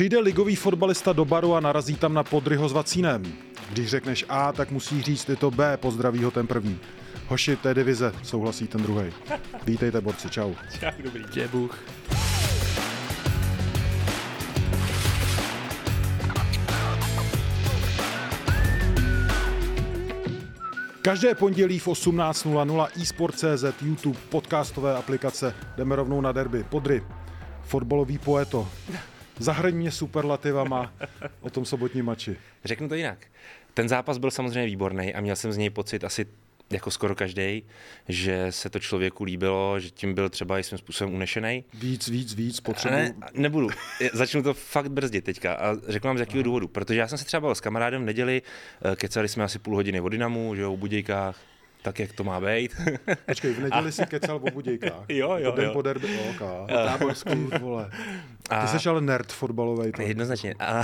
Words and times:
Přijde 0.00 0.18
ligový 0.18 0.56
fotbalista 0.56 1.12
do 1.12 1.24
baru 1.24 1.54
a 1.54 1.60
narazí 1.60 1.96
tam 1.96 2.14
na 2.14 2.24
podryho 2.24 2.68
s 2.68 2.72
vacínem. 2.72 3.22
Když 3.70 3.90
řekneš 3.90 4.24
A, 4.28 4.52
tak 4.52 4.70
musí 4.70 5.02
říct 5.02 5.28
i 5.28 5.36
to 5.36 5.50
B, 5.50 5.76
pozdraví 5.76 6.24
ho 6.24 6.30
ten 6.30 6.46
první. 6.46 6.78
Hoši, 7.28 7.58
je 7.68 7.74
divize, 7.74 8.12
souhlasí 8.22 8.66
ten 8.66 8.82
druhý. 8.82 9.12
Vítejte, 9.66 10.00
borci, 10.00 10.30
čau. 10.30 10.54
Čau, 10.80 11.02
dobrý. 11.02 11.24
Tě 11.24 11.48
Bůh. 11.48 11.78
Každé 21.02 21.34
pondělí 21.34 21.78
v 21.78 21.88
18.00 21.88 23.02
eSport.cz, 23.02 23.82
YouTube, 23.82 24.18
podcastové 24.28 24.96
aplikace. 24.96 25.54
Jdeme 25.76 25.96
rovnou 25.96 26.20
na 26.20 26.32
derby. 26.32 26.64
Podry, 26.64 27.02
fotbalový 27.62 28.18
poeto. 28.18 28.68
Zahrň 29.40 29.74
mě 29.74 29.90
superlativama 29.90 30.92
o 31.40 31.50
tom 31.50 31.64
sobotním 31.64 32.04
mači. 32.04 32.36
Řeknu 32.64 32.88
to 32.88 32.94
jinak. 32.94 33.26
Ten 33.74 33.88
zápas 33.88 34.18
byl 34.18 34.30
samozřejmě 34.30 34.66
výborný 34.66 35.14
a 35.14 35.20
měl 35.20 35.36
jsem 35.36 35.52
z 35.52 35.56
něj 35.56 35.70
pocit 35.70 36.04
asi 36.04 36.26
jako 36.70 36.90
skoro 36.90 37.14
každý, 37.14 37.62
že 38.08 38.46
se 38.50 38.70
to 38.70 38.78
člověku 38.78 39.24
líbilo, 39.24 39.80
že 39.80 39.90
tím 39.90 40.14
byl 40.14 40.28
třeba 40.28 40.58
i 40.58 40.62
svým 40.62 40.78
způsobem 40.78 41.14
unešený. 41.14 41.64
Víc, 41.74 42.08
víc, 42.08 42.34
víc 42.34 42.60
potřebu. 42.60 42.94
Ne, 42.94 43.14
nebudu. 43.34 43.68
Začnu 44.12 44.42
to 44.42 44.54
fakt 44.54 44.90
brzdit 44.90 45.24
teďka 45.24 45.54
a 45.54 45.76
řeknu 45.88 46.08
vám 46.08 46.16
z 46.16 46.20
jakého 46.20 46.42
důvodu. 46.42 46.68
Protože 46.68 46.98
já 46.98 47.08
jsem 47.08 47.18
se 47.18 47.24
třeba 47.24 47.40
byl 47.40 47.54
s 47.54 47.60
kamarádem 47.60 48.02
v 48.02 48.04
neděli, 48.04 48.42
eh, 48.92 48.96
kecali 48.96 49.28
jsme 49.28 49.44
asi 49.44 49.58
půl 49.58 49.74
hodiny 49.74 50.00
o 50.00 50.08
Dynamu, 50.08 50.54
že 50.54 50.62
jo, 50.62 50.72
o 50.72 50.76
Budějkách, 50.76 51.36
tak, 51.82 51.98
jak 51.98 52.12
to 52.12 52.24
má 52.24 52.40
být. 52.40 52.76
Počkej, 53.26 53.52
v 53.52 53.60
neděli 53.60 53.88
a... 53.88 53.92
si 53.92 54.06
kecal 54.06 54.36
o 54.36 54.50
Budějkách. 54.50 55.04
Jo, 55.08 55.36
jo, 55.38 55.52
Den 55.52 55.64
jo. 55.64 55.72
po 55.72 55.82
derby, 55.82 56.18
OK. 56.30 56.68
Táborskou, 56.68 57.50
vole. 57.60 57.90
Ty 58.60 58.78
jsi 58.78 58.88
ale 58.88 59.00
nerd 59.00 59.32
fotbalový. 59.32 59.92
To. 59.92 60.02
Jednoznačně. 60.02 60.54
A, 60.58 60.82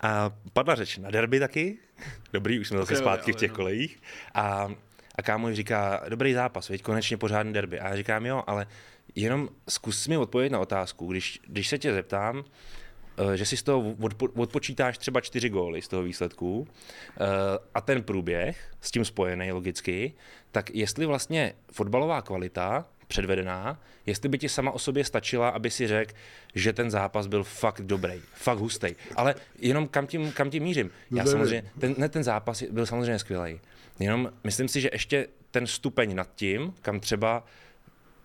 a 0.00 0.30
padla 0.52 0.74
řeč 0.74 0.98
na 0.98 1.10
derby 1.10 1.40
taky. 1.40 1.78
Dobrý, 2.32 2.60
už 2.60 2.68
jsme 2.68 2.78
zase 2.78 2.96
zpátky 2.96 3.32
v 3.32 3.36
těch 3.36 3.52
kolejích. 3.52 4.02
A 4.34 4.68
a 5.14 5.22
kámo 5.22 5.54
říká, 5.54 6.04
dobrý 6.08 6.34
zápas, 6.34 6.68
veď 6.68 6.82
konečně 6.82 7.16
pořádný 7.16 7.52
derby. 7.52 7.80
A 7.80 7.88
já 7.88 7.96
říkám, 7.96 8.26
jo, 8.26 8.42
ale 8.46 8.66
jenom 9.14 9.48
zkus 9.68 10.08
mi 10.08 10.16
odpovědět 10.16 10.52
na 10.52 10.60
otázku, 10.60 11.06
když, 11.06 11.40
když 11.46 11.68
se 11.68 11.78
tě 11.78 11.92
zeptám, 11.92 12.44
že 13.34 13.46
si 13.46 13.56
z 13.56 13.62
toho 13.62 13.94
odpo, 14.00 14.28
odpočítáš 14.36 14.98
třeba 14.98 15.20
čtyři 15.20 15.48
góly 15.48 15.82
z 15.82 15.88
toho 15.88 16.02
výsledku 16.02 16.68
eh, 16.68 17.24
a 17.74 17.80
ten 17.80 18.02
průběh 18.02 18.74
s 18.80 18.90
tím 18.90 19.04
spojený 19.04 19.52
logicky, 19.52 20.12
tak 20.52 20.70
jestli 20.70 21.06
vlastně 21.06 21.52
fotbalová 21.72 22.22
kvalita 22.22 22.86
předvedená, 23.06 23.80
jestli 24.06 24.28
by 24.28 24.38
ti 24.38 24.48
sama 24.48 24.70
o 24.70 24.78
sobě 24.78 25.04
stačila, 25.04 25.48
aby 25.48 25.70
si 25.70 25.86
řekl, 25.86 26.14
že 26.54 26.72
ten 26.72 26.90
zápas 26.90 27.26
byl 27.26 27.44
fakt 27.44 27.80
dobrý, 27.80 28.20
fakt 28.34 28.58
hustý. 28.58 28.88
Ale 29.16 29.34
jenom 29.58 29.88
kam 29.88 30.06
tím, 30.06 30.32
kam 30.32 30.50
tím 30.50 30.62
mířím? 30.62 30.90
Já 31.10 31.24
samozřejmě, 31.26 31.70
ten, 31.78 31.94
ne, 31.98 32.08
ten 32.08 32.24
zápas 32.24 32.62
byl 32.62 32.86
samozřejmě 32.86 33.18
skvělý. 33.18 33.60
Jenom 33.98 34.32
myslím 34.44 34.68
si, 34.68 34.80
že 34.80 34.90
ještě 34.92 35.26
ten 35.50 35.66
stupeň 35.66 36.14
nad 36.14 36.34
tím, 36.34 36.74
kam 36.82 37.00
třeba 37.00 37.44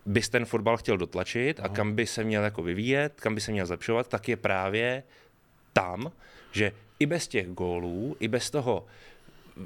bys 0.06 0.28
ten 0.28 0.44
fotbal 0.44 0.76
chtěl 0.76 0.96
dotlačit 0.96 1.60
a 1.60 1.68
kam 1.68 1.94
by 1.94 2.06
se 2.06 2.24
měl 2.24 2.44
jako 2.44 2.62
vyvíjet, 2.62 3.20
kam 3.20 3.34
by 3.34 3.40
se 3.40 3.52
měl 3.52 3.66
zlepšovat, 3.66 4.08
tak 4.08 4.28
je 4.28 4.36
právě 4.36 5.02
tam, 5.72 6.12
že 6.52 6.72
i 6.98 7.06
bez 7.06 7.28
těch 7.28 7.48
gólů, 7.48 8.16
i 8.20 8.28
bez 8.28 8.50
toho 8.50 8.86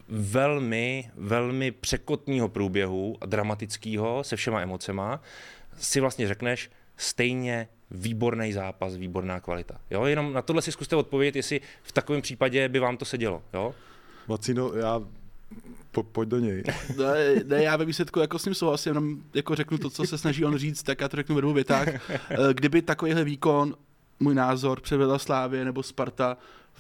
velmi, 0.09 1.11
velmi 1.15 1.71
překotního 1.71 2.49
průběhu 2.49 3.17
a 3.21 3.27
dramatického 3.27 4.25
se 4.25 4.37
všema 4.37 4.61
emocema 4.61 5.21
si 5.77 6.01
vlastně 6.01 6.29
řekneš 6.29 6.71
stejně 6.97 7.69
výborný 7.91 8.53
zápas, 8.53 8.97
výborná 8.97 9.41
kvalita. 9.41 9.81
Jo? 9.91 10.05
Jenom 10.05 10.33
na 10.33 10.43
tohle 10.43 10.63
si 10.63 10.73
zkuste 10.73 10.97
odpovědět, 10.97 11.37
jestli 11.37 11.61
v 11.83 11.93
takovém 11.93 12.23
případě 12.23 12.69
by 12.69 12.79
vám 12.79 12.97
to 12.97 13.05
sedělo. 13.05 13.43
Jo? 13.55 13.75
Vacino, 14.29 14.73
já 14.73 15.01
po, 15.91 16.03
pojď 16.03 16.29
do 16.29 16.39
něj. 16.39 16.63
Ne, 16.99 17.35
ne, 17.45 17.63
já 17.63 17.77
ve 17.77 17.85
výsledku 17.85 18.21
jako 18.21 18.39
s 18.39 18.45
ním 18.45 18.55
souhlasím, 18.55 18.91
jenom 18.91 19.17
jako 19.35 19.55
řeknu 19.55 19.79
to, 19.79 19.91
co 19.91 20.05
se 20.05 20.19
snaží 20.19 20.45
on 20.45 20.57
říct, 20.57 20.83
tak 20.83 21.01
já 21.01 21.09
to 21.09 21.17
řeknu 21.17 21.35
ve 21.35 21.41
dvou 21.41 21.53
větách. 21.53 21.89
Kdyby 22.53 22.83
takovýhle 22.83 23.25
výkon, 23.25 23.75
můj 24.21 24.35
názor, 24.35 24.81
převedla 24.81 25.19
Slávě 25.19 25.65
nebo 25.65 25.83
Sparta, 25.83 26.37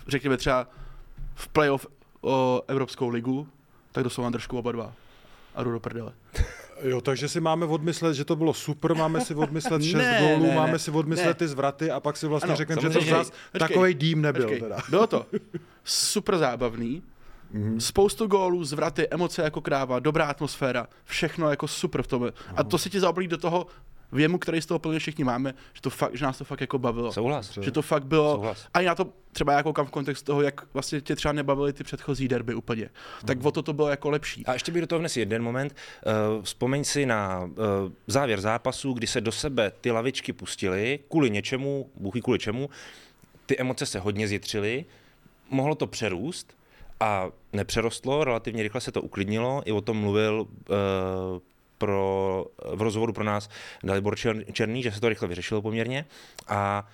řekněme 0.08 0.36
třeba 0.36 0.68
v 1.34 1.48
playoff 1.48 1.86
o 2.20 2.62
Evropskou 2.68 3.08
ligu, 3.08 3.48
tak 3.92 4.04
doslova 4.04 4.30
držku 4.30 4.58
oba 4.58 4.72
dva. 4.72 4.92
A 5.54 5.62
jdu 5.62 5.72
do 5.72 5.80
prdele. 5.80 6.12
Jo, 6.82 7.00
takže 7.00 7.28
si 7.28 7.40
máme 7.40 7.66
odmyslet, 7.66 8.14
že 8.14 8.24
to 8.24 8.36
bylo 8.36 8.54
super, 8.54 8.94
máme 8.94 9.20
si 9.20 9.34
odmyslet 9.34 9.82
šest 9.82 9.94
ne, 9.94 10.18
gólů, 10.20 10.46
ne, 10.46 10.54
máme 10.54 10.72
ne, 10.72 10.78
si 10.78 10.90
odmyslet 10.90 11.26
ne. 11.26 11.34
ty 11.34 11.48
zvraty 11.48 11.90
a 11.90 12.00
pak 12.00 12.16
si 12.16 12.26
vlastně 12.26 12.56
řekneme, 12.56 12.82
že 12.82 12.90
to 12.90 13.00
zase 13.00 13.32
takový 13.58 13.94
dým 13.94 14.22
nebyl. 14.22 14.42
Počkej, 14.42 14.60
teda. 14.60 14.76
Bylo 14.90 15.06
to 15.06 15.26
super 15.84 16.38
zábavný, 16.38 17.02
Mm-hmm. 17.54 17.78
Spoustu 17.78 18.26
gólů, 18.26 18.64
zvraty, 18.64 19.08
emoce 19.10 19.42
jako 19.42 19.60
kráva, 19.60 19.98
dobrá 19.98 20.26
atmosféra, 20.26 20.86
všechno 21.04 21.50
jako 21.50 21.68
super 21.68 22.02
v 22.02 22.06
tom. 22.06 22.32
A 22.56 22.64
to 22.64 22.78
se 22.78 22.90
ti 22.90 23.00
zaoblí 23.00 23.28
do 23.28 23.38
toho 23.38 23.66
věmu, 24.12 24.38
který 24.38 24.62
z 24.62 24.66
toho 24.66 24.78
plně 24.78 24.98
všichni 24.98 25.24
máme, 25.24 25.54
že, 25.72 25.80
to 25.80 25.90
fakt, 25.90 26.16
že 26.16 26.24
nás 26.24 26.38
to 26.38 26.44
fakt 26.44 26.60
jako 26.60 26.78
bavilo. 26.78 27.12
Souhlas. 27.12 27.58
Že 27.60 27.70
to 27.70 27.82
fakt 27.82 28.04
bylo, 28.04 28.34
Souhlas. 28.34 28.66
a 28.74 28.80
já 28.80 28.94
to 28.94 29.06
třeba 29.32 29.52
já 29.52 29.62
koukám 29.62 29.86
v 29.86 29.90
kontextu 29.90 30.26
toho, 30.26 30.42
jak 30.42 30.74
vlastně 30.74 31.00
tě 31.00 31.16
třeba 31.16 31.32
nebavily 31.32 31.72
ty 31.72 31.84
předchozí 31.84 32.28
derby 32.28 32.54
úplně. 32.54 32.82
Mm. 32.82 33.26
Tak 33.26 33.44
o 33.44 33.50
to 33.50 33.62
to 33.62 33.72
bylo 33.72 33.88
jako 33.88 34.10
lepší. 34.10 34.46
A 34.46 34.52
ještě 34.52 34.72
bych 34.72 34.80
do 34.80 34.86
toho 34.86 34.98
vnes 34.98 35.16
jeden 35.16 35.42
moment. 35.42 35.76
Uh, 36.36 36.42
vzpomeň 36.42 36.84
si 36.84 37.06
na 37.06 37.40
uh, 37.44 37.52
závěr 38.06 38.40
zápasu, 38.40 38.92
kdy 38.92 39.06
se 39.06 39.20
do 39.20 39.32
sebe 39.32 39.72
ty 39.80 39.90
lavičky 39.90 40.32
pustily, 40.32 40.98
kvůli 41.08 41.30
něčemu, 41.30 41.90
bůh 41.94 42.14
kvůli 42.22 42.38
čemu, 42.38 42.70
ty 43.46 43.58
emoce 43.58 43.86
se 43.86 43.98
hodně 43.98 44.28
zjitřily, 44.28 44.84
mohlo 45.50 45.74
to 45.74 45.86
přerůst, 45.86 46.56
a 47.00 47.30
nepřerostlo, 47.52 48.24
relativně 48.24 48.62
rychle 48.62 48.80
se 48.80 48.92
to 48.92 49.02
uklidnilo, 49.02 49.62
i 49.64 49.72
o 49.72 49.80
tom 49.80 49.96
mluvil 49.96 50.40
uh, 50.40 50.76
pro, 51.78 52.46
v 52.74 52.82
rozhovoru 52.82 53.12
pro 53.12 53.24
nás 53.24 53.48
Dalibor 53.82 54.16
Černý, 54.52 54.82
že 54.82 54.92
se 54.92 55.00
to 55.00 55.08
rychle 55.08 55.28
vyřešilo 55.28 55.62
poměrně 55.62 56.04
a 56.48 56.88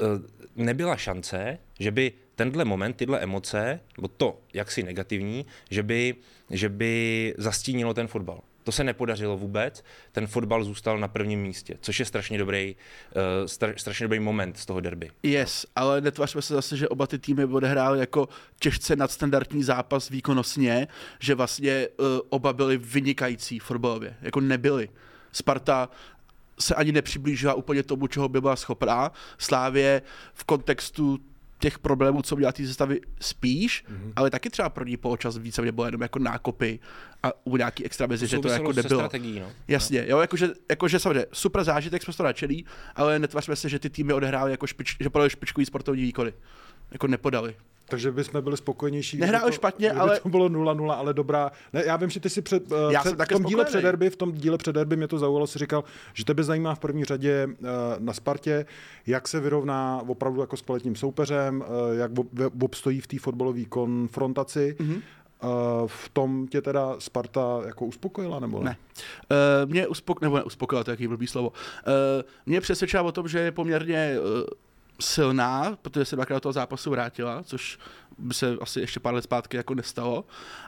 uh, 0.00 0.64
nebyla 0.64 0.96
šance, 0.96 1.58
že 1.78 1.90
by 1.90 2.12
tenhle 2.34 2.64
moment, 2.64 2.96
tyhle 2.96 3.20
emoce, 3.20 3.80
nebo 3.96 4.08
to 4.08 4.38
jaksi 4.54 4.82
negativní, 4.82 5.46
že 5.70 5.82
by, 5.82 6.14
že 6.50 6.68
by 6.68 7.34
zastínilo 7.38 7.94
ten 7.94 8.06
fotbal. 8.06 8.40
To 8.66 8.72
se 8.72 8.84
nepodařilo 8.84 9.36
vůbec, 9.36 9.84
ten 10.12 10.26
fotbal 10.26 10.64
zůstal 10.64 10.98
na 10.98 11.08
prvním 11.08 11.42
místě, 11.42 11.78
což 11.80 12.00
je 12.00 12.06
strašně 12.06 12.38
dobrý, 12.38 12.76
uh, 12.76 13.46
stra, 13.46 13.72
strašně 13.76 14.04
dobrý 14.04 14.20
moment 14.20 14.58
z 14.58 14.66
toho 14.66 14.80
derby. 14.80 15.10
Yes, 15.22 15.66
ale 15.76 16.00
netvařme 16.00 16.42
se 16.42 16.54
zase, 16.54 16.76
že 16.76 16.88
oba 16.88 17.06
ty 17.06 17.18
týmy 17.18 17.44
odehrály 17.44 17.98
jako 17.98 18.28
těžce 18.60 18.96
nadstandardní 18.96 19.62
zápas 19.62 20.08
výkonnostně, 20.08 20.88
že 21.20 21.34
vlastně 21.34 21.88
uh, 21.88 22.06
oba 22.28 22.52
byli 22.52 22.76
vynikající 22.76 23.58
fotbalově, 23.58 24.16
jako 24.22 24.40
nebyli. 24.40 24.88
Sparta 25.32 25.88
se 26.60 26.74
ani 26.74 26.92
nepřiblížila 26.92 27.54
úplně 27.54 27.82
tomu, 27.82 28.06
čeho 28.06 28.28
by 28.28 28.40
byla 28.40 28.56
schopná. 28.56 29.12
Slávě 29.38 30.02
v 30.34 30.44
kontextu 30.44 31.18
těch 31.58 31.78
problémů, 31.78 32.22
co 32.22 32.36
měla 32.36 32.52
ty 32.52 32.66
sestavy 32.66 33.00
spíš, 33.20 33.84
mm-hmm. 33.84 34.12
ale 34.16 34.30
taky 34.30 34.50
třeba 34.50 34.68
pro 34.68 34.84
ní 34.84 34.96
poločas 34.96 35.38
více 35.38 35.72
bylo 35.72 35.86
jenom 35.86 36.02
jako 36.02 36.18
nákopy 36.18 36.80
a 37.22 37.32
u 37.44 37.56
nějaký 37.56 37.84
extra 37.84 38.06
mezi, 38.06 38.26
že 38.26 38.38
to 38.38 38.48
jako 38.48 38.72
nebylo. 38.72 39.08
No. 39.40 39.52
Jasně, 39.68 40.04
jo, 40.08 40.18
jakože, 40.18 40.48
jakože 40.70 40.98
samozřejmě 40.98 41.26
super 41.32 41.64
zážitek, 41.64 42.02
jsme 42.02 42.14
to 42.14 42.22
nadšený, 42.22 42.64
ale 42.96 43.18
netvařme 43.18 43.56
se, 43.56 43.68
že 43.68 43.78
ty 43.78 43.90
týmy 43.90 44.12
odehrály 44.12 44.50
jako 44.50 44.66
špič, 44.66 44.96
že 45.00 45.10
podali 45.10 45.30
špičkový 45.30 45.66
sportovní 45.66 46.02
výkony. 46.02 46.32
Jako 46.90 47.06
nepodali. 47.06 47.54
Takže 47.88 48.12
bychom 48.12 48.42
byli 48.42 48.56
spokojenější. 48.56 49.16
Nehráli 49.16 49.52
špatně, 49.52 49.92
ale... 49.92 50.20
to 50.20 50.28
bylo 50.28 50.48
0-0, 50.48 50.90
ale 50.90 51.14
dobrá. 51.14 51.52
Ne, 51.72 51.82
já 51.86 51.96
vím, 51.96 52.10
že 52.10 52.20
ty 52.20 52.30
si 52.30 52.42
před, 52.42 52.72
eh, 52.72 52.92
já 52.92 53.00
před, 53.00 53.20
v 53.20 53.28
tom 53.28 53.44
díle 53.44 53.64
před 53.64 53.82
derby, 53.82 54.10
v 54.10 54.16
tom 54.16 54.32
díle 54.32 54.58
před 54.58 54.72
derby 54.72 54.96
mě 54.96 55.08
to 55.08 55.18
zaujalo, 55.18 55.46
si 55.46 55.58
říkal, 55.58 55.84
že 56.14 56.24
tebe 56.24 56.42
zajímá 56.42 56.74
v 56.74 56.78
první 56.78 57.04
řadě 57.04 57.46
uh, 57.46 57.66
na 57.98 58.12
Spartě, 58.12 58.66
jak 59.06 59.28
se 59.28 59.40
vyrovná 59.40 60.02
opravdu 60.06 60.40
jako 60.40 60.56
s 60.56 60.62
kvalitním 60.62 60.96
soupeřem, 60.96 61.60
uh, 61.60 61.98
jak 61.98 62.10
obstojí 62.62 63.00
v 63.00 63.06
té 63.06 63.18
fotbalové 63.18 63.64
konfrontaci. 63.64 64.76
Mm-hmm. 64.78 65.02
V 65.86 66.08
tom 66.08 66.46
tě 66.48 66.62
teda 66.62 66.94
Sparta 66.98 67.60
jako 67.66 67.86
uspokojila, 67.86 68.40
nebo 68.40 68.62
ne? 68.62 68.76
Ne. 69.30 69.36
Mě 69.66 69.86
uspok... 69.86 70.20
nebo 70.20 70.36
neuspokojila, 70.36 70.84
to 70.84 70.90
je 70.90 70.92
jaký 70.92 71.08
blbý 71.08 71.26
slovo. 71.26 71.52
Mě 72.46 72.60
přesvědčila 72.60 73.02
o 73.02 73.12
tom, 73.12 73.28
že 73.28 73.38
je 73.38 73.52
poměrně 73.52 74.16
silná, 75.00 75.76
protože 75.82 76.04
se 76.04 76.16
dvakrát 76.16 76.36
do 76.36 76.40
toho 76.40 76.52
zápasu 76.52 76.90
vrátila, 76.90 77.42
což 77.42 77.78
by 78.18 78.34
se 78.34 78.56
asi 78.60 78.80
ještě 78.80 79.00
pár 79.00 79.14
let 79.14 79.22
zpátky 79.22 79.56
jako 79.56 79.74
nestalo, 79.74 80.24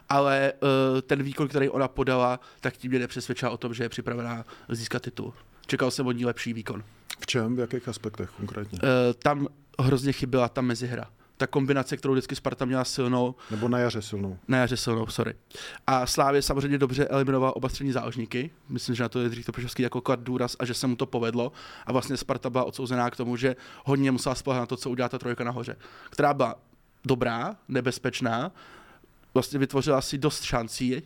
ale 0.09 0.53
uh, 0.53 1.01
ten 1.01 1.23
výkon, 1.23 1.47
který 1.47 1.69
ona 1.69 1.87
podala, 1.87 2.39
tak 2.59 2.77
tím 2.77 2.91
mě 2.91 2.99
nepřesvědčila 2.99 3.51
o 3.51 3.57
tom, 3.57 3.73
že 3.73 3.83
je 3.83 3.89
připravená 3.89 4.45
získat 4.69 5.01
titul. 5.01 5.33
Čekal 5.67 5.91
jsem 5.91 6.07
od 6.07 6.11
ní 6.11 6.25
lepší 6.25 6.53
výkon. 6.53 6.83
V 7.19 7.25
čem, 7.25 7.55
v 7.55 7.59
jakých 7.59 7.87
aspektech 7.87 8.29
konkrétně? 8.29 8.79
Uh, 8.83 8.87
tam 9.23 9.47
hrozně 9.79 10.13
chyběla 10.13 10.49
ta 10.49 10.61
mezihra 10.61 11.09
ta 11.39 11.47
kombinace, 11.47 11.97
kterou 11.97 12.13
vždycky 12.13 12.35
Sparta 12.35 12.65
měla 12.65 12.83
silnou. 12.83 13.35
Nebo 13.51 13.67
na 13.67 13.79
jaře 13.79 14.01
silnou. 14.01 14.37
Na 14.47 14.57
jaře 14.57 14.77
silnou, 14.77 15.07
sorry. 15.07 15.33
A 15.87 16.05
Slávě 16.05 16.41
samozřejmě 16.41 16.77
dobře 16.77 17.07
eliminoval 17.07 17.53
oba 17.55 17.69
střední 17.69 17.91
záložníky. 17.91 18.51
Myslím, 18.69 18.95
že 18.95 19.03
na 19.03 19.09
to 19.09 19.19
je 19.19 19.29
dřív 19.29 19.45
to 19.45 19.51
Topišovský 19.51 19.83
jako 19.83 20.01
klad 20.01 20.19
důraz 20.19 20.55
a 20.59 20.65
že 20.65 20.73
se 20.73 20.87
mu 20.87 20.95
to 20.95 21.05
povedlo. 21.05 21.51
A 21.85 21.91
vlastně 21.91 22.17
Sparta 22.17 22.49
byla 22.49 22.63
odsouzená 22.63 23.09
k 23.09 23.15
tomu, 23.15 23.35
že 23.37 23.55
hodně 23.85 24.11
musela 24.11 24.35
spolehat 24.35 24.61
na 24.61 24.65
to, 24.65 24.77
co 24.77 24.89
udělá 24.89 25.09
ta 25.09 25.17
trojka 25.17 25.43
nahoře. 25.43 25.75
Která 26.09 26.33
byla 26.33 26.55
dobrá, 27.05 27.55
nebezpečná, 27.67 28.51
vlastně 29.33 29.59
vytvořila 29.59 30.01
si 30.01 30.17
dost 30.17 30.43
šancí, 30.43 31.01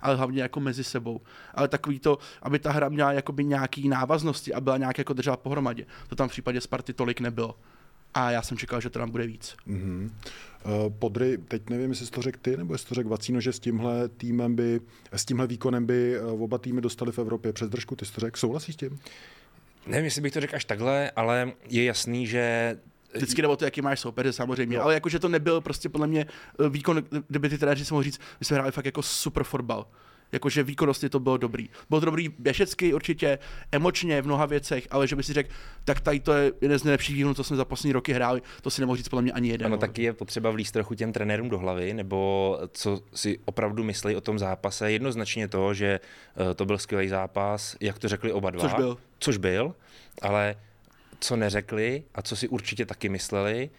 ale 0.00 0.16
hlavně 0.16 0.42
jako 0.42 0.60
mezi 0.60 0.84
sebou. 0.84 1.20
Ale 1.54 1.68
takový 1.68 1.98
to, 1.98 2.18
aby 2.42 2.58
ta 2.58 2.72
hra 2.72 2.88
měla 2.88 3.12
jakoby 3.12 3.44
nějaký 3.44 3.88
návaznosti 3.88 4.54
a 4.54 4.60
byla 4.60 4.76
nějak 4.76 4.98
jako 4.98 5.12
držela 5.12 5.36
pohromadě. 5.36 5.86
To 6.08 6.16
tam 6.16 6.28
v 6.28 6.32
případě 6.32 6.60
Sparty 6.60 6.92
tolik 6.92 7.20
nebylo. 7.20 7.54
A 8.14 8.30
já 8.30 8.42
jsem 8.42 8.58
čekal, 8.58 8.80
že 8.80 8.90
to 8.90 8.98
tam 8.98 9.10
bude 9.10 9.26
víc. 9.26 9.56
Mm-hmm. 9.68 10.10
Podry, 10.98 11.38
teď 11.38 11.70
nevím, 11.70 11.90
jestli 11.90 12.06
jsi 12.06 12.12
to 12.12 12.22
řekl 12.22 12.38
ty, 12.42 12.56
nebo 12.56 12.74
jestli 12.74 12.88
to 12.88 12.94
řekl 12.94 13.08
Vacíno, 13.08 13.40
že 13.40 13.52
s 13.52 13.58
tímhle 13.58 14.08
týmem 14.08 14.54
by, 14.54 14.80
s 15.12 15.24
tímhle 15.24 15.46
výkonem 15.46 15.86
by 15.86 16.20
uh, 16.20 16.42
oba 16.42 16.58
týmy 16.58 16.80
dostali 16.80 17.12
v 17.12 17.18
Evropě 17.18 17.52
přes 17.52 17.68
držku, 17.68 17.96
ty 17.96 18.06
jsi 18.06 18.12
to 18.12 18.20
řekl, 18.20 18.38
souhlasíš 18.38 18.74
s 18.74 18.78
tím? 18.78 18.98
Nevím, 19.86 20.04
jestli 20.04 20.20
bych 20.20 20.32
to 20.32 20.40
řekl 20.40 20.56
až 20.56 20.64
takhle, 20.64 21.10
ale 21.10 21.52
je 21.68 21.84
jasný, 21.84 22.26
že 22.26 22.76
Vždycky 23.14 23.42
jde 23.42 23.48
o 23.48 23.56
to, 23.56 23.64
jaký 23.64 23.82
máš 23.82 24.00
soupeře 24.00 24.32
samozřejmě, 24.32 24.76
no. 24.76 24.84
ale 24.84 24.94
jakože 24.94 25.18
to 25.18 25.28
nebyl 25.28 25.60
prostě 25.60 25.88
podle 25.88 26.06
mě 26.06 26.26
eh, 26.60 26.68
výkon, 26.68 27.02
kdyby 27.28 27.48
ty 27.48 27.58
trenéři 27.58 27.84
si 27.84 27.94
mohli 27.94 28.04
říct, 28.04 28.20
my 28.40 28.46
jsme 28.46 28.54
hráli 28.54 28.72
fakt 28.72 28.86
jako 28.86 29.02
super 29.02 29.44
fotbal. 29.44 29.86
Jakože 30.32 30.62
výkonnostně 30.62 31.08
to 31.08 31.20
bylo 31.20 31.36
dobrý. 31.36 31.68
Bylo 31.88 32.00
to 32.00 32.04
dobrý 32.04 32.28
běžecky 32.38 32.94
určitě, 32.94 33.38
emočně 33.72 34.22
v 34.22 34.26
mnoha 34.26 34.46
věcech, 34.46 34.86
ale 34.90 35.06
že 35.06 35.16
by 35.16 35.22
si 35.22 35.32
řekl, 35.32 35.50
tak 35.84 36.00
tady 36.00 36.20
to 36.20 36.32
je 36.32 36.52
jeden 36.60 36.78
z 36.78 36.84
nejlepších 36.84 37.16
výkonů, 37.16 37.34
co 37.34 37.44
jsme 37.44 37.56
za 37.56 37.64
poslední 37.64 37.92
roky 37.92 38.12
hráli, 38.12 38.42
to 38.62 38.70
si 38.70 38.82
nemohl 38.82 38.96
říct 38.96 39.08
podle 39.08 39.22
mě 39.22 39.32
ani 39.32 39.48
jeden. 39.48 39.66
Ano, 39.66 39.76
taky 39.76 40.02
je 40.02 40.12
potřeba 40.12 40.50
vlíst 40.50 40.72
trochu 40.72 40.94
těm 40.94 41.12
trenérům 41.12 41.48
do 41.48 41.58
hlavy, 41.58 41.94
nebo 41.94 42.58
co 42.72 43.00
si 43.14 43.38
opravdu 43.44 43.84
myslí 43.84 44.16
o 44.16 44.20
tom 44.20 44.38
zápase. 44.38 44.92
Jednoznačně 44.92 45.48
to, 45.48 45.74
že 45.74 46.00
eh, 46.50 46.54
to 46.54 46.66
byl 46.66 46.78
skvělý 46.78 47.08
zápas, 47.08 47.76
jak 47.80 47.98
to 47.98 48.08
řekli 48.08 48.32
oba 48.32 48.50
dva. 48.50 48.60
Což 48.60 48.74
byl. 48.74 48.98
Což 49.18 49.36
byl, 49.36 49.74
ale 50.22 50.56
co 51.20 51.36
neřekli 51.36 52.02
a 52.14 52.22
co 52.22 52.36
si 52.36 52.48
určitě 52.48 52.86
taky 52.86 53.08
mysleli, 53.08 53.70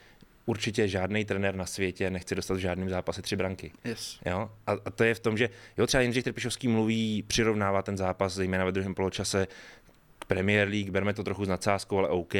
určitě 0.46 0.88
žádný 0.88 1.26
trenér 1.26 1.56
na 1.56 1.66
světě 1.66 2.10
nechce 2.10 2.36
dostat 2.36 2.54
v 2.54 2.58
žádném 2.58 2.90
zápase 2.90 3.22
tři 3.22 3.36
branky. 3.36 3.72
Yes. 3.84 4.20
Jo? 4.26 4.52
A, 4.68 4.72
a, 4.72 4.90
to 4.92 5.04
je 5.04 5.14
v 5.14 5.20
tom, 5.20 5.38
že 5.38 5.50
jo, 5.78 5.88
třeba 5.88 6.02
Jindřich 6.02 6.24
Trpišovský 6.24 6.68
mluví, 6.68 7.24
přirovnává 7.28 7.82
ten 7.82 7.98
zápas, 7.98 8.34
zejména 8.34 8.66
ve 8.66 8.72
druhém 8.72 8.96
poločase, 8.96 9.48
k 10.20 10.26
Premier 10.26 10.68
League, 10.68 10.90
berme 10.90 11.14
to 11.14 11.24
trochu 11.24 11.46
s 11.46 11.48
nadsázkou, 11.48 11.98
ale 11.98 12.10
OK, 12.10 12.34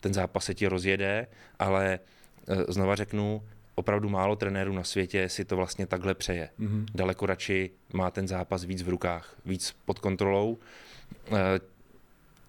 ten 0.00 0.14
zápas 0.14 0.44
se 0.44 0.54
ti 0.54 0.66
rozjede, 0.66 1.26
ale 1.58 1.98
e, 2.48 2.72
znova 2.72 2.96
řeknu, 2.96 3.42
opravdu 3.74 4.08
málo 4.08 4.36
trenérů 4.36 4.72
na 4.72 4.84
světě 4.84 5.28
si 5.28 5.44
to 5.44 5.56
vlastně 5.56 5.86
takhle 5.86 6.14
přeje. 6.14 6.48
Mm-hmm. 6.60 6.86
Daleko 6.94 7.26
radši 7.26 7.70
má 7.92 8.10
ten 8.10 8.28
zápas 8.28 8.64
víc 8.64 8.82
v 8.82 8.88
rukách, 8.88 9.36
víc 9.46 9.76
pod 9.84 9.98
kontrolou. 9.98 10.58
E, 11.32 11.60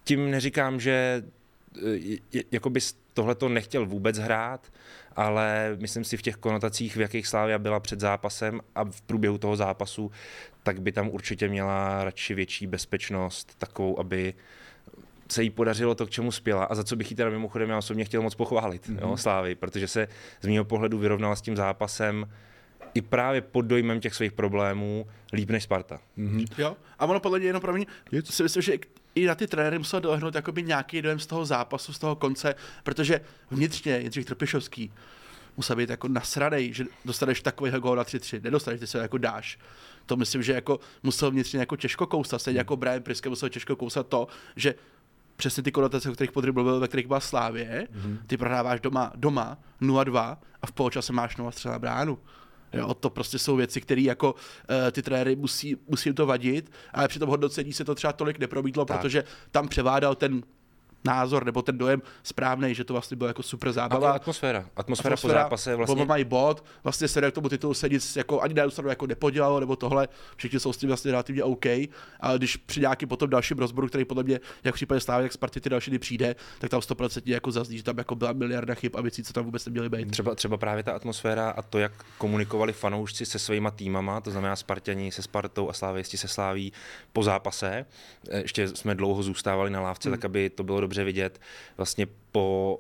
tím 0.04 0.32
neříkám, 0.32 0.80
že 0.80 1.24
jako 2.52 2.70
bys 2.70 2.98
tohle 3.14 3.36
to 3.36 3.50
nechtěl 3.50 3.86
vůbec 3.86 4.18
hrát, 4.18 4.72
ale 5.16 5.78
myslím 5.80 6.04
si 6.04 6.18
v 6.18 6.22
těch 6.22 6.36
konotacích, 6.36 6.96
v 6.96 7.02
jakých 7.02 7.28
Slávia 7.28 7.60
byla 7.60 7.80
před 7.80 8.00
zápasem 8.00 8.62
a 8.76 8.84
v 8.84 9.02
průběhu 9.02 9.38
toho 9.38 9.56
zápasu, 9.56 10.12
tak 10.64 10.82
by 10.82 10.92
tam 10.92 11.10
určitě 11.10 11.48
měla 11.48 12.04
radši 12.04 12.34
větší 12.34 12.68
bezpečnost, 12.68 13.56
takovou, 13.58 14.00
aby 14.00 14.34
se 15.32 15.44
jí 15.44 15.50
podařilo 15.50 15.96
to, 15.96 16.06
k 16.06 16.10
čemu 16.10 16.32
spěla 16.32 16.64
a 16.64 16.76
za 16.76 16.84
co 16.84 16.96
bych 16.96 17.12
jí 17.12 17.18
teda 17.18 17.30
mimochodem 17.30 17.70
já 17.70 17.78
osobně 17.78 18.06
chtěl 18.06 18.22
moc 18.22 18.36
pochválit, 18.36 18.90
mm-hmm. 18.90 19.02
jo, 19.02 19.18
Slávy, 19.18 19.56
protože 19.56 19.88
se 19.88 20.08
z 20.42 20.48
mého 20.48 20.66
pohledu 20.66 20.98
vyrovnala 20.98 21.36
s 21.36 21.42
tím 21.42 21.56
zápasem 21.56 22.30
i 22.94 23.02
právě 23.02 23.42
pod 23.42 23.62
dojmem 23.62 24.00
těch 24.00 24.16
svých 24.16 24.32
problémů 24.32 25.08
líp 25.34 25.50
než 25.50 25.64
Sparta. 25.64 26.00
Mm-hmm. 26.18 26.46
Jo, 26.58 26.78
a 27.00 27.06
ono 27.06 27.20
podle 27.20 27.40
mě 27.40 27.48
jenom 27.48 27.62
pro 27.62 27.74
mě, 27.74 27.86
si 28.24 28.44
myslím, 28.44 28.62
že 28.62 28.78
i 29.16 29.26
na 29.26 29.36
ty 29.36 29.48
trenéry 29.48 29.78
musel 29.78 30.02
dohnout 30.02 30.36
jakoby 30.36 30.64
nějaký 30.64 31.02
dojem 31.02 31.20
z 31.20 31.26
toho 31.26 31.46
zápasu, 31.46 31.94
z 31.94 32.00
toho 32.00 32.16
konce, 32.16 32.56
protože 32.84 33.22
vnitřně 33.52 33.98
Jindřich 33.98 34.26
Trpišovský 34.26 34.92
musel 35.58 35.76
být 35.76 35.90
jako 35.90 36.08
nasradej, 36.08 36.74
že 36.74 36.86
dostaneš 37.06 37.42
takový 37.42 37.72
gól 37.72 37.96
na 37.96 38.04
3-3, 38.04 38.42
nedostaneš, 38.44 38.80
ty 38.80 38.88
se 38.88 38.98
jako 38.98 39.18
dáš. 39.18 39.60
To 40.06 40.16
myslím, 40.16 40.44
že 40.44 40.54
jako 40.54 40.80
musel 41.04 41.32
vnitřně 41.32 41.60
jako 41.60 41.76
těžko 41.76 42.08
kousat, 42.08 42.42
stejně 42.42 42.60
jako 42.60 42.78
Brian 42.78 43.02
Priske 43.02 43.30
musel 43.30 43.50
těžko 43.50 43.76
kousat 43.76 44.08
to, 44.08 44.28
že 44.56 44.76
přesně 45.36 45.64
ty 45.64 45.72
konotace, 45.72 46.10
o 46.10 46.14
kterých 46.14 46.32
Podry 46.32 46.52
byl, 46.52 46.80
ve 46.80 46.88
kterých 46.88 47.08
byla 47.08 47.20
Slávě, 47.20 47.88
mm-hmm. 47.94 48.18
ty 48.28 48.38
prohráváš 48.38 48.82
doma, 48.82 49.12
doma 49.16 49.58
0-2 49.82 50.38
a 50.62 50.68
v 50.68 50.72
poločase 50.72 51.14
máš 51.14 51.38
0 51.38 51.52
střela 51.52 51.80
bránu. 51.80 52.20
Jo, 52.74 52.94
to 52.94 53.10
prostě 53.10 53.40
jsou 53.40 53.56
věci, 53.56 53.82
které 53.82 54.02
jako 54.02 54.34
uh, 54.34 54.92
ty 54.92 55.02
trenéry 55.02 55.36
musí, 55.36 55.78
musí 55.88 56.14
to 56.14 56.26
vadit, 56.26 56.72
ale 56.94 57.08
při 57.08 57.20
tom 57.20 57.30
hodnocení 57.30 57.74
se 57.74 57.86
to 57.86 57.96
třeba 57.96 58.14
tolik 58.14 58.40
nepromítlo, 58.40 58.86
tak. 58.86 59.02
protože 59.02 59.24
tam 59.52 59.68
převádal 59.68 60.16
ten 60.16 60.42
názor 61.04 61.46
nebo 61.46 61.62
ten 61.62 61.78
dojem 61.78 62.02
správný, 62.24 62.76
že 62.76 62.84
to 62.84 62.94
vlastně 62.94 63.18
bylo 63.18 63.28
jako 63.28 63.44
super 63.44 63.72
zábava. 63.72 64.12
A 64.12 64.16
atmosféra. 64.16 64.60
atmosféra. 64.76 64.76
Atmosféra 64.76 65.18
po 65.18 65.28
zápase 65.28 65.76
vlastně. 65.76 66.06
mají 66.06 66.24
bod, 66.24 66.66
vlastně 66.84 67.08
se 67.08 67.32
k 67.32 67.34
tomu 67.34 67.50
titulu 67.50 67.74
se 67.74 67.90
nic 67.90 68.16
jako 68.16 68.42
ani 68.42 68.54
na 68.54 68.64
jako 68.90 69.08
nepodělalo, 69.08 69.60
nebo 69.60 69.76
tohle, 69.76 70.08
všichni 70.36 70.60
jsou 70.60 70.74
s 70.74 70.78
tím 70.78 70.90
vlastně 70.90 71.12
relativně 71.12 71.44
OK, 71.44 71.66
ale 72.20 72.38
když 72.38 72.58
při 72.58 72.80
nějaký 72.80 73.06
potom 73.06 73.30
dalším 73.30 73.58
rozboru, 73.58 73.88
který 73.88 74.06
podle 74.06 74.24
mě, 74.24 74.40
jak 74.64 74.76
v 74.76 74.78
případě 74.78 75.00
stává, 75.00 75.22
jak 75.22 75.34
Sparty 75.34 75.62
ty 75.62 75.70
další 75.70 76.00
přijde, 76.00 76.36
tak 76.60 76.70
tam 76.70 76.80
100% 76.80 77.22
jako 77.26 77.52
zazní, 77.52 77.78
že 77.78 77.84
tam 77.84 77.98
jako 77.98 78.16
byla 78.16 78.34
miliarda 78.34 78.74
chyb 78.74 78.96
a 78.96 79.02
věcí, 79.02 79.24
co 79.24 79.34
tam 79.34 79.46
vůbec 79.46 79.66
neměly 79.66 79.90
být. 79.90 80.12
Třeba, 80.12 80.36
třeba 80.36 80.58
právě 80.58 80.84
ta 80.84 80.92
atmosféra 80.92 81.50
a 81.50 81.62
to, 81.62 81.80
jak 81.80 81.92
komunikovali 82.18 82.74
fanoušci 82.74 83.26
se 83.26 83.40
svýma 83.40 83.72
týmama, 83.72 84.22
to 84.22 84.32
znamená 84.32 84.56
Spartani 84.56 85.12
se 85.12 85.22
Spartou 85.22 85.70
a 85.70 85.74
Slávisti 85.74 86.18
se 86.18 86.28
Sláví 86.28 86.74
po 87.14 87.24
zápase. 87.24 87.86
Ještě 88.32 88.68
jsme 88.68 88.96
dlouho 88.96 89.24
zůstávali 89.24 89.70
na 89.70 89.82
lávce, 89.82 90.10
hmm. 90.10 90.18
tak 90.18 90.26
aby 90.26 90.50
to 90.50 90.64
bylo 90.64 90.82
dobře 90.92 91.04
vidět 91.04 91.42
vlastně 91.78 92.08
po, 92.32 92.80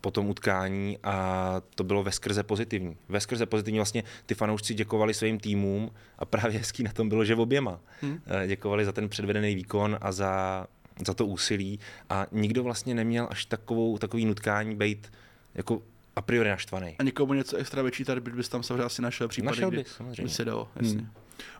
po 0.00 0.10
tom 0.10 0.28
utkání 0.28 0.98
a 1.02 1.56
to 1.74 1.84
bylo 1.84 2.02
ve 2.02 2.12
skrze 2.12 2.42
pozitivní. 2.42 2.96
Ve 3.08 3.20
skrze 3.20 3.46
pozitivní 3.46 3.78
vlastně 3.78 4.04
ty 4.26 4.34
fanoušci 4.34 4.74
děkovali 4.74 5.14
svým 5.14 5.38
týmům 5.38 5.90
a 6.18 6.24
právě 6.24 6.58
hezký 6.58 6.82
na 6.82 6.92
tom 6.92 7.08
bylo, 7.08 7.24
že 7.24 7.36
oběma. 7.36 7.80
Hmm. 8.00 8.20
Eh, 8.26 8.46
děkovali 8.46 8.84
za 8.84 8.92
ten 8.92 9.08
předvedený 9.08 9.54
výkon 9.54 9.98
a 10.00 10.12
za, 10.12 10.66
za 11.06 11.14
to 11.14 11.26
úsilí 11.26 11.80
a 12.08 12.26
nikdo 12.32 12.62
vlastně 12.62 12.94
neměl 12.94 13.28
až 13.30 13.44
takovou, 13.44 13.98
takový 13.98 14.24
nutkání 14.24 14.76
být 14.76 15.12
jako 15.54 15.82
a 16.16 16.22
priori 16.22 16.48
naštvaný. 16.48 16.96
A 16.98 17.02
nikomu 17.02 17.34
něco 17.34 17.56
extra 17.56 17.82
vyčítat, 17.82 18.18
by 18.18 18.30
bys 18.30 18.48
tam 18.48 18.62
samozřejmě 18.62 18.84
asi 18.84 19.02
našel 19.02 19.28
případy, 19.28 19.56
našel 19.56 19.70
by, 19.70 19.84
samozřejmě. 19.96 20.22
by 20.22 20.30
se 20.30 20.44
dalo, 20.44 20.68
jasně. 20.76 21.00
Hmm. 21.00 21.10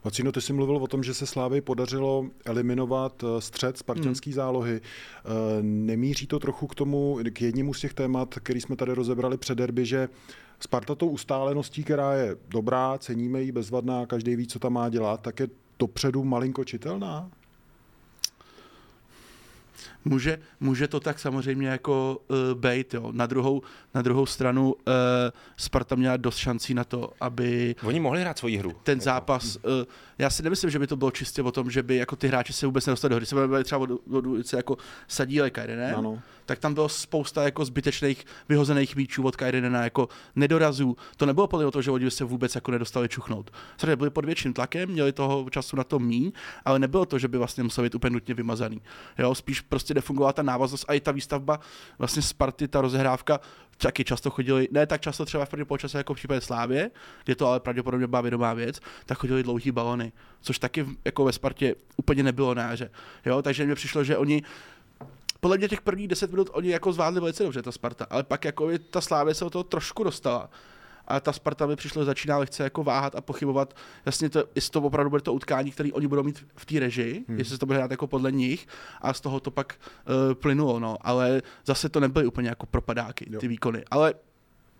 Vacíno, 0.04 0.32
ty 0.32 0.40
jsi 0.40 0.52
mluvil 0.52 0.76
o 0.76 0.86
tom, 0.86 1.02
že 1.02 1.14
se 1.14 1.26
Slávy 1.26 1.60
podařilo 1.60 2.26
eliminovat 2.44 3.24
eh, 3.24 3.40
střed 3.40 3.78
spartanský 3.78 4.30
hmm. 4.30 4.34
zálohy. 4.34 4.80
Eh, 4.80 5.62
nemíří 5.62 6.26
to 6.26 6.38
trochu 6.38 6.66
k 6.66 6.74
tomu, 6.74 7.18
k 7.32 7.42
jednímu 7.42 7.74
z 7.74 7.80
těch 7.80 7.94
témat, 7.94 8.34
který 8.34 8.60
jsme 8.60 8.76
tady 8.76 8.92
rozebrali 8.92 9.36
před 9.36 9.58
derby, 9.58 9.86
že 9.86 10.08
Sparta 10.60 10.94
tou 10.94 11.08
ustáleností, 11.08 11.84
která 11.84 12.14
je 12.14 12.36
dobrá, 12.48 12.98
ceníme 12.98 13.42
ji, 13.42 13.52
bezvadná, 13.52 14.06
každý 14.06 14.36
ví, 14.36 14.46
co 14.46 14.58
tam 14.58 14.72
má 14.72 14.88
dělat, 14.88 15.20
tak 15.20 15.40
je 15.40 15.48
dopředu 15.78 16.24
malinko 16.24 16.64
čitelná? 16.64 17.30
Může, 20.04 20.38
může 20.60 20.88
to 20.88 21.00
tak 21.00 21.18
samozřejmě 21.18 21.68
jako 21.68 22.22
uh, 22.28 22.36
být, 22.60 22.94
jo. 22.94 23.12
Na 23.12 23.26
druhou, 23.26 23.62
na 23.94 24.02
druhou 24.02 24.26
stranu 24.26 24.72
uh, 24.72 24.80
Sparta 25.56 25.94
měla 25.94 26.16
dost 26.16 26.36
šancí 26.36 26.74
na 26.74 26.84
to, 26.84 27.12
aby... 27.20 27.74
Oni 27.82 28.00
mohli 28.00 28.20
hrát 28.20 28.38
svoji 28.38 28.56
hru. 28.56 28.72
Ten 28.82 29.00
zápas, 29.00 29.56
uh, 29.56 29.62
já 30.18 30.30
si 30.30 30.42
nemyslím, 30.42 30.70
že 30.70 30.78
by 30.78 30.86
to 30.86 30.96
bylo 30.96 31.10
čistě 31.10 31.42
o 31.42 31.52
tom, 31.52 31.70
že 31.70 31.82
by 31.82 31.96
jako 31.96 32.16
ty 32.16 32.28
hráči 32.28 32.52
se 32.52 32.66
vůbec 32.66 32.86
nedostali 32.86 33.10
do 33.10 33.16
hry. 33.16 33.26
Se 33.26 33.64
třeba 33.64 33.80
o, 33.80 33.84
o, 33.84 34.18
o 34.18 34.56
jako 34.56 34.76
Sadíle 35.08 35.50
Kairinen, 35.50 35.94
ano. 35.94 36.22
Tak 36.50 36.58
tam 36.58 36.74
bylo 36.74 36.88
spousta 36.88 37.42
jako 37.42 37.64
zbytečných 37.64 38.24
vyhozených 38.48 38.96
míčů 38.96 39.22
od 39.22 39.36
Kairinena, 39.36 39.84
jako 39.84 40.08
nedorazů. 40.36 40.96
To 41.16 41.26
nebylo 41.26 41.46
podle 41.46 41.70
toho, 41.70 41.82
že 41.82 41.90
oni 41.90 42.10
se 42.10 42.24
vůbec 42.24 42.54
jako 42.54 42.70
nedostali 42.70 43.08
čuchnout. 43.08 43.50
Samozřejmě 43.76 43.96
byli 43.96 44.10
pod 44.10 44.24
větším 44.24 44.52
tlakem, 44.52 44.88
měli 44.88 45.12
toho 45.12 45.46
času 45.50 45.76
na 45.76 45.84
to 45.84 45.98
míň, 45.98 46.32
ale 46.64 46.78
nebylo 46.78 47.06
to, 47.06 47.18
že 47.18 47.28
by 47.28 47.38
vlastně 47.38 47.62
museli 47.62 47.86
být 47.86 47.94
úplně 47.94 48.12
nutně 48.12 48.34
vymazaný. 48.34 48.82
Jo, 49.18 49.34
spíš 49.34 49.60
prostě 49.60 49.94
nefungovala 49.94 50.32
ta 50.32 50.42
návaznost 50.42 50.84
a 50.88 50.94
i 50.94 51.00
ta 51.00 51.12
výstavba 51.12 51.60
vlastně 51.98 52.22
Sparty, 52.22 52.68
ta 52.68 52.80
rozehrávka, 52.80 53.40
taky 53.76 54.04
často 54.04 54.30
chodili, 54.30 54.68
ne 54.70 54.86
tak 54.86 55.00
často 55.00 55.24
třeba 55.24 55.44
v 55.44 55.48
prvním 55.48 55.66
poločase 55.66 55.98
jako 55.98 56.14
v 56.14 56.16
případě 56.16 56.40
Slávě, 56.40 56.90
kde 57.24 57.34
to 57.34 57.46
ale 57.46 57.60
pravděpodobně 57.60 58.06
byla 58.06 58.22
vědomá 58.22 58.54
věc, 58.54 58.80
tak 59.06 59.18
chodili 59.18 59.42
dlouhý 59.42 59.70
balony, 59.70 60.12
což 60.40 60.58
taky 60.58 60.86
jako 61.04 61.24
ve 61.24 61.32
Spartě 61.32 61.74
úplně 61.96 62.22
nebylo 62.22 62.54
na 62.54 62.62
jaře. 62.62 62.90
Jo, 63.26 63.42
takže 63.42 63.66
mi 63.66 63.74
přišlo, 63.74 64.04
že 64.04 64.16
oni 64.16 64.42
podle 65.40 65.58
mě 65.58 65.68
těch 65.68 65.80
prvních 65.80 66.08
10 66.08 66.30
minut 66.30 66.50
oni 66.52 66.70
jako 66.70 66.92
zvládli 66.92 67.20
velice 67.20 67.42
dobře, 67.42 67.62
ta 67.62 67.72
Sparta, 67.72 68.06
ale 68.10 68.22
pak 68.22 68.44
jako 68.44 68.68
ta 68.90 69.00
Slávě 69.00 69.34
se 69.34 69.44
o 69.44 69.50
toho 69.50 69.64
trošku 69.64 70.04
dostala 70.04 70.50
a 71.10 71.20
ta 71.20 71.32
Sparta 71.32 71.66
mi 71.66 71.76
přišlo 71.76 72.04
začíná 72.04 72.38
lehce 72.38 72.62
jako 72.62 72.84
váhat 72.84 73.14
a 73.14 73.20
pochybovat, 73.20 73.76
jasně 74.06 74.30
to, 74.30 74.44
jestli 74.54 74.70
to 74.70 74.82
opravdu 74.82 75.10
bude 75.10 75.22
to 75.22 75.34
utkání, 75.34 75.70
které 75.70 75.92
oni 75.92 76.06
budou 76.06 76.22
mít 76.22 76.46
v 76.56 76.66
té 76.66 76.80
režii, 76.80 77.24
hmm. 77.28 77.38
jestli 77.38 77.54
se 77.54 77.58
to 77.58 77.66
bude 77.66 77.78
hrát 77.78 77.90
jako 77.90 78.06
podle 78.06 78.32
nich 78.32 78.66
a 79.00 79.12
z 79.12 79.20
toho 79.20 79.40
to 79.40 79.50
pak 79.50 79.74
uh, 79.74 80.34
plynulo, 80.34 80.80
no, 80.80 80.96
ale 81.00 81.42
zase 81.66 81.88
to 81.88 82.00
nebyly 82.00 82.26
úplně 82.26 82.48
jako 82.48 82.66
propadáky, 82.66 83.26
jo. 83.30 83.40
ty 83.40 83.48
výkony, 83.48 83.84
ale 83.90 84.14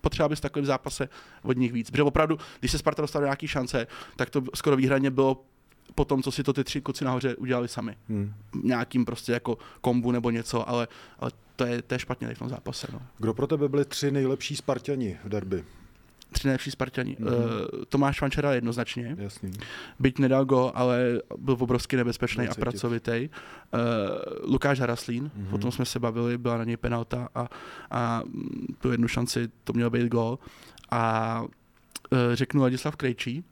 potřeba 0.01 0.29
bys 0.29 0.39
v 0.39 0.43
takovém 0.43 0.67
zápase 0.67 1.09
od 1.43 1.57
nich 1.57 1.73
víc. 1.73 1.91
Protože 1.91 2.03
opravdu, 2.03 2.39
když 2.61 2.73
se 2.73 2.79
Sparta 2.79 3.03
dostala 3.03 3.21
do 3.21 3.27
nějaký 3.27 3.49
šance, 3.49 3.87
tak 4.17 4.31
to 4.31 4.43
skoro 4.55 4.77
výhradně 4.77 5.11
bylo 5.11 5.45
po 5.95 6.05
tom, 6.05 6.23
co 6.23 6.33
si 6.33 6.43
to 6.43 6.53
ty 6.53 6.65
tři 6.65 6.81
kluci 6.81 7.05
nahoře 7.05 7.37
udělali 7.37 7.69
sami. 7.69 7.97
Hmm. 8.09 8.33
Nějakým 8.63 9.05
prostě 9.05 9.33
jako 9.33 9.59
kombu 9.81 10.13
nebo 10.13 10.31
něco, 10.31 10.69
ale, 10.69 10.89
ale 11.19 11.31
to, 11.57 11.67
je, 11.67 11.83
to 11.83 11.95
je 11.95 11.99
špatně 11.99 12.35
v 12.35 12.39
tom 12.39 12.49
zápase. 12.49 12.87
No. 12.93 13.03
Kdo 13.19 13.35
pro 13.35 13.47
tebe 13.47 13.69
byli 13.69 13.85
tři 13.85 14.11
nejlepší 14.11 14.57
Spartani 14.57 15.19
v 15.25 15.29
derby? 15.29 15.65
tři 16.33 16.49
nejlepší 16.49 16.71
Spartani. 16.71 17.17
Mm. 17.19 17.27
Uh, 17.27 17.33
Tomáš 17.89 18.21
Vančera 18.21 18.55
jednoznačně. 18.55 19.17
Jasný. 19.19 19.51
Byť 19.99 20.19
nedal 20.19 20.45
go, 20.45 20.73
ale 20.75 21.21
byl 21.39 21.57
obrovsky 21.61 21.97
nebezpečný 21.97 22.49
a 22.49 22.55
pracovitý. 22.55 23.29
Uh, 23.29 24.51
Lukáš 24.53 24.81
Haraslín, 24.81 25.31
mm. 25.35 25.55
o 25.55 25.59
tom 25.59 25.73
jsme 25.73 25.85
se 25.85 25.99
bavili, 25.99 26.39
byla 26.39 26.59
na 26.59 26.65
něj 26.65 26.77
penalta 26.77 27.29
a, 27.35 27.49
a 27.91 28.23
tu 28.79 28.91
jednu 28.91 29.09
šanci 29.09 29.49
to 29.65 29.73
měl 29.73 29.91
být 29.91 30.09
gol. 30.09 30.39
A 30.91 31.43
uh, 31.43 32.19
řeknu 32.33 32.63
Ladislav 32.63 32.97
Krejčí, 32.97 33.45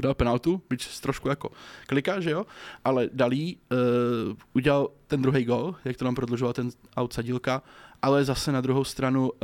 dal 0.00 0.14
penaltu, 0.14 0.62
byť 0.70 1.00
trošku 1.00 1.28
jako 1.28 1.50
kliká, 1.86 2.20
že 2.20 2.30
jo, 2.30 2.46
ale 2.84 3.08
Dalí 3.12 3.56
uh, 3.56 4.36
udělal 4.52 4.90
ten 5.06 5.22
druhý 5.22 5.44
gol, 5.44 5.74
jak 5.84 5.96
to 5.96 6.04
nám 6.04 6.14
prodlužoval 6.14 6.52
ten 6.52 6.70
out 6.96 7.12
sadílka, 7.12 7.62
ale 8.02 8.24
zase 8.24 8.52
na 8.52 8.60
druhou 8.60 8.84
stranu 8.84 9.30
uh, 9.30 9.38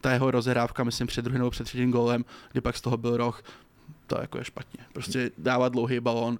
ta 0.00 0.12
jeho 0.12 0.30
rozehrávka, 0.30 0.84
myslím 0.84 1.06
před 1.06 1.22
druhým 1.22 1.38
nebo 1.38 1.50
před 1.50 1.64
třetím 1.64 1.90
gólem, 1.90 2.24
kdy 2.52 2.60
pak 2.60 2.76
z 2.76 2.80
toho 2.80 2.96
byl 2.96 3.16
roh, 3.16 3.42
to 4.06 4.20
jako 4.20 4.38
je 4.38 4.44
špatně. 4.44 4.80
Prostě 4.92 5.30
dávat 5.38 5.72
dlouhý 5.72 6.00
balón, 6.00 6.38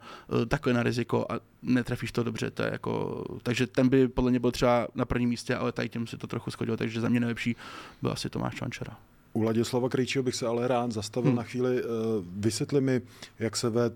takhle 0.49 0.73
na 0.73 0.83
riziko 0.83 1.27
a 1.29 1.41
netrefíš 1.63 2.13
to 2.13 2.23
dobře, 2.23 2.51
to 2.51 2.63
je 2.63 2.71
jako, 2.73 3.25
takže 3.43 3.67
ten 3.67 3.89
by 3.89 4.09
podle 4.09 4.31
mě 4.31 4.41
byl 4.41 4.51
třeba 4.51 4.89
na 4.95 5.05
prvním 5.05 5.29
místě, 5.29 5.57
ale 5.57 5.73
tady 5.73 5.89
tím 5.89 6.07
si 6.07 6.17
to 6.17 6.27
trochu 6.27 6.51
schodil, 6.51 6.77
takže 6.77 7.01
za 7.01 7.09
mě 7.09 7.21
nejlepší 7.21 7.57
byl 8.03 8.13
asi 8.13 8.31
Tomáš 8.31 8.55
Čvančera. 8.55 8.97
U 9.37 9.43
Ladislava 9.43 9.88
Krejčího 9.88 10.23
bych 10.23 10.35
se 10.35 10.47
ale 10.47 10.69
rád 10.69 10.93
zastavil 10.93 11.31
hmm. 11.31 11.37
na 11.37 11.43
chvíli. 11.43 11.83
Uh, 11.83 11.90
vysvětli 12.37 12.81
mi, 12.81 13.00
jak 13.38 13.57
se 13.57 13.71
ve 13.71 13.90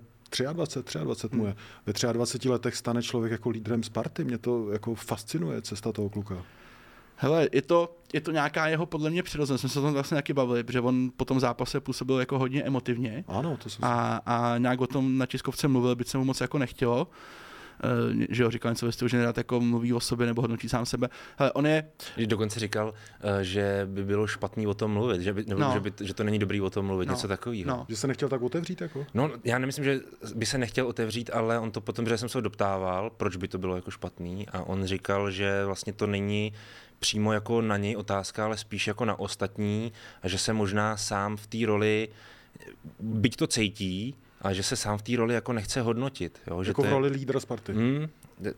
23, 0.52 0.98
23 0.98 1.36
mu 1.36 1.46
je. 1.46 1.56
Ve 1.86 2.12
23 2.12 2.48
letech 2.48 2.76
stane 2.76 3.02
člověk 3.02 3.32
jako 3.32 3.50
lídrem 3.50 3.82
Sparty. 3.82 4.24
Mě 4.24 4.38
to 4.38 4.70
jako 4.72 4.94
fascinuje, 4.94 5.62
cesta 5.62 5.92
toho 5.92 6.08
kluka. 6.08 6.44
Hele, 7.16 7.48
je 7.52 7.62
to, 7.62 7.96
je 8.12 8.20
to 8.20 8.30
nějaká 8.30 8.68
jeho 8.68 8.86
podle 8.86 9.10
mě 9.10 9.22
přirozenost. 9.22 9.60
Jsme 9.60 9.68
se 9.68 9.78
o 9.78 9.82
tom 9.82 9.92
vlastně 9.92 10.14
taky 10.14 10.32
bavili, 10.32 10.64
protože 10.64 10.80
on 10.80 11.10
po 11.16 11.24
tom 11.24 11.40
zápase 11.40 11.80
působil 11.80 12.20
jako 12.20 12.38
hodně 12.38 12.62
emotivně. 12.62 13.24
Ano, 13.28 13.56
to 13.62 13.70
jsem 13.70 13.84
a, 13.84 14.16
a 14.26 14.58
nějak 14.58 14.80
o 14.80 14.86
tom 14.86 15.18
na 15.18 15.26
tiskovce 15.26 15.68
mluvil, 15.68 15.96
byť 15.96 16.08
se 16.08 16.18
mu 16.18 16.24
moc 16.24 16.40
jako 16.40 16.58
nechtělo. 16.58 17.04
Uh, 17.04 17.14
že 18.28 18.42
jo, 18.42 18.50
říkal 18.50 18.72
něco 18.72 18.86
ve 18.86 18.92
stylu, 18.92 19.08
že 19.08 19.16
nerad 19.16 19.38
jako 19.38 19.60
mluví 19.60 19.92
o 19.92 20.00
sobě 20.00 20.26
nebo 20.26 20.42
hodnotí 20.42 20.68
sám 20.68 20.86
sebe. 20.86 21.08
Hele, 21.36 21.52
on 21.52 21.66
je... 21.66 21.84
Dokonce 22.26 22.60
říkal, 22.60 22.88
uh, 22.88 23.30
že 23.40 23.88
by 23.90 24.04
bylo 24.04 24.26
špatný 24.26 24.66
o 24.66 24.74
tom 24.74 24.90
mluvit, 24.90 25.20
že, 25.20 25.32
by, 25.32 25.44
nebo 25.46 25.60
no. 25.60 25.70
že, 25.72 25.80
by, 25.80 25.92
že 26.00 26.14
to 26.14 26.24
není 26.24 26.38
dobrý 26.38 26.60
o 26.60 26.70
tom 26.70 26.86
mluvit, 26.86 27.06
no. 27.06 27.14
něco 27.14 27.28
takového. 27.28 27.70
No. 27.70 27.86
Že 27.88 27.96
se 27.96 28.06
nechtěl 28.06 28.28
tak 28.28 28.42
otevřít? 28.42 28.80
Jako? 28.80 29.06
No, 29.14 29.30
já 29.44 29.58
nemyslím, 29.58 29.84
že 29.84 30.00
by 30.34 30.46
se 30.46 30.58
nechtěl 30.58 30.86
otevřít, 30.86 31.30
ale 31.32 31.58
on 31.58 31.70
to 31.70 31.80
potom, 31.80 32.06
že 32.06 32.18
jsem 32.18 32.28
se 32.28 32.38
ho 32.38 32.42
doptával, 32.42 33.10
proč 33.10 33.36
by 33.36 33.48
to 33.48 33.58
bylo 33.58 33.76
jako 33.76 33.90
špatný 33.90 34.48
a 34.48 34.62
on 34.62 34.84
říkal, 34.84 35.30
že 35.30 35.64
vlastně 35.64 35.92
to 35.92 36.06
není 36.06 36.52
přímo 36.98 37.32
jako 37.32 37.60
na 37.60 37.76
něj 37.76 37.96
otázka, 37.96 38.44
ale 38.44 38.56
spíš 38.56 38.86
jako 38.86 39.04
na 39.04 39.18
ostatní 39.18 39.92
a 40.22 40.28
že 40.28 40.38
se 40.38 40.52
možná 40.52 40.96
sám 40.96 41.36
v 41.36 41.46
té 41.46 41.58
roli, 41.66 42.08
byť 43.00 43.36
to 43.36 43.46
cítí, 43.46 44.14
a 44.40 44.52
že 44.52 44.62
se 44.62 44.76
sám 44.76 44.98
v 44.98 45.02
té 45.02 45.16
roli 45.16 45.34
jako 45.34 45.52
nechce 45.52 45.80
hodnotit. 45.80 46.40
Jo? 46.46 46.64
Že 46.64 46.70
jako 46.70 46.82
v 46.82 46.88
roli 46.88 47.08
lídra 47.08 47.40
Sparty. 47.40 47.72
Hmm, 47.72 48.08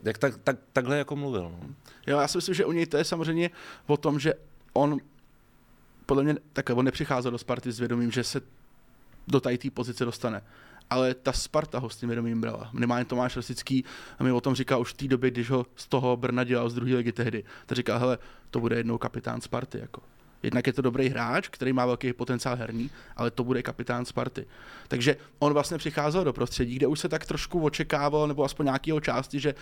jak 0.03 0.19
tak, 0.19 0.37
tak, 0.45 0.57
takhle 0.73 0.99
jako 0.99 1.17
mluvil. 1.17 1.43
No. 1.43 1.61
Jo, 2.07 2.19
já 2.19 2.29
si 2.29 2.39
myslím, 2.39 2.55
že 2.55 2.65
u 2.65 2.73
něj 2.73 2.87
to 2.87 2.97
je 2.97 3.05
samozřejmě 3.05 3.51
o 3.87 3.97
tom, 3.97 4.19
že 4.19 4.35
on 4.73 4.99
podle 6.07 6.23
mě 6.23 6.37
takhle, 6.53 6.75
on 6.75 6.85
nepřicházel 6.85 7.33
do 7.33 7.39
Sparty 7.39 7.73
s 7.73 7.79
vědomím, 7.79 8.11
že 8.11 8.25
se 8.25 8.41
do 9.29 9.41
té 9.41 9.71
pozice 9.75 10.05
dostane. 10.05 10.43
Ale 10.91 11.15
ta 11.15 11.33
Sparta 11.33 11.79
ho 11.79 11.91
s 11.91 11.97
tím 11.97 12.09
vědomím 12.09 12.41
brala. 12.41 12.71
Minimálně 12.73 13.05
Tomáš 13.05 13.37
Rosický 13.37 13.85
a 14.19 14.25
mi 14.25 14.33
o 14.33 14.41
tom 14.41 14.55
říkal 14.55 14.81
už 14.81 14.91
v 14.91 14.97
té 14.97 15.09
době, 15.09 15.31
když 15.31 15.51
ho 15.51 15.67
z 15.77 15.89
toho 15.89 16.17
Brna 16.17 16.45
dělal 16.45 16.71
z 16.71 16.75
druhé 16.75 16.95
ligy 16.95 17.13
tehdy. 17.13 17.45
Tak 17.67 17.77
říkal, 17.77 17.99
hele, 17.99 18.19
to 18.51 18.61
bude 18.61 18.77
jednou 18.77 18.99
kapitán 18.99 19.41
Sparty. 19.41 19.79
Jako. 19.79 20.03
Jednak 20.43 20.67
je 20.67 20.73
to 20.73 20.83
dobrý 20.83 21.09
hráč, 21.09 21.49
který 21.49 21.73
má 21.73 21.87
velký 21.87 22.13
potenciál 22.13 22.57
herní, 22.57 22.91
ale 23.17 23.31
to 23.31 23.45
bude 23.45 23.63
kapitán 23.63 24.05
Sparty. 24.05 24.47
Takže 24.89 25.17
on 25.39 25.53
vlastně 25.53 25.79
přicházel 25.79 26.25
do 26.25 26.33
prostředí, 26.33 26.75
kde 26.75 26.87
už 26.87 27.01
se 27.01 27.09
tak 27.09 27.27
trošku 27.27 27.61
očekával, 27.61 28.29
nebo 28.29 28.45
aspoň 28.45 28.67
nějakého 28.67 29.01
části, 29.01 29.41
že 29.41 29.55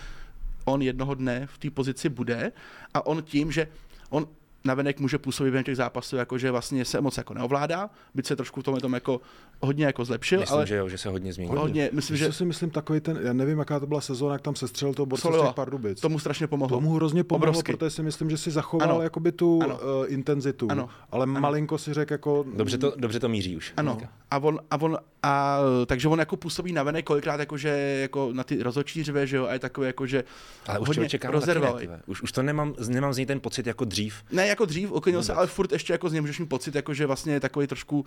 on 0.65 0.81
jednoho 0.81 1.15
dne 1.15 1.47
v 1.47 1.57
té 1.57 1.69
pozici 1.69 2.09
bude 2.09 2.51
a 2.93 3.05
on 3.05 3.23
tím, 3.23 3.51
že 3.51 3.67
on 4.09 4.27
navenek 4.63 4.99
může 4.99 5.17
působit 5.17 5.51
během 5.51 5.63
těch 5.63 5.75
zápasů, 5.75 6.15
jako 6.15 6.37
že 6.37 6.51
vlastně 6.51 6.85
se 6.85 7.01
moc 7.01 7.17
jako 7.17 7.33
neovládá, 7.33 7.89
byť 8.15 8.25
se 8.25 8.35
trošku 8.35 8.61
v 8.61 8.63
tom, 8.63 8.79
tom 8.79 8.93
jako 8.93 9.21
hodně 9.59 9.85
jako 9.85 10.05
zlepšil. 10.05 10.39
Myslím, 10.39 10.57
ale 10.57 10.67
že 10.67 10.75
jo, 10.75 10.89
že 10.89 10.97
se 10.97 11.09
hodně 11.09 11.33
změnil. 11.33 11.59
Hodně, 11.59 11.89
myslím, 11.93 12.17
že... 12.17 12.31
si 12.31 12.45
myslím 12.45 12.69
takový 12.69 12.99
ten, 12.99 13.19
já 13.23 13.33
nevím, 13.33 13.59
jaká 13.59 13.79
to 13.79 13.87
byla 13.87 14.01
sezóna, 14.01 14.33
jak 14.33 14.41
tam 14.41 14.55
se 14.55 14.67
střelil 14.67 14.93
toho 14.93 15.05
borce 15.05 15.27
z 15.27 15.41
těch 15.41 15.53
Pardubic. 15.53 15.99
Tomu 15.99 16.19
strašně 16.19 16.47
pomohlo. 16.47 16.77
Tomu 16.77 16.93
hrozně 16.93 17.23
pomohlo, 17.23 17.49
Obrovsky. 17.49 17.73
protože 17.73 17.89
si 17.89 18.03
myslím, 18.03 18.29
že 18.29 18.37
si 18.37 18.51
zachoval 18.51 18.91
ano. 18.91 19.01
jakoby 19.01 19.31
tu 19.31 19.59
ano. 19.63 19.75
Uh, 19.75 20.05
intenzitu, 20.07 20.67
ano. 20.71 20.89
ale 21.11 21.23
ano. 21.23 21.39
malinko 21.39 21.77
si 21.77 21.93
řekl 21.93 22.13
jako... 22.13 22.45
Dobře 22.55 22.77
to, 22.77 22.93
dobře 22.97 23.19
to 23.19 23.29
míří 23.29 23.57
už. 23.57 23.73
Ano. 23.77 23.97
A 24.31 24.37
on, 24.37 24.59
a 24.71 24.81
on, 24.81 24.97
a, 25.23 25.59
takže 25.85 26.07
on 26.07 26.19
jako 26.19 26.37
působí 26.37 26.73
na 26.73 26.83
venek 26.83 27.05
kolikrát 27.05 27.39
jako, 27.39 27.57
že 27.57 27.69
jako 28.01 28.29
na 28.33 28.43
ty 28.43 28.63
rozočí 28.63 29.03
řve, 29.03 29.27
že 29.27 29.37
jo, 29.37 29.45
a 29.45 29.53
je 29.53 29.59
takový 29.59 29.87
jako, 29.87 30.07
že 30.07 30.23
ale 30.67 30.79
už 30.79 30.87
hodně 30.87 31.07
rozerval. 31.23 31.79
Už, 32.05 32.21
už 32.21 32.31
to 32.31 32.43
nemám, 32.43 32.75
nemám 32.87 33.13
z 33.13 33.17
něj 33.17 33.25
ten 33.25 33.39
pocit 33.39 33.67
jako 33.67 33.85
dřív. 33.85 34.23
Ne, 34.31 34.47
jako 34.47 34.65
dřív, 34.65 34.91
uklidnil 34.91 35.23
se, 35.23 35.33
ale 35.33 35.47
furt 35.47 35.71
ještě 35.71 35.93
jako 35.93 36.09
z 36.09 36.11
něj 36.11 36.21
můžeš 36.21 36.39
mít 36.39 36.49
pocit, 36.49 36.75
jako, 36.75 36.93
že 36.93 37.05
vlastně 37.05 37.33
je 37.33 37.39
takový 37.39 37.67
trošku 37.67 38.05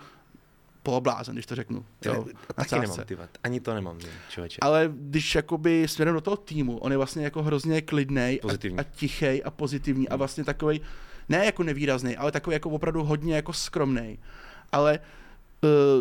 poloblázen, 0.83 1.35
když 1.35 1.47
to 1.47 1.55
řeknu. 1.55 1.85
Jo, 2.05 2.27
taky 2.55 2.79
nemám, 2.81 2.99
ty, 3.05 3.17
ani 3.45 3.61
to 3.61 3.75
nemám, 3.75 3.99
člověče. 4.29 4.59
Ale 4.61 4.93
když 4.95 5.35
jakoby 5.35 5.89
směrem 5.89 6.15
do 6.15 6.21
toho 6.21 6.37
týmu, 6.37 6.79
on 6.79 6.93
je 6.93 6.97
vlastně 6.97 7.25
jako 7.25 7.43
hrozně 7.43 7.83
klidný 7.83 8.41
a, 8.43 8.53
a 8.77 8.83
tichý 8.83 9.43
a 9.43 9.51
pozitivní 9.51 10.09
a 10.09 10.17
vlastně 10.17 10.45
takový, 10.45 10.81
ne 11.29 11.45
jako 11.45 11.63
nevýrazný, 11.63 12.17
ale 12.17 12.33
takový 12.33 12.55
jako 12.55 12.71
opravdu 12.71 13.05
hodně 13.05 13.37
jako 13.37 13.53
skromný. 13.53 14.19
Ale 14.73 14.99
Eh, 14.99 15.01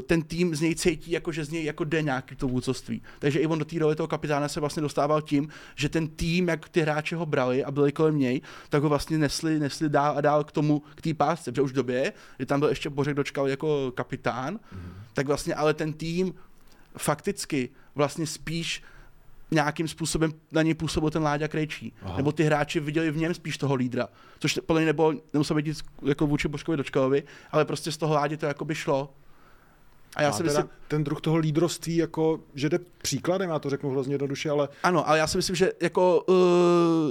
ten 0.06 0.22
tým 0.22 0.56
z 0.56 0.62
něj 0.62 0.76
cítí, 0.76 1.12
jako 1.12 1.32
že 1.32 1.46
z 1.46 1.50
něj 1.50 1.64
jako 1.64 1.84
jde 1.84 2.02
nějaký 2.02 2.36
to 2.36 2.48
vůdcovství. 2.48 3.02
Takže 3.20 3.40
i 3.40 3.48
on 3.48 3.60
do 3.60 3.66
té 3.66 3.80
role 3.80 3.96
toho 3.96 4.08
kapitána 4.08 4.48
se 4.48 4.60
vlastně 4.60 4.82
dostával 4.82 5.22
tím, 5.22 5.48
že 5.76 5.90
ten 5.90 6.08
tým, 6.08 6.48
jak 6.48 6.70
ty 6.70 6.82
hráči 6.82 7.16
ho 7.16 7.26
brali 7.26 7.64
a 7.64 7.72
byli 7.72 7.92
kolem 7.92 8.20
něj, 8.20 8.42
tak 8.70 8.84
ho 8.84 8.90
vlastně 8.90 9.18
nesli, 9.18 9.60
nesli 9.60 9.90
dál 9.90 10.18
a 10.18 10.22
dál 10.22 10.44
k 10.44 10.52
tomu, 10.52 10.82
k 10.96 11.02
té 11.02 11.14
pásce. 11.14 11.52
Protože 11.52 11.62
už 11.62 11.72
v 11.72 11.76
době, 11.76 12.14
kdy 12.38 12.46
tam 12.46 12.60
byl 12.60 12.70
ještě 12.70 12.90
Bořek 12.90 13.16
dočkal 13.16 13.48
jako 13.48 13.92
kapitán, 13.92 14.54
mm. 14.54 14.94
tak 15.14 15.28
vlastně 15.28 15.56
ale 15.56 15.74
ten 15.74 15.94
tým 15.94 16.34
fakticky 16.98 17.70
vlastně 17.96 18.28
spíš 18.28 18.84
nějakým 19.52 19.88
způsobem 19.88 20.34
na 20.52 20.62
něj 20.62 20.74
působil 20.74 21.10
ten 21.10 21.24
Láďa 21.24 21.48
Krejčí. 21.48 21.94
Aha. 22.02 22.18
Nebo 22.18 22.32
ty 22.32 22.44
hráči 22.44 22.80
viděli 22.80 23.12
v 23.12 23.18
něm 23.18 23.34
spíš 23.34 23.58
toho 23.58 23.76
lídra. 23.76 24.08
Což 24.40 24.60
podle 24.66 24.82
mě 24.82 24.86
nebylo, 24.86 25.14
nemuselo 25.34 25.62
být 25.62 25.82
jako 26.06 26.28
vůči 26.28 26.48
Božkovi 26.48 26.78
Dočkalovi, 26.78 27.24
ale 27.52 27.66
prostě 27.66 27.92
z 27.92 27.98
toho 27.98 28.14
Ládě 28.14 28.38
to 28.38 28.46
jako 28.46 28.66
by 28.66 28.76
šlo. 28.76 29.14
A 30.16 30.22
já 30.22 30.32
si 30.32 30.44
myslím, 30.44 30.70
ten 30.88 31.04
druh 31.04 31.22
toho 31.22 31.38
lídrovství, 31.38 31.96
jako, 31.96 32.40
že 32.56 32.70
jde 32.70 32.80
příkladem, 33.02 33.50
já 33.50 33.60
to 33.60 33.70
řeknu 33.70 33.90
hrozně 33.90 34.14
jednoduše, 34.14 34.50
ale... 34.50 34.70
Ano, 34.84 35.10
ale 35.10 35.18
já 35.18 35.28
si 35.28 35.38
myslím, 35.38 35.56
že 35.56 35.72
jako 35.82 36.22
uh, 36.22 36.36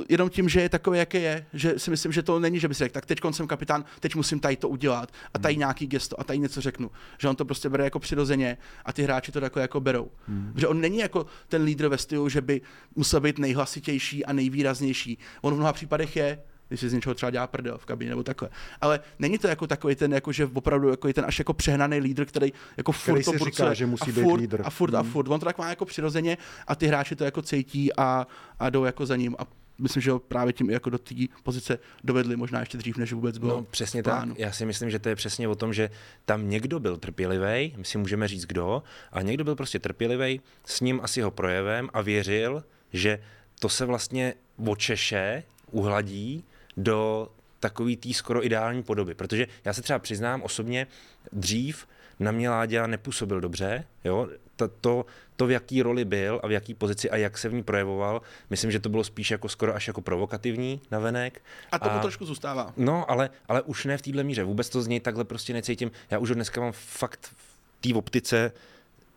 jenom 0.09 0.31
tím, 0.31 0.49
že 0.49 0.61
je 0.61 0.69
takový, 0.69 0.99
jaký 0.99 1.23
je, 1.23 1.47
že 1.53 1.79
si 1.79 1.91
myslím, 1.91 2.13
že 2.13 2.23
to 2.23 2.39
není, 2.39 2.61
že 2.61 2.69
by 2.69 2.75
si 2.75 2.79
řekl, 2.79 2.93
tak 2.93 3.07
teď 3.07 3.19
jsem 3.31 3.47
kapitán, 3.47 3.85
teď 4.01 4.15
musím 4.15 4.41
tady 4.41 4.57
to 4.57 4.69
udělat 4.69 5.13
a 5.35 5.39
tady 5.39 5.55
hmm. 5.55 5.59
nějaký 5.59 5.87
gesto 5.87 6.21
a 6.21 6.25
tady 6.25 6.39
něco 6.39 6.61
řeknu. 6.61 6.91
Že 7.19 7.29
on 7.29 7.37
to 7.37 7.45
prostě 7.45 7.69
bere 7.69 7.85
jako 7.85 7.99
přirozeně 7.99 8.59
a 8.85 8.93
ty 8.93 9.03
hráči 9.03 9.33
to 9.33 9.39
jako, 9.39 9.61
jako 9.61 9.81
berou. 9.81 10.11
Hmm. 10.27 10.53
Že 10.57 10.69
on 10.69 10.81
není 10.81 10.99
jako 10.99 11.27
ten 11.49 11.63
lídr 11.63 11.89
ve 11.89 11.99
stylu, 11.99 12.29
že 12.29 12.41
by 12.41 12.61
musel 12.97 13.21
být 13.21 13.39
nejhlasitější 13.39 14.25
a 14.25 14.33
nejvýraznější. 14.33 15.19
On 15.43 15.55
v 15.55 15.57
mnoha 15.57 15.73
případech 15.73 16.17
je, 16.17 16.39
když 16.73 16.81
si 16.81 16.89
z 16.89 16.93
něčeho 16.93 17.15
třeba 17.15 17.31
dělá 17.31 17.47
prdel 17.47 17.79
v 17.79 17.85
kabině 17.85 18.11
nebo 18.11 18.23
takhle. 18.23 18.49
Ale 18.81 19.01
není 19.19 19.39
to 19.39 19.49
jako 19.49 19.67
takový 19.67 19.95
ten, 19.95 20.13
jako, 20.13 20.33
že 20.33 20.49
opravdu 20.55 20.89
jako 20.89 21.13
ten 21.13 21.25
až 21.25 21.39
jako 21.39 21.53
přehnaný 21.53 21.99
lídr, 21.99 22.25
který 22.25 22.53
jako 22.77 22.93
furt 22.93 23.15
který 23.15 23.25
to 23.25 23.31
burcuje, 23.31 23.51
říká, 23.51 23.75
že 23.75 23.87
musí 23.87 24.11
a 24.11 24.15
být 24.15 24.23
furt, 24.23 24.41
lídr. 24.41 24.63
A 24.65 24.71
furt, 24.71 24.91
hmm. 24.91 25.01
a 25.01 25.03
furt. 25.03 25.29
On 25.29 25.41
to 25.41 25.47
tak 25.47 25.59
má 25.59 25.69
jako 25.69 25.85
přirozeně 25.85 26.39
a 26.67 26.75
ty 26.75 26.87
hráči 26.87 27.17
to 27.17 27.25
jako 27.25 27.43
cítí 27.43 27.97
a, 27.97 28.27
a 28.59 28.71
jdou 28.71 28.85
jako 28.85 29.07
za 29.07 29.17
ním. 29.17 29.37
A 29.39 29.47
myslím, 29.79 30.03
že 30.03 30.11
ho 30.11 30.19
právě 30.19 30.53
tím 30.53 30.71
jako 30.71 30.91
do 30.91 30.99
té 30.99 31.15
pozice 31.43 31.79
dovedli 32.05 32.37
možná 32.37 32.61
ještě 32.61 32.79
dřív, 32.79 32.97
než 32.97 33.13
vůbec 33.13 33.39
bylo. 33.39 33.57
No, 33.57 33.67
přesně 33.71 34.03
tak. 34.03 34.29
Já 34.37 34.53
si 34.53 34.67
myslím, 34.67 34.91
že 34.91 34.99
to 34.99 35.09
je 35.09 35.17
přesně 35.17 35.49
o 35.49 35.55
tom, 35.55 35.73
že 35.73 35.91
tam 36.25 36.51
někdo 36.51 36.81
byl 36.81 36.97
trpělivý, 36.97 37.75
my 37.77 37.85
si 37.85 37.99
můžeme 37.99 38.29
říct 38.29 38.45
kdo, 38.45 38.83
a 39.13 39.23
někdo 39.23 39.45
byl 39.45 39.57
prostě 39.57 39.79
trpělivý 39.79 40.41
s 40.65 40.81
ním 40.81 41.01
asi 41.03 41.21
jeho 41.21 41.31
projevem 41.31 41.89
a 41.93 42.01
věřil, 42.01 42.65
že 42.93 43.19
to 43.61 43.69
se 43.69 43.85
vlastně 43.85 44.35
očeše, 44.67 45.43
uhladí 45.71 46.45
do 46.77 47.29
takový 47.61 47.97
tý 47.97 48.15
skoro 48.15 48.47
ideální 48.47 48.83
podoby. 48.83 49.15
Protože 49.15 49.47
já 49.65 49.73
se 49.73 49.83
třeba 49.83 49.99
přiznám 49.99 50.43
osobně, 50.43 50.87
dřív 51.33 51.87
na 52.21 52.33
mě 52.33 52.51
Láďa 52.51 52.87
nepůsobil 52.87 53.41
dobře, 53.41 53.85
jo, 54.05 54.29
to, 54.57 54.69
to, 54.69 55.07
to, 55.37 55.47
v 55.47 55.51
jaký 55.51 55.83
roli 55.83 56.05
byl 56.05 56.41
a 56.43 56.47
v 56.47 56.51
jaký 56.51 56.75
pozici 56.75 57.11
a 57.11 57.17
jak 57.17 57.39
se 57.39 57.49
v 57.49 57.55
ní 57.55 57.63
projevoval, 57.63 58.23
myslím, 58.51 58.71
že 58.71 58.81
to 58.81 58.89
bylo 58.89 59.05
spíš 59.05 59.31
jako 59.31 59.49
skoro 59.49 59.75
až 59.75 59.87
jako 59.87 60.01
provokativní 60.01 60.81
navenek. 60.91 61.43
A 61.73 61.79
to 61.79 61.91
a, 61.91 61.99
trošku 62.01 62.25
zůstává. 62.25 62.73
No, 62.77 63.11
ale, 63.11 63.31
ale 63.49 63.63
už 63.63 63.85
ne 63.85 63.99
v 63.99 64.03
téhle 64.03 64.25
míře. 64.25 64.45
Vůbec 64.45 64.69
to 64.69 64.83
z 64.83 64.89
něj 64.89 65.01
takhle 65.01 65.25
prostě 65.25 65.53
necítím. 65.53 65.91
Já 66.11 66.19
už 66.19 66.31
dneska 66.31 66.61
mám 66.61 66.73
fakt 66.73 67.27
v 67.27 67.57
té 67.81 67.95
optice 67.95 68.53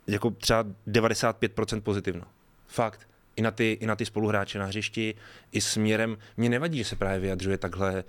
jako 0.07 0.29
třeba 0.29 0.65
95% 0.87 1.81
pozitivno. 1.81 2.25
Fakt 2.67 3.07
i 3.35 3.41
na 3.41 3.51
ty, 3.51 3.77
i 3.81 3.85
na 3.85 3.95
ty 3.95 4.05
spoluhráče 4.05 4.59
na 4.59 4.65
hřišti, 4.65 5.15
i 5.51 5.61
směrem. 5.61 6.17
Mně 6.37 6.49
nevadí, 6.49 6.77
že 6.77 6.85
se 6.85 6.95
právě 6.95 7.19
vyjadřuje 7.19 7.57
takhle 7.57 8.03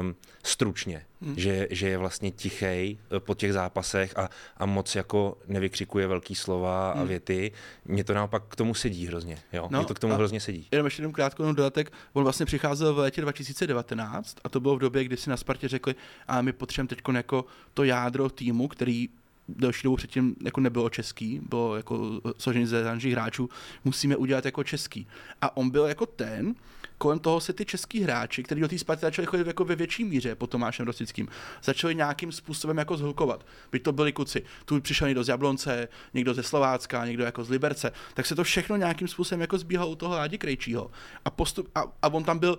um, 0.00 0.14
stručně, 0.42 1.04
hmm. 1.22 1.34
že, 1.36 1.68
že 1.70 1.88
je 1.88 1.98
vlastně 1.98 2.30
tichý 2.30 2.64
eh, 2.64 2.98
po 3.18 3.34
těch 3.34 3.52
zápasech 3.52 4.18
a, 4.18 4.28
a 4.56 4.66
moc 4.66 4.94
jako 4.94 5.38
nevykřikuje 5.46 6.06
velký 6.06 6.34
slova 6.34 6.92
hmm. 6.92 7.02
a 7.02 7.04
věty. 7.04 7.52
Mně 7.84 8.04
to 8.04 8.14
naopak 8.14 8.42
k 8.48 8.56
tomu 8.56 8.74
sedí 8.74 9.06
hrozně. 9.06 9.38
Jo? 9.52 9.68
No, 9.70 9.78
Mně 9.78 9.86
to 9.86 9.94
k 9.94 9.98
tomu 9.98 10.14
hrozně 10.14 10.40
sedí. 10.40 10.66
Jenom 10.70 10.86
ještě 10.86 11.02
jenom 11.02 11.12
krátkou 11.12 11.52
dodatek. 11.52 11.92
On 12.12 12.22
vlastně 12.22 12.46
přicházel 12.46 12.94
v 12.94 12.98
létě 12.98 13.20
2019 13.20 14.36
a 14.44 14.48
to 14.48 14.60
bylo 14.60 14.76
v 14.76 14.78
době, 14.78 15.04
kdy 15.04 15.16
si 15.16 15.30
na 15.30 15.36
Spartě 15.36 15.68
řekli, 15.68 15.94
a 16.28 16.42
my 16.42 16.52
potřebujeme 16.52 16.88
teď 16.88 16.98
jako 17.14 17.44
to 17.74 17.84
jádro 17.84 18.30
týmu, 18.30 18.68
který 18.68 19.08
delší 19.48 19.82
dobu 19.84 19.96
předtím 19.96 20.36
jako 20.44 20.60
nebylo 20.60 20.90
český, 20.90 21.40
bylo 21.48 21.76
jako 21.76 22.20
složený 22.38 22.66
ze 22.66 22.82
zahraničních 22.82 23.14
hráčů, 23.14 23.50
musíme 23.84 24.16
udělat 24.16 24.44
jako 24.44 24.64
český. 24.64 25.06
A 25.42 25.56
on 25.56 25.70
byl 25.70 25.84
jako 25.84 26.06
ten, 26.06 26.54
kolem 26.98 27.18
toho 27.18 27.40
se 27.40 27.52
ty 27.52 27.64
český 27.64 28.00
hráči, 28.00 28.42
kteří 28.42 28.60
do 28.60 28.68
té 28.68 28.78
Sparty 28.78 29.00
začali 29.00 29.26
chodit 29.26 29.46
jako 29.46 29.64
ve 29.64 29.76
větší 29.76 30.04
míře 30.04 30.34
po 30.34 30.46
Tomášem 30.46 30.86
Rosickým, 30.86 31.28
začali 31.62 31.94
nějakým 31.94 32.32
způsobem 32.32 32.78
jako 32.78 32.96
zhlukovat. 32.96 33.46
Byť 33.72 33.82
to 33.82 33.92
byli 33.92 34.12
kuci. 34.12 34.42
Tu 34.64 34.80
přišel 34.80 35.08
někdo 35.08 35.24
z 35.24 35.28
Jablonce, 35.28 35.88
někdo 36.14 36.34
ze 36.34 36.42
Slovácka, 36.42 37.06
někdo 37.06 37.24
jako 37.24 37.44
z 37.44 37.50
Liberce. 37.50 37.92
Tak 38.14 38.26
se 38.26 38.34
to 38.34 38.44
všechno 38.44 38.76
nějakým 38.76 39.08
způsobem 39.08 39.40
jako 39.40 39.58
zbíhalo 39.58 39.90
u 39.90 39.94
toho 39.94 40.14
Ládi 40.14 40.38
Krejčího. 40.38 40.90
A, 41.24 41.30
postup, 41.30 41.68
a, 41.74 41.84
a 42.02 42.08
on 42.08 42.24
tam 42.24 42.38
byl 42.38 42.58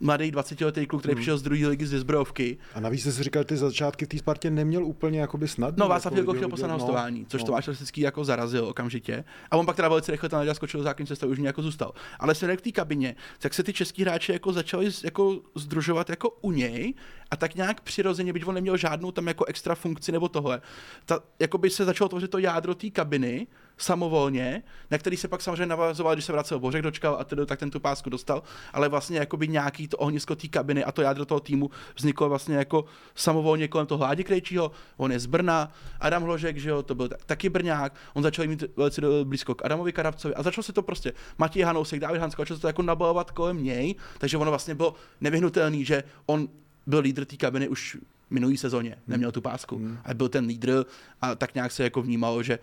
mladý 0.00 0.32
20-letý 0.32 0.86
kluk, 0.86 1.02
který 1.02 1.12
hmm. 1.12 1.20
přišel 1.20 1.38
z 1.38 1.42
druhé 1.42 1.66
ligy 1.66 1.86
z 1.86 1.98
Zbrojovky. 1.98 2.58
A 2.74 2.80
navíc 2.80 3.02
jsi 3.02 3.22
říkal, 3.22 3.44
ty 3.44 3.56
začátky 3.56 4.04
v 4.04 4.08
té 4.08 4.18
Spartě 4.18 4.50
neměl 4.50 4.84
úplně 4.84 5.20
jakoby 5.20 5.48
snadný. 5.48 5.80
No, 5.80 5.88
Václav 5.88 6.14
Filko 6.14 6.34
chtěl 6.34 6.48
poslat 6.48 6.68
na 6.68 6.74
hostování, 6.74 7.20
no, 7.20 7.26
což 7.28 7.42
no. 7.42 7.46
Tomáš 7.46 7.66
Lesický 7.66 8.00
jako 8.00 8.24
zarazil 8.24 8.66
okamžitě. 8.66 9.24
A 9.50 9.56
on 9.56 9.66
pak 9.66 9.76
teda 9.76 9.88
velice 9.88 10.12
rychle 10.12 10.28
tam 10.28 10.54
skočil 10.54 10.80
do 10.80 10.84
základní 10.84 11.06
cesty, 11.06 11.26
už 11.26 11.38
nějak 11.38 11.54
jako 11.54 11.62
zůstal. 11.62 11.92
Ale 12.20 12.34
se 12.34 12.56
v 12.56 12.60
té 12.60 12.72
kabině, 12.72 13.16
tak 13.38 13.54
se 13.54 13.62
ty 13.62 13.72
český 13.72 14.02
hráči 14.02 14.32
jako 14.32 14.52
začali 14.52 14.90
jako 15.04 15.40
združovat 15.54 16.10
jako 16.10 16.30
u 16.30 16.52
něj 16.52 16.94
a 17.30 17.36
tak 17.36 17.54
nějak 17.54 17.80
přirozeně, 17.80 18.32
byť 18.32 18.46
on 18.46 18.54
neměl 18.54 18.76
žádnou 18.76 19.12
tam 19.12 19.26
jako 19.26 19.44
extra 19.44 19.74
funkci 19.74 20.12
nebo 20.12 20.28
tohle, 20.28 20.60
ta, 21.06 21.20
jako 21.38 21.58
by 21.58 21.70
se 21.70 21.84
začalo 21.84 22.08
tvořit 22.08 22.30
to 22.30 22.38
jádro 22.38 22.74
té 22.74 22.90
kabiny, 22.90 23.46
samovolně, 23.76 24.62
na 24.90 24.98
který 24.98 25.16
se 25.16 25.28
pak 25.28 25.42
samozřejmě 25.42 25.66
navazoval, 25.66 26.14
když 26.14 26.24
se 26.24 26.32
vracel 26.32 26.58
Bořek, 26.60 26.82
dočkal 26.82 27.16
a 27.20 27.24
tedy 27.24 27.46
tak 27.46 27.58
ten 27.58 27.70
tu 27.70 27.80
pásku 27.80 28.10
dostal, 28.10 28.42
ale 28.72 28.88
vlastně 28.88 29.18
jakoby 29.18 29.48
nějaký 29.48 29.88
to 29.88 29.96
ohnisko 29.96 30.36
té 30.36 30.48
kabiny 30.48 30.84
a 30.84 30.92
to 30.92 31.02
jádro 31.02 31.24
toho 31.24 31.40
týmu 31.40 31.70
vzniklo 31.96 32.28
vlastně 32.28 32.56
jako 32.56 32.84
samovolně 33.14 33.68
kolem 33.68 33.86
toho 33.86 33.98
Hládi 33.98 34.24
Krejčího, 34.24 34.70
on 34.96 35.12
je 35.12 35.20
z 35.20 35.26
Brna, 35.26 35.72
Adam 36.00 36.22
Hložek, 36.22 36.56
že 36.56 36.70
jo, 36.70 36.82
to 36.82 36.94
byl 36.94 37.08
taky 37.26 37.48
Brňák, 37.48 37.94
on 38.14 38.22
začal 38.22 38.46
mít 38.46 38.64
velice 38.76 39.02
blízko 39.24 39.54
k 39.54 39.64
Adamovi 39.64 39.92
Karabcovi 39.92 40.34
a 40.34 40.42
začalo 40.42 40.62
se 40.62 40.72
to 40.72 40.82
prostě, 40.82 41.12
Matěj 41.38 41.62
Hanousek, 41.62 42.00
David 42.00 42.20
Hansko, 42.20 42.42
začalo 42.42 42.58
se 42.58 42.62
to 42.62 42.66
jako 42.66 42.82
nabalovat 42.82 43.30
kolem 43.30 43.64
něj, 43.64 43.94
takže 44.18 44.36
ono 44.36 44.50
vlastně 44.50 44.74
bylo 44.74 44.94
nevyhnutelný, 45.20 45.84
že 45.84 46.02
on 46.26 46.48
byl 46.86 47.00
lídr 47.00 47.24
té 47.24 47.36
kabiny 47.36 47.68
už 47.68 47.96
minulý 48.30 48.56
sezóně, 48.56 48.96
neměl 49.06 49.32
tu 49.32 49.40
pásku, 49.40 49.76
hmm. 49.76 49.98
a 50.04 50.14
byl 50.14 50.28
ten 50.28 50.46
lídr 50.46 50.84
a 51.20 51.34
tak 51.34 51.54
nějak 51.54 51.72
se 51.72 51.82
jako 51.82 52.02
vnímalo, 52.02 52.42
že 52.42 52.58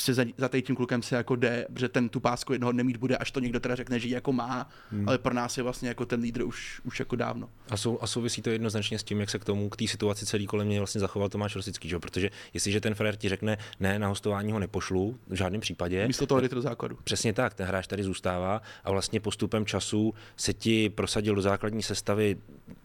se 0.00 0.14
za, 0.14 0.24
za 0.36 0.48
tím 0.48 0.76
klukem 0.76 1.02
se 1.02 1.16
jako 1.16 1.36
jde, 1.36 1.66
že 1.76 1.88
ten 1.88 2.08
tu 2.08 2.20
pásku 2.20 2.52
jednoho 2.52 2.72
nemít 2.72 2.96
bude, 2.96 3.16
až 3.16 3.30
to 3.30 3.40
někdo 3.40 3.60
teda 3.60 3.74
řekne, 3.74 3.98
že 3.98 4.08
ji 4.08 4.14
jako 4.14 4.32
má, 4.32 4.70
hmm. 4.90 5.08
ale 5.08 5.18
pro 5.18 5.34
nás 5.34 5.56
je 5.56 5.62
vlastně 5.62 5.88
jako 5.88 6.06
ten 6.06 6.20
lídr 6.20 6.42
už, 6.42 6.80
už 6.84 6.98
jako 6.98 7.16
dávno. 7.16 7.48
A, 7.70 7.76
sou, 7.76 7.98
a 8.02 8.06
souvisí 8.06 8.42
to 8.42 8.50
jednoznačně 8.50 8.98
s 8.98 9.04
tím, 9.04 9.20
jak 9.20 9.30
se 9.30 9.38
k 9.38 9.44
tomu, 9.44 9.68
k 9.68 9.76
té 9.76 9.86
situaci 9.86 10.26
celý 10.26 10.46
kolem 10.46 10.66
mě 10.66 10.78
vlastně 10.80 11.00
zachoval 11.00 11.28
Tomáš 11.28 11.56
Rosický, 11.56 11.88
že? 11.88 11.98
protože 11.98 12.30
jestliže 12.54 12.80
ten 12.80 12.94
frér 12.94 13.16
ti 13.16 13.28
řekne, 13.28 13.58
ne, 13.80 13.98
na 13.98 14.08
hostování 14.08 14.52
ho 14.52 14.58
nepošlu, 14.58 15.18
v 15.26 15.34
žádném 15.34 15.60
případě. 15.60 16.06
Místo 16.06 16.26
toho 16.26 16.40
jdete 16.40 16.54
do 16.54 16.62
základu. 16.62 16.98
Přesně 17.04 17.32
tak, 17.32 17.54
ten 17.54 17.66
hráč 17.66 17.86
tady 17.86 18.02
zůstává 18.02 18.62
a 18.84 18.90
vlastně 18.90 19.20
postupem 19.20 19.66
času 19.66 20.14
se 20.36 20.52
ti 20.52 20.90
prosadil 20.90 21.34
do 21.34 21.42
základní 21.42 21.82
sestavy 21.82 22.36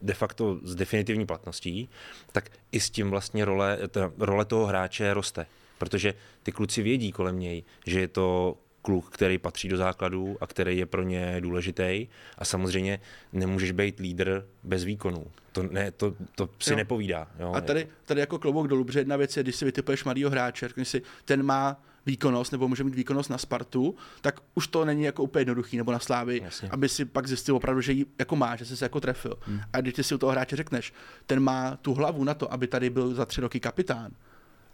de 0.02 0.14
facto 0.14 0.60
s 0.62 0.74
definitivní 0.74 1.26
platností, 1.26 1.88
tak 2.32 2.50
i 2.72 2.80
s 2.80 2.90
tím 2.90 3.10
vlastně 3.10 3.44
role, 3.44 3.78
ta, 3.88 4.12
role 4.18 4.44
toho 4.44 4.66
hráče 4.66 5.14
roste 5.14 5.46
protože 5.80 6.14
ty 6.42 6.52
kluci 6.52 6.82
vědí 6.82 7.12
kolem 7.12 7.38
něj, 7.38 7.62
že 7.86 8.00
je 8.00 8.08
to 8.08 8.56
kluk, 8.82 9.10
který 9.10 9.38
patří 9.38 9.68
do 9.68 9.76
základů 9.76 10.36
a 10.40 10.46
který 10.46 10.78
je 10.78 10.86
pro 10.86 11.02
ně 11.02 11.36
důležitý. 11.40 12.08
A 12.38 12.44
samozřejmě 12.44 13.00
nemůžeš 13.32 13.70
být 13.72 14.00
lídr 14.00 14.46
bez 14.62 14.84
výkonů. 14.84 15.26
To, 15.52 15.62
ne, 15.62 15.90
to, 15.90 16.14
to 16.34 16.48
si 16.58 16.72
jo. 16.72 16.76
nepovídá. 16.76 17.28
Jo. 17.38 17.52
A 17.54 17.60
tady, 17.60 17.88
tady 18.04 18.20
jako 18.20 18.38
klobouk 18.38 18.68
dolů, 18.68 18.84
protože 18.84 19.00
jedna 19.00 19.16
věc 19.16 19.36
je, 19.36 19.42
když 19.42 19.56
si 19.56 19.64
vytipuješ 19.64 20.04
mladýho 20.04 20.30
hráče, 20.30 20.68
řekni 20.68 20.84
si, 20.84 21.02
ten 21.24 21.42
má 21.42 21.82
výkonnost 22.06 22.52
nebo 22.52 22.68
může 22.68 22.84
mít 22.84 22.94
výkonnost 22.94 23.30
na 23.30 23.38
Spartu, 23.38 23.94
tak 24.20 24.40
už 24.54 24.66
to 24.66 24.84
není 24.84 25.02
jako 25.02 25.22
úplně 25.22 25.40
jednoduchý, 25.40 25.76
nebo 25.76 25.92
na 25.92 25.98
Slávy, 25.98 26.40
Jasně. 26.44 26.68
aby 26.68 26.88
si 26.88 27.04
pak 27.04 27.26
zjistil 27.26 27.56
opravdu, 27.56 27.80
že 27.80 27.92
ji 27.92 28.06
jako 28.18 28.36
má, 28.36 28.56
že 28.56 28.64
jsi 28.64 28.76
se 28.76 28.84
jako 28.84 29.00
trefil. 29.00 29.38
Hmm. 29.40 29.60
A 29.72 29.80
když 29.80 29.94
ty 29.94 30.04
si 30.04 30.14
u 30.14 30.18
toho 30.18 30.32
hráče 30.32 30.56
řekneš, 30.56 30.92
ten 31.26 31.40
má 31.40 31.76
tu 31.76 31.94
hlavu 31.94 32.24
na 32.24 32.34
to, 32.34 32.52
aby 32.52 32.66
tady 32.66 32.90
byl 32.90 33.14
za 33.14 33.26
tři 33.26 33.40
roky 33.40 33.60
kapitán, 33.60 34.12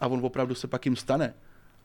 a 0.00 0.06
on 0.06 0.24
opravdu 0.24 0.54
se 0.54 0.66
pak 0.66 0.84
jim 0.84 0.96
stane 0.96 1.34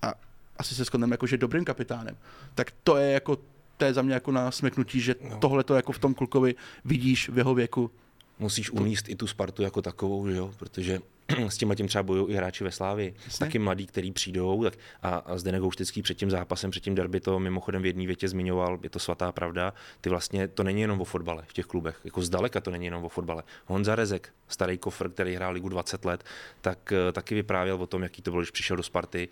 a 0.02 0.14
asi 0.58 0.76
se 0.76 0.84
shodneme 0.84 1.14
jako, 1.14 1.28
že 1.28 1.38
dobrým 1.38 1.66
kapitánem, 1.66 2.18
tak 2.56 2.74
to 2.84 2.98
je 2.98 3.12
jako, 3.12 3.38
to 3.78 3.86
je 3.86 3.94
za 3.94 4.02
mě 4.02 4.14
jako 4.14 4.32
na 4.32 4.52
smeknutí, 4.52 5.02
že 5.02 5.16
no. 5.30 5.38
tohle 5.38 5.64
to 5.64 5.76
jako 5.76 5.92
v 5.92 6.00
tom 6.00 6.14
klukovi 6.14 6.56
vidíš 6.86 7.30
v 7.30 7.38
jeho 7.38 7.54
věku. 7.54 7.92
Musíš 8.40 8.72
umíst 8.72 9.10
i 9.10 9.16
tu 9.16 9.28
Spartu 9.28 9.62
jako 9.62 9.82
takovou, 9.82 10.28
že 10.30 10.36
jo? 10.36 10.54
protože 10.58 11.00
s 11.50 11.58
tím 11.58 11.76
tím 11.76 11.88
třeba 11.88 12.04
bojují 12.04 12.34
i 12.34 12.36
hráči 12.36 12.64
ve 12.64 12.72
Slávi. 12.72 13.14
Jasně. 13.26 13.46
Taky 13.46 13.60
mladí, 13.60 13.86
kteří 13.86 14.12
přijdou. 14.12 14.64
Tak 14.64 14.74
a, 15.02 15.10
a 15.10 15.38
Zdenek 15.38 15.62
Houštický 15.62 16.02
před 16.02 16.14
tím 16.14 16.32
zápasem, 16.32 16.72
před 16.72 16.84
tím 16.84 16.96
derby 16.96 17.20
to 17.20 17.40
mimochodem 17.40 17.82
v 17.82 17.86
jedné 17.86 18.06
větě 18.08 18.28
zmiňoval, 18.28 18.80
je 18.84 18.90
to 18.90 19.00
svatá 19.00 19.32
pravda. 19.32 19.74
Ty 20.02 20.10
vlastně, 20.10 20.48
to 20.48 20.64
není 20.64 20.82
jenom 20.82 21.02
o 21.02 21.06
fotbale 21.06 21.44
v 21.48 21.54
těch 21.54 21.66
klubech. 21.66 22.00
Jako 22.04 22.22
zdaleka 22.22 22.62
to 22.62 22.72
není 22.72 22.86
jenom 22.86 23.04
o 23.04 23.10
fotbale. 23.10 23.44
Honza 23.66 23.96
Rezek, 23.96 24.34
starý 24.48 24.78
kofr, 24.78 25.10
který 25.10 25.36
hrál 25.36 25.54
ligu 25.54 25.70
20 25.70 26.06
let, 26.06 26.24
tak 26.62 26.92
eh, 26.92 27.12
taky 27.12 27.36
vyprávěl 27.36 27.76
o 27.76 27.88
tom, 27.88 28.04
jaký 28.04 28.22
to 28.22 28.32
bylo, 28.32 28.42
když 28.42 28.52
přišel 28.52 28.78
do 28.78 28.84
Sparty 28.84 29.30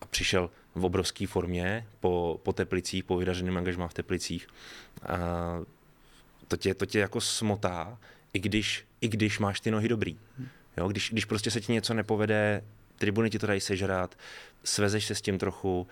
a 0.00 0.06
přišel 0.06 0.50
v 0.74 0.84
obrovské 0.84 1.26
formě 1.26 1.86
po, 2.00 2.40
po 2.42 2.52
Teplicích, 2.52 3.04
po 3.04 3.16
vydařeném 3.16 3.56
angažmá 3.56 3.88
v 3.88 3.94
Teplicích. 3.94 4.46
A 5.02 5.18
to 6.48 6.56
tě, 6.56 6.74
to 6.74 6.86
tě 6.86 6.98
jako 6.98 7.20
smotá, 7.20 7.98
i 8.32 8.38
když, 8.38 8.84
i 9.00 9.08
když 9.08 9.38
máš 9.38 9.60
ty 9.60 9.70
nohy 9.70 9.88
dobrý. 9.88 10.18
Jo, 10.76 10.88
když, 10.88 11.10
když 11.10 11.24
prostě 11.24 11.50
se 11.50 11.60
ti 11.60 11.72
něco 11.72 11.94
nepovede, 11.94 12.64
tribuny 12.98 13.30
ti 13.30 13.38
to 13.38 13.46
dají 13.46 13.60
sežrat, 13.60 14.18
svezeš 14.64 15.06
se 15.06 15.14
s 15.14 15.20
tím 15.20 15.38
trochu 15.38 15.86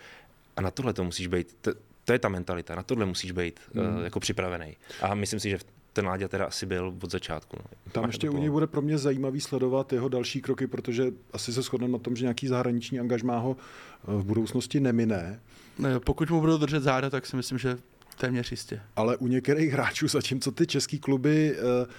a 0.57 0.61
na 0.61 0.71
tohle 0.71 0.92
to 0.92 1.05
musíš 1.05 1.27
být, 1.27 1.57
to, 1.61 1.73
to 2.05 2.12
je 2.12 2.18
ta 2.18 2.29
mentalita, 2.29 2.75
na 2.75 2.83
tohle 2.83 3.07
musíš 3.07 3.33
být 3.33 3.61
mm. 3.75 3.97
uh, 3.97 4.05
jako 4.05 4.21
připravený. 4.21 4.77
A 5.01 5.14
myslím 5.14 5.40
si, 5.40 5.51
že 5.51 5.59
ten 5.92 6.07
Láďa 6.07 6.29
teda 6.29 6.45
asi 6.47 6.66
byl 6.66 6.95
od 7.03 7.11
začátku. 7.11 7.57
No. 7.59 7.92
Tam 7.92 8.05
ještě 8.05 8.31
u 8.31 8.38
něj 8.38 8.51
bude 8.51 8.66
pro 8.66 8.83
mě 8.83 8.99
zajímavý 8.99 9.40
sledovat 9.40 9.92
jeho 9.92 10.09
další 10.09 10.42
kroky, 10.42 10.66
protože 10.66 11.05
asi 11.33 11.53
se 11.53 11.62
shodneme 11.62 11.92
na 11.92 11.99
tom, 11.99 12.16
že 12.16 12.25
nějaký 12.25 12.49
zahraniční 12.49 13.01
angažmá 13.01 13.38
ho 13.38 13.57
eh, 13.57 14.05
v 14.07 14.25
budoucnosti 14.25 14.81
nemine. 14.81 15.40
Ne, 15.79 16.01
pokud 16.01 16.31
mu 16.31 16.40
budou 16.40 16.59
držet 16.59 16.83
záda, 16.83 17.11
tak 17.11 17.27
si 17.27 17.37
myslím, 17.37 17.59
že 17.59 17.79
téměř 18.18 18.51
jistě. 18.51 18.81
Ale 18.97 19.16
u 19.16 19.27
některých 19.27 19.73
hráčů, 19.73 20.09
zatímco 20.09 20.53
ty 20.53 20.66
české 20.66 20.99
kluby 20.99 21.57
uh, 21.57 21.90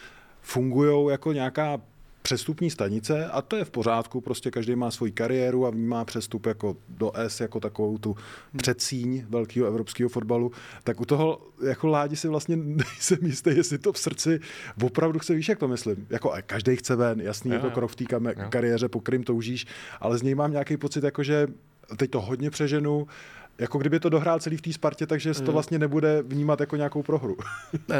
fungují 0.41 1.11
jako 1.11 1.33
nějaká 1.33 1.81
přestupní 2.23 2.69
stanice 2.69 3.27
a 3.27 3.41
to 3.41 3.55
je 3.55 3.65
v 3.65 3.71
pořádku, 3.71 4.21
prostě 4.21 4.51
každý 4.51 4.75
má 4.75 4.91
svoji 4.91 5.11
kariéru 5.11 5.67
a 5.67 5.71
má 5.71 6.05
přestup 6.05 6.45
jako 6.45 6.77
do 6.89 7.11
S, 7.15 7.39
jako 7.39 7.59
takovou 7.59 7.97
tu 7.97 8.15
předsíň 8.57 9.25
velkého 9.29 9.67
evropského 9.67 10.09
fotbalu, 10.09 10.51
tak 10.83 11.01
u 11.01 11.05
toho 11.05 11.41
jako 11.65 11.87
Ládi 11.87 12.15
si 12.15 12.27
vlastně 12.27 12.55
nejsem 12.57 13.17
jistý, 13.21 13.49
jestli 13.55 13.77
to 13.77 13.93
v 13.93 13.97
srdci 13.97 14.39
opravdu 14.83 15.19
chce, 15.19 15.33
víš, 15.33 15.49
jak 15.49 15.59
to 15.59 15.67
myslím. 15.67 16.07
Jako 16.09 16.33
každý 16.45 16.75
chce 16.75 16.95
ven, 16.95 17.21
jasný 17.21 17.51
jo, 17.51 17.55
je 17.55 17.61
to 17.61 17.71
krok 17.71 17.91
v 17.91 17.95
té 17.95 18.05
kariéře, 18.49 18.89
po 18.89 18.99
kterým 18.99 19.23
toužíš, 19.23 19.65
ale 19.99 20.17
z 20.17 20.21
něj 20.21 20.35
mám 20.35 20.51
nějaký 20.51 20.77
pocit, 20.77 21.03
jako 21.03 21.23
že 21.23 21.47
teď 21.97 22.11
to 22.11 22.21
hodně 22.21 22.49
přeženu, 22.49 23.07
jako 23.57 23.77
kdyby 23.77 23.99
to 23.99 24.09
dohrál 24.09 24.39
celý 24.39 24.57
v 24.57 24.61
té 24.61 24.73
Spartě, 24.73 25.07
takže 25.07 25.33
to 25.33 25.51
vlastně 25.51 25.79
nebude 25.79 26.21
vnímat 26.21 26.59
jako 26.59 26.75
nějakou 26.75 27.03
prohru. 27.03 27.37
uh, 27.73 27.95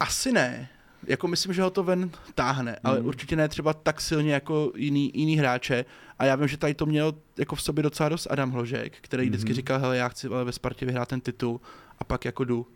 asi 0.00 0.32
ne 0.32 0.68
jako 1.06 1.28
myslím, 1.28 1.54
že 1.54 1.62
ho 1.62 1.70
to 1.70 1.82
ven 1.82 2.10
táhne, 2.34 2.72
mm. 2.72 2.78
ale 2.84 3.00
určitě 3.00 3.36
ne 3.36 3.48
třeba 3.48 3.72
tak 3.72 4.00
silně 4.00 4.32
jako 4.32 4.72
jiný, 4.76 5.10
jiný 5.14 5.36
hráče. 5.36 5.84
A 6.18 6.24
já 6.24 6.36
vím, 6.36 6.48
že 6.48 6.56
tady 6.56 6.74
to 6.74 6.86
měl 6.86 7.14
jako 7.38 7.56
v 7.56 7.62
sobě 7.62 7.82
docela 7.82 8.08
dost 8.08 8.26
Adam 8.30 8.50
Hložek, 8.50 8.92
který 9.00 9.22
mm. 9.22 9.28
vždycky 9.28 9.54
říkal, 9.54 9.78
hele, 9.78 9.96
já 9.96 10.08
chci 10.08 10.26
ale 10.26 10.44
ve 10.44 10.52
Spartě 10.52 10.86
vyhrát 10.86 11.08
ten 11.08 11.20
titul 11.20 11.60
a 11.98 12.04
pak 12.04 12.24
jako 12.24 12.44
jdu 12.44 12.66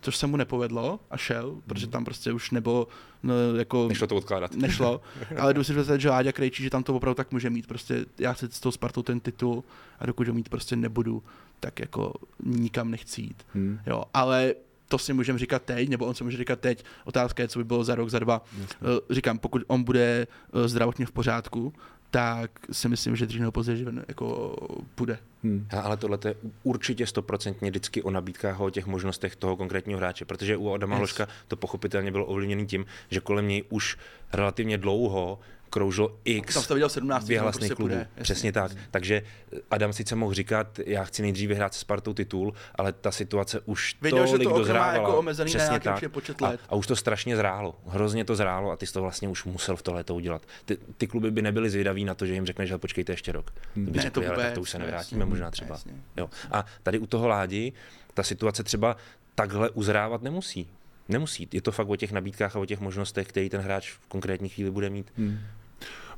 což 0.00 0.16
se 0.16 0.26
mu 0.26 0.36
nepovedlo 0.36 1.00
a 1.10 1.16
šel, 1.16 1.56
protože 1.66 1.86
tam 1.86 2.04
prostě 2.04 2.32
už 2.32 2.50
nebylo 2.50 2.88
no, 3.22 3.34
jako... 3.56 3.88
Nešlo 3.88 4.06
to 4.06 4.16
odkládat. 4.16 4.54
Nešlo, 4.54 5.00
ale 5.38 5.54
jdu 5.54 5.64
si 5.64 5.72
představit, 5.72 6.00
že 6.00 6.10
Láďa 6.10 6.32
Krejčí, 6.32 6.62
že 6.62 6.70
tam 6.70 6.82
to 6.82 6.94
opravdu 6.94 7.14
tak 7.14 7.32
může 7.32 7.50
mít, 7.50 7.66
prostě 7.66 8.06
já 8.18 8.32
chci 8.32 8.46
s 8.50 8.60
tou 8.60 8.70
Spartou 8.70 9.02
ten 9.02 9.20
titul 9.20 9.64
a 9.98 10.06
dokud 10.06 10.28
ho 10.28 10.34
mít 10.34 10.48
prostě 10.48 10.76
nebudu, 10.76 11.22
tak 11.60 11.80
jako 11.80 12.12
nikam 12.44 12.90
nechci 12.90 13.20
jít. 13.20 13.42
Hmm. 13.54 13.78
Jo, 13.86 14.04
ale 14.14 14.54
to 14.88 14.98
si 14.98 15.12
můžeme 15.12 15.38
říkat 15.38 15.62
teď, 15.62 15.88
nebo 15.88 16.06
on 16.06 16.14
si 16.14 16.24
může 16.24 16.36
říkat 16.36 16.60
teď. 16.60 16.84
Otázka 17.04 17.42
je, 17.42 17.48
co 17.48 17.58
by 17.58 17.64
bylo 17.64 17.84
za 17.84 17.94
rok, 17.94 18.10
za 18.10 18.18
dva. 18.18 18.44
Jasně. 18.60 18.76
Eh, 18.82 19.14
říkám, 19.14 19.38
pokud 19.38 19.62
on 19.66 19.84
bude 19.84 20.26
eh, 20.26 20.68
zdravotně 20.68 21.06
v 21.06 21.12
pořádku, 21.12 21.72
tak 22.10 22.50
si 22.72 22.88
myslím, 22.88 23.16
že 23.16 23.26
dřív 23.26 23.40
nebo 23.40 23.52
později 23.52 23.86
jako 24.08 24.56
bude. 24.96 25.18
Hmm. 25.42 25.66
Ale 25.82 25.96
tohle 25.96 26.18
je 26.24 26.34
určitě 26.62 27.06
stoprocentně 27.06 27.70
vždycky 27.70 28.02
o 28.02 28.10
nabídkách 28.10 28.60
a 28.60 28.64
o 28.64 28.70
těch 28.70 28.86
možnostech 28.86 29.36
toho 29.36 29.56
konkrétního 29.56 29.98
hráče, 29.98 30.24
protože 30.24 30.56
u 30.56 30.72
Adama 30.72 30.94
yes. 30.94 30.98
Hloška 30.98 31.28
to 31.48 31.56
pochopitelně 31.56 32.10
bylo 32.10 32.26
ovlivněné 32.26 32.66
tím, 32.66 32.86
že 33.10 33.20
kolem 33.20 33.48
něj 33.48 33.64
už 33.68 33.98
relativně 34.32 34.78
dlouho 34.78 35.38
kroužilo 35.70 36.16
X 36.24 36.54
tam 36.54 36.74
viděl 36.76 36.88
17 36.88 37.28
vyhlasných 37.28 37.60
prostě 37.60 37.74
klubů. 37.74 37.88
Půjde, 37.88 38.08
Přesně 38.22 38.52
tak. 38.52 38.72
Takže 38.90 39.22
Adam 39.70 39.92
sice 39.92 40.16
mohl 40.16 40.34
říkat, 40.34 40.80
já 40.86 41.04
chci 41.04 41.22
nejdřív 41.22 41.48
vyhrát 41.48 41.74
se 41.74 41.80
Spartou 41.80 42.14
titul, 42.14 42.54
ale 42.74 42.92
ta 42.92 43.10
situace 43.10 43.60
už 43.64 43.96
Věděl, 44.02 44.26
tolik 44.26 44.42
že 44.42 44.48
to 44.48 44.58
dozrávala. 44.58 44.92
Jako 44.92 45.18
omezený 45.18 45.48
Přesně 45.48 45.80
tak. 45.80 46.08
počet 46.08 46.40
let. 46.40 46.60
A, 46.68 46.72
a, 46.72 46.76
už 46.76 46.86
to 46.86 46.96
strašně 46.96 47.36
zrálo. 47.36 47.74
Hrozně 47.86 48.24
to 48.24 48.36
zrálo 48.36 48.70
a 48.70 48.76
ty 48.76 48.86
jsi 48.86 48.92
to 48.92 49.02
vlastně 49.02 49.28
už 49.28 49.44
musel 49.44 49.76
v 49.76 49.82
tohle 49.82 50.04
to 50.04 50.14
udělat. 50.14 50.42
Ty, 50.64 50.78
ty, 50.96 51.06
kluby 51.06 51.30
by 51.30 51.42
nebyly 51.42 51.70
zvědaví 51.70 52.04
na 52.04 52.14
to, 52.14 52.26
že 52.26 52.34
jim 52.34 52.46
řekneš, 52.46 52.68
že 52.68 52.78
počkejte 52.78 53.12
ještě 53.12 53.32
rok. 53.32 53.52
Hmm. 53.76 53.86
By 53.86 53.96
ne, 53.96 54.02
řekli, 54.02 54.24
to 54.24 54.30
vůbec, 54.30 54.54
to 54.54 54.60
už 54.60 54.70
se 54.70 54.78
nevrátíme 54.78 55.20
jasně, 55.20 55.30
možná 55.30 55.50
třeba. 55.50 55.78
Jo. 56.16 56.30
A 56.50 56.64
tady 56.82 56.98
u 56.98 57.06
toho 57.06 57.28
Ládi 57.28 57.72
ta 58.14 58.22
situace 58.22 58.62
třeba 58.62 58.96
takhle 59.34 59.70
uzrávat 59.70 60.22
nemusí. 60.22 60.68
Nemusí. 61.08 61.48
Je 61.52 61.62
to 61.62 61.72
fakt 61.72 61.88
o 61.88 61.96
těch 61.96 62.12
nabídkách 62.12 62.56
a 62.56 62.58
o 62.58 62.66
těch 62.66 62.80
možnostech, 62.80 63.28
který 63.28 63.48
ten 63.48 63.60
hráč 63.60 63.90
v 63.90 64.06
konkrétní 64.08 64.48
chvíli 64.48 64.70
bude 64.70 64.90
mít. 64.90 65.12
Hmm. 65.16 65.38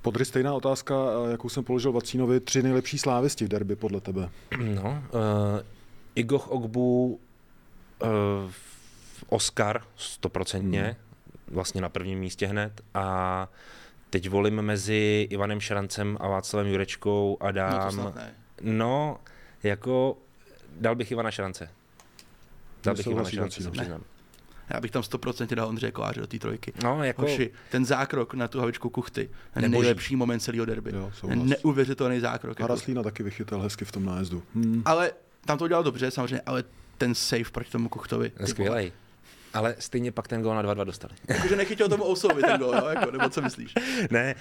Podry 0.03 0.25
stejná 0.25 0.55
otázka, 0.55 0.95
eh, 1.27 1.31
jakou 1.31 1.49
jsem 1.49 1.65
položil 1.65 1.93
Vacínovi. 1.93 2.41
Tři 2.41 2.63
nejlepší 2.63 2.99
slávisti 2.99 3.45
v 3.45 3.49
derby 3.49 3.77
podle 3.77 4.01
tebe. 4.01 4.31
No, 4.59 5.03
uh, 5.13 5.21
Igoch 6.15 6.49
Ogbu, 6.49 7.21
uh, 8.03 8.09
Oscar, 9.29 9.83
stoprocentně, 9.97 10.83
hmm. 10.83 10.95
vlastně 11.49 11.81
na 11.81 11.89
prvním 11.89 12.19
místě 12.19 12.47
hned. 12.47 12.81
A 12.95 13.49
teď 14.11 14.29
volím 14.29 14.63
mezi 14.63 15.27
Ivanem 15.31 15.61
Šrancem 15.61 16.17
a 16.21 16.29
Václavem 16.29 16.67
Jurečkou 16.67 17.37
a 17.41 17.51
dám... 17.51 17.97
No, 17.97 18.15
no 18.63 19.19
jako 19.63 20.17
dal 20.81 20.97
bych 20.97 21.11
Ivana 21.11 21.31
Šrance. 21.31 21.71
Dal 22.85 22.95
bych 22.95 23.07
Ivana 23.07 23.31
Šrance, 23.31 23.63
se 23.63 23.71
přiznám. 23.71 24.03
Já 24.71 24.81
bych 24.81 24.91
tam 24.91 25.03
100% 25.03 25.55
dal 25.55 25.69
Ondřeje 25.69 25.93
Koláře 25.93 26.21
do 26.21 26.27
té 26.27 26.39
trojky. 26.39 26.73
No, 26.85 27.05
jako... 27.05 27.23
Hoši, 27.23 27.51
ten 27.71 27.85
zákrok 27.85 28.35
na 28.35 28.49
tu 28.49 28.61
havičku 28.61 28.91
kuchty, 28.91 29.31
ten 29.55 29.71
nejlepší 29.71 30.17
moment 30.17 30.41
celého 30.41 30.65
derby. 30.65 30.93
Jo, 30.95 31.11
Neuvěřitelný 31.35 32.21
zákrok. 32.21 32.61
Haraslína 32.61 32.99
jako. 32.99 33.11
taky 33.11 33.23
vychytal 33.23 33.61
hezky 33.61 33.85
v 33.85 33.93
tom 33.93 34.05
nájezdu. 34.05 34.43
Hmm. 34.55 34.83
Ale 34.85 35.13
tam 35.45 35.59
to 35.59 35.65
udělal 35.65 35.83
dobře, 35.83 36.11
samozřejmě, 36.11 36.41
ale 36.47 36.65
ten 36.99 37.15
save 37.15 37.51
proti 37.53 37.71
tomu 37.71 37.89
Kuchtovi. 37.89 38.33
Skvělej. 38.45 38.93
Ale 39.55 39.77
stejně 39.79 40.13
pak 40.13 40.29
ten 40.29 40.43
gol 40.43 40.55
na 40.55 40.63
2-2 40.63 40.85
dostali. 40.85 41.15
Jakože 41.29 41.57
nechytil 41.57 41.89
tomu 41.89 42.05
Ousovi 42.05 42.43
ten 42.43 42.61
gol, 42.61 42.75
no? 42.81 42.89
jako, 42.89 43.11
nebo 43.11 43.29
co 43.29 43.43
myslíš? 43.43 43.75
ne, 44.11 44.35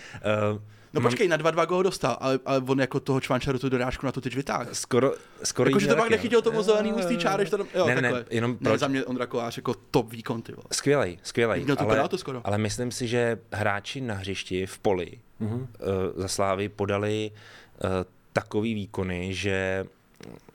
uh, 0.53 0.59
No 0.93 1.01
počkej, 1.01 1.27
na 1.27 1.37
2-2 1.37 1.75
ho 1.75 1.83
dostal, 1.83 2.17
ale, 2.19 2.39
ale 2.45 2.61
on 2.67 2.79
jako 2.79 2.99
toho 2.99 3.19
čvančaru 3.21 3.59
tu 3.59 3.69
dorážku 3.69 4.05
na 4.05 4.11
to 4.11 4.21
teď 4.21 4.35
vytáhl. 4.35 4.65
Skoro, 4.73 5.13
skoro 5.43 5.69
Jakože 5.69 5.87
to 5.87 5.95
pak 5.95 6.09
nechytil 6.09 6.41
tomu 6.41 6.63
zelený 6.63 6.93
ústý 6.93 7.17
čáry, 7.17 7.45
že 7.45 7.51
to 7.51 7.57
tam, 7.57 7.67
jo, 7.75 7.87
ne, 7.87 7.95
ne, 7.95 8.01
ne, 8.01 8.25
jenom 8.29 8.57
proč? 8.57 8.71
Ne, 8.71 8.77
za 8.77 8.87
mě 8.87 9.05
Ondra 9.05 9.25
Kolář 9.25 9.57
jako 9.57 9.73
top 9.91 10.11
výkon, 10.11 10.41
ty 10.41 10.51
vole. 10.51 10.65
Skvělej, 10.71 11.19
skvělej. 11.23 11.63
Měl 11.63 11.75
ale, 11.79 12.09
to 12.09 12.17
skoro. 12.17 12.41
ale 12.43 12.57
myslím 12.57 12.91
si, 12.91 13.07
že 13.07 13.39
hráči 13.51 14.01
na 14.01 14.15
hřišti 14.15 14.65
v 14.65 14.79
poli 14.79 15.19
uh-huh. 15.41 15.53
uh, 15.55 15.67
za 16.15 16.27
Slávy 16.27 16.69
podali 16.69 17.31
uh, 17.31 17.89
takový 18.33 18.73
výkony, 18.73 19.33
že 19.33 19.85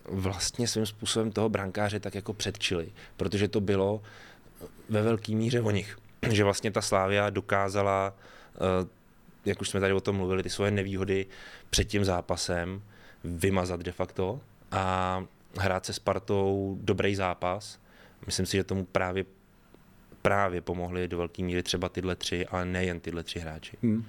vlastně 0.09 0.69
svým 0.69 0.87
způsobem 0.87 1.33
toho 1.33 1.49
brankáře 1.49 2.01
tak 2.01 2.15
jako 2.15 2.33
předčili, 2.33 2.93
protože 3.17 3.49
to 3.49 3.61
bylo 3.61 4.03
ve 4.89 5.03
velké 5.03 5.33
míře 5.33 5.61
o 5.61 5.71
nich. 5.71 5.99
že 6.31 6.45
vlastně 6.45 6.71
ta 6.71 6.81
Slávia 6.81 7.31
dokázala 7.31 8.15
uh, 8.83 8.89
jak 9.45 9.61
už 9.61 9.69
jsme 9.69 9.81
tady 9.81 9.93
o 9.93 10.01
tom 10.01 10.17
mluvili, 10.17 10.43
ty 10.43 10.51
svoje 10.51 10.71
nevýhody 10.71 11.27
před 11.71 11.85
tím 11.85 12.05
zápasem 12.05 12.83
vymazat 13.25 13.81
de 13.81 13.93
facto 13.93 14.41
a 14.73 15.25
hrát 15.59 15.87
se 15.87 15.93
Spartou 15.93 16.79
dobrý 16.81 17.15
zápas. 17.15 17.79
Myslím 18.27 18.47
si, 18.47 18.57
že 18.57 18.65
tomu 18.65 18.85
právě 18.85 19.25
právě 20.23 20.61
pomohli 20.61 21.09
do 21.09 21.19
velké 21.19 21.43
míry 21.43 21.63
třeba 21.63 21.89
tyhle 21.89 22.17
tři, 22.17 22.47
ale 22.47 22.65
nejen 22.65 23.01
tyhle 23.01 23.23
tři 23.23 23.39
hráči. 23.39 23.77
Hmm. 23.83 24.05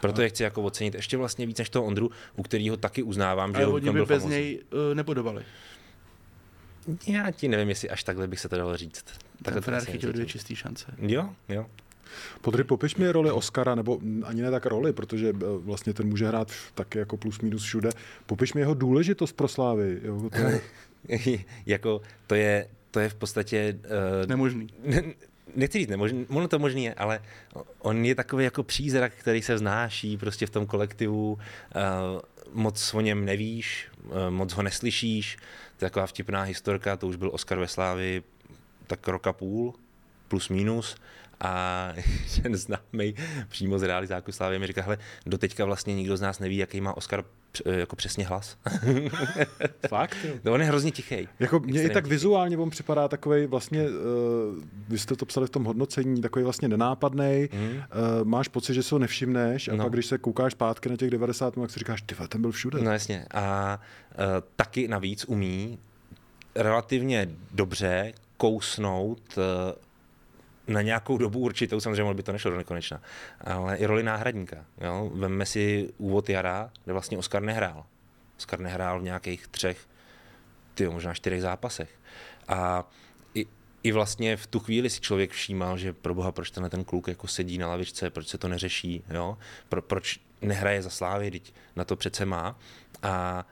Proto 0.00 0.22
je 0.22 0.28
chci 0.28 0.42
jako 0.42 0.62
ocenit 0.62 0.94
ještě 0.94 1.16
vlastně 1.16 1.46
víc 1.46 1.58
než 1.58 1.70
toho 1.70 1.84
Ondru, 1.84 2.10
u 2.36 2.42
kterého 2.42 2.76
taky 2.76 3.02
uznávám, 3.02 3.50
ale 3.54 3.60
že 3.60 3.66
oni 3.66 3.90
by 3.90 4.04
bez 4.04 4.24
něj 4.24 4.60
uh, 4.72 4.94
nebudovali. 4.94 5.44
Já 7.06 7.30
ti 7.30 7.48
nevím, 7.48 7.68
jestli 7.68 7.90
až 7.90 8.04
takhle 8.04 8.28
bych 8.28 8.40
se 8.40 8.48
to 8.48 8.56
dalo 8.56 8.76
říct. 8.76 9.04
Takhle 9.42 9.62
Ten 9.62 9.80
chytil 9.80 10.12
dvě 10.12 10.26
čisté 10.26 10.56
šance. 10.56 10.86
Jo, 10.98 11.30
jo. 11.48 11.66
Podry, 12.40 12.64
popiš 12.64 12.96
mi 12.96 13.12
roli 13.12 13.30
Oscara, 13.30 13.74
nebo 13.74 14.00
ani 14.24 14.42
ne 14.42 14.50
tak 14.50 14.66
roli, 14.66 14.92
protože 14.92 15.28
eh, 15.28 15.34
vlastně 15.58 15.92
ten 15.92 16.08
může 16.08 16.28
hrát 16.28 16.52
taky 16.74 16.98
jako 16.98 17.16
plus 17.16 17.40
minus 17.40 17.62
všude. 17.62 17.90
Popiš 18.26 18.54
mi 18.54 18.60
jeho 18.60 18.74
důležitost 18.74 19.32
pro 19.32 19.48
Slávy. 19.48 20.00
Jo, 20.02 20.30
to 20.30 20.38
je... 20.38 20.60
jako 21.66 22.00
to 22.26 22.34
je, 22.34 22.68
to 22.90 23.00
je 23.00 23.08
v 23.08 23.14
podstatě... 23.14 23.78
Uh, 23.84 24.28
Nemožný. 24.28 24.66
Ne, 24.84 25.02
nechci 25.56 25.78
říct 25.78 25.88
nemožný, 25.88 26.26
ono 26.28 26.48
to 26.48 26.58
možný 26.58 26.84
je, 26.84 26.94
ale 26.94 27.20
on 27.78 28.04
je 28.04 28.14
takový 28.14 28.44
jako 28.44 28.62
přízrak, 28.62 29.12
který 29.12 29.42
se 29.42 29.54
vznáší 29.54 30.16
prostě 30.16 30.46
v 30.46 30.50
tom 30.50 30.66
kolektivu, 30.66 31.32
uh, 31.32 31.40
moc 32.52 32.94
o 32.94 33.00
něm 33.00 33.24
nevíš, 33.24 33.88
uh, 34.04 34.12
moc 34.30 34.52
ho 34.52 34.62
neslyšíš, 34.62 35.36
to 35.76 35.84
je 35.84 35.90
taková 35.90 36.06
vtipná 36.06 36.42
historka, 36.42 36.96
to 36.96 37.06
už 37.06 37.16
byl 37.16 37.30
Oscar 37.32 37.58
ve 37.58 37.68
Slávi 37.68 38.22
tak 38.86 39.08
roka 39.08 39.32
půl, 39.32 39.74
plus 40.28 40.48
minus, 40.48 40.96
a 41.40 41.92
ten 42.42 42.56
známý 42.56 43.14
přímo 43.48 43.78
z 43.78 43.82
realizáku 43.82 44.32
Slávy 44.32 44.58
mi 44.58 44.66
říká, 44.66 44.82
hele, 44.82 44.98
doteďka 45.26 45.64
vlastně 45.64 45.94
nikdo 45.94 46.16
z 46.16 46.20
nás 46.20 46.38
neví, 46.38 46.56
jaký 46.56 46.80
má 46.80 46.96
Oscar 46.96 47.24
jako 47.66 47.96
přesně 47.96 48.26
hlas. 48.26 48.56
Fakt? 49.88 50.16
No, 50.44 50.52
on 50.52 50.60
je 50.60 50.66
hrozně 50.66 50.90
tichý. 50.90 51.28
Jako 51.40 51.60
mě 51.60 51.82
i 51.82 51.90
tak 51.90 52.04
tichý. 52.04 52.10
vizuálně 52.10 52.58
on 52.58 52.70
připadá 52.70 53.08
takový 53.08 53.46
vlastně, 53.46 53.82
uh, 53.82 54.64
vy 54.88 54.98
jste 54.98 55.16
to 55.16 55.26
psali 55.26 55.46
v 55.46 55.50
tom 55.50 55.64
hodnocení, 55.64 56.20
takový 56.20 56.44
vlastně 56.44 56.68
nenápadný. 56.68 57.48
Mm. 57.52 57.68
Uh, 57.68 57.82
máš 58.24 58.48
pocit, 58.48 58.74
že 58.74 58.82
se 58.82 58.94
ho 58.94 58.98
nevšimneš 58.98 59.68
a 59.68 59.76
no. 59.76 59.84
pak 59.84 59.92
když 59.92 60.06
se 60.06 60.18
koukáš 60.18 60.52
zpátky 60.52 60.88
na 60.88 60.96
těch 60.96 61.10
90, 61.10 61.54
tak 61.54 61.70
si 61.70 61.78
říkáš, 61.78 62.02
ty 62.02 62.14
ten 62.28 62.40
byl 62.40 62.52
všude. 62.52 62.82
No 62.82 62.92
jasně. 62.92 63.26
A 63.34 63.78
uh, 64.18 64.24
taky 64.56 64.88
navíc 64.88 65.24
umí 65.24 65.78
relativně 66.54 67.28
dobře 67.52 68.12
kousnout 68.36 69.20
uh, 69.36 69.42
na 70.68 70.82
nějakou 70.82 71.18
dobu 71.18 71.38
určitou, 71.38 71.80
samozřejmě 71.80 72.14
by 72.14 72.22
to 72.22 72.32
nešlo 72.32 72.50
do 72.50 72.56
nekonečna, 72.56 73.00
ale 73.40 73.76
i 73.76 73.86
roli 73.86 74.02
náhradníka. 74.02 74.64
Jo? 74.80 75.10
Vemme 75.14 75.46
si 75.46 75.92
úvod 75.98 76.28
jara, 76.28 76.70
kde 76.84 76.92
vlastně 76.92 77.18
Oscar 77.18 77.42
nehrál. 77.42 77.84
Oscar 78.38 78.60
nehrál 78.60 79.00
v 79.00 79.02
nějakých 79.02 79.48
třech, 79.48 79.86
ty 80.74 80.88
možná 80.88 81.14
čtyřech 81.14 81.42
zápasech. 81.42 81.90
A 82.48 82.88
i, 83.34 83.46
i 83.82 83.92
vlastně 83.92 84.36
v 84.36 84.46
tu 84.46 84.60
chvíli 84.60 84.90
si 84.90 85.00
člověk 85.00 85.30
všímal, 85.30 85.78
že 85.78 85.92
pro 85.92 86.14
boha, 86.14 86.32
proč 86.32 86.50
tenhle 86.50 86.70
ten 86.70 86.84
kluk 86.84 87.08
jako 87.08 87.26
sedí 87.28 87.58
na 87.58 87.68
lavičce, 87.68 88.10
proč 88.10 88.28
se 88.28 88.38
to 88.38 88.48
neřeší, 88.48 89.04
jo? 89.10 89.38
Pro, 89.68 89.82
proč 89.82 90.20
nehraje 90.42 90.82
za 90.82 90.90
slávy, 90.90 91.30
teď 91.30 91.54
na 91.76 91.84
to 91.84 91.96
přece 91.96 92.24
má. 92.24 92.58
A 93.02 93.46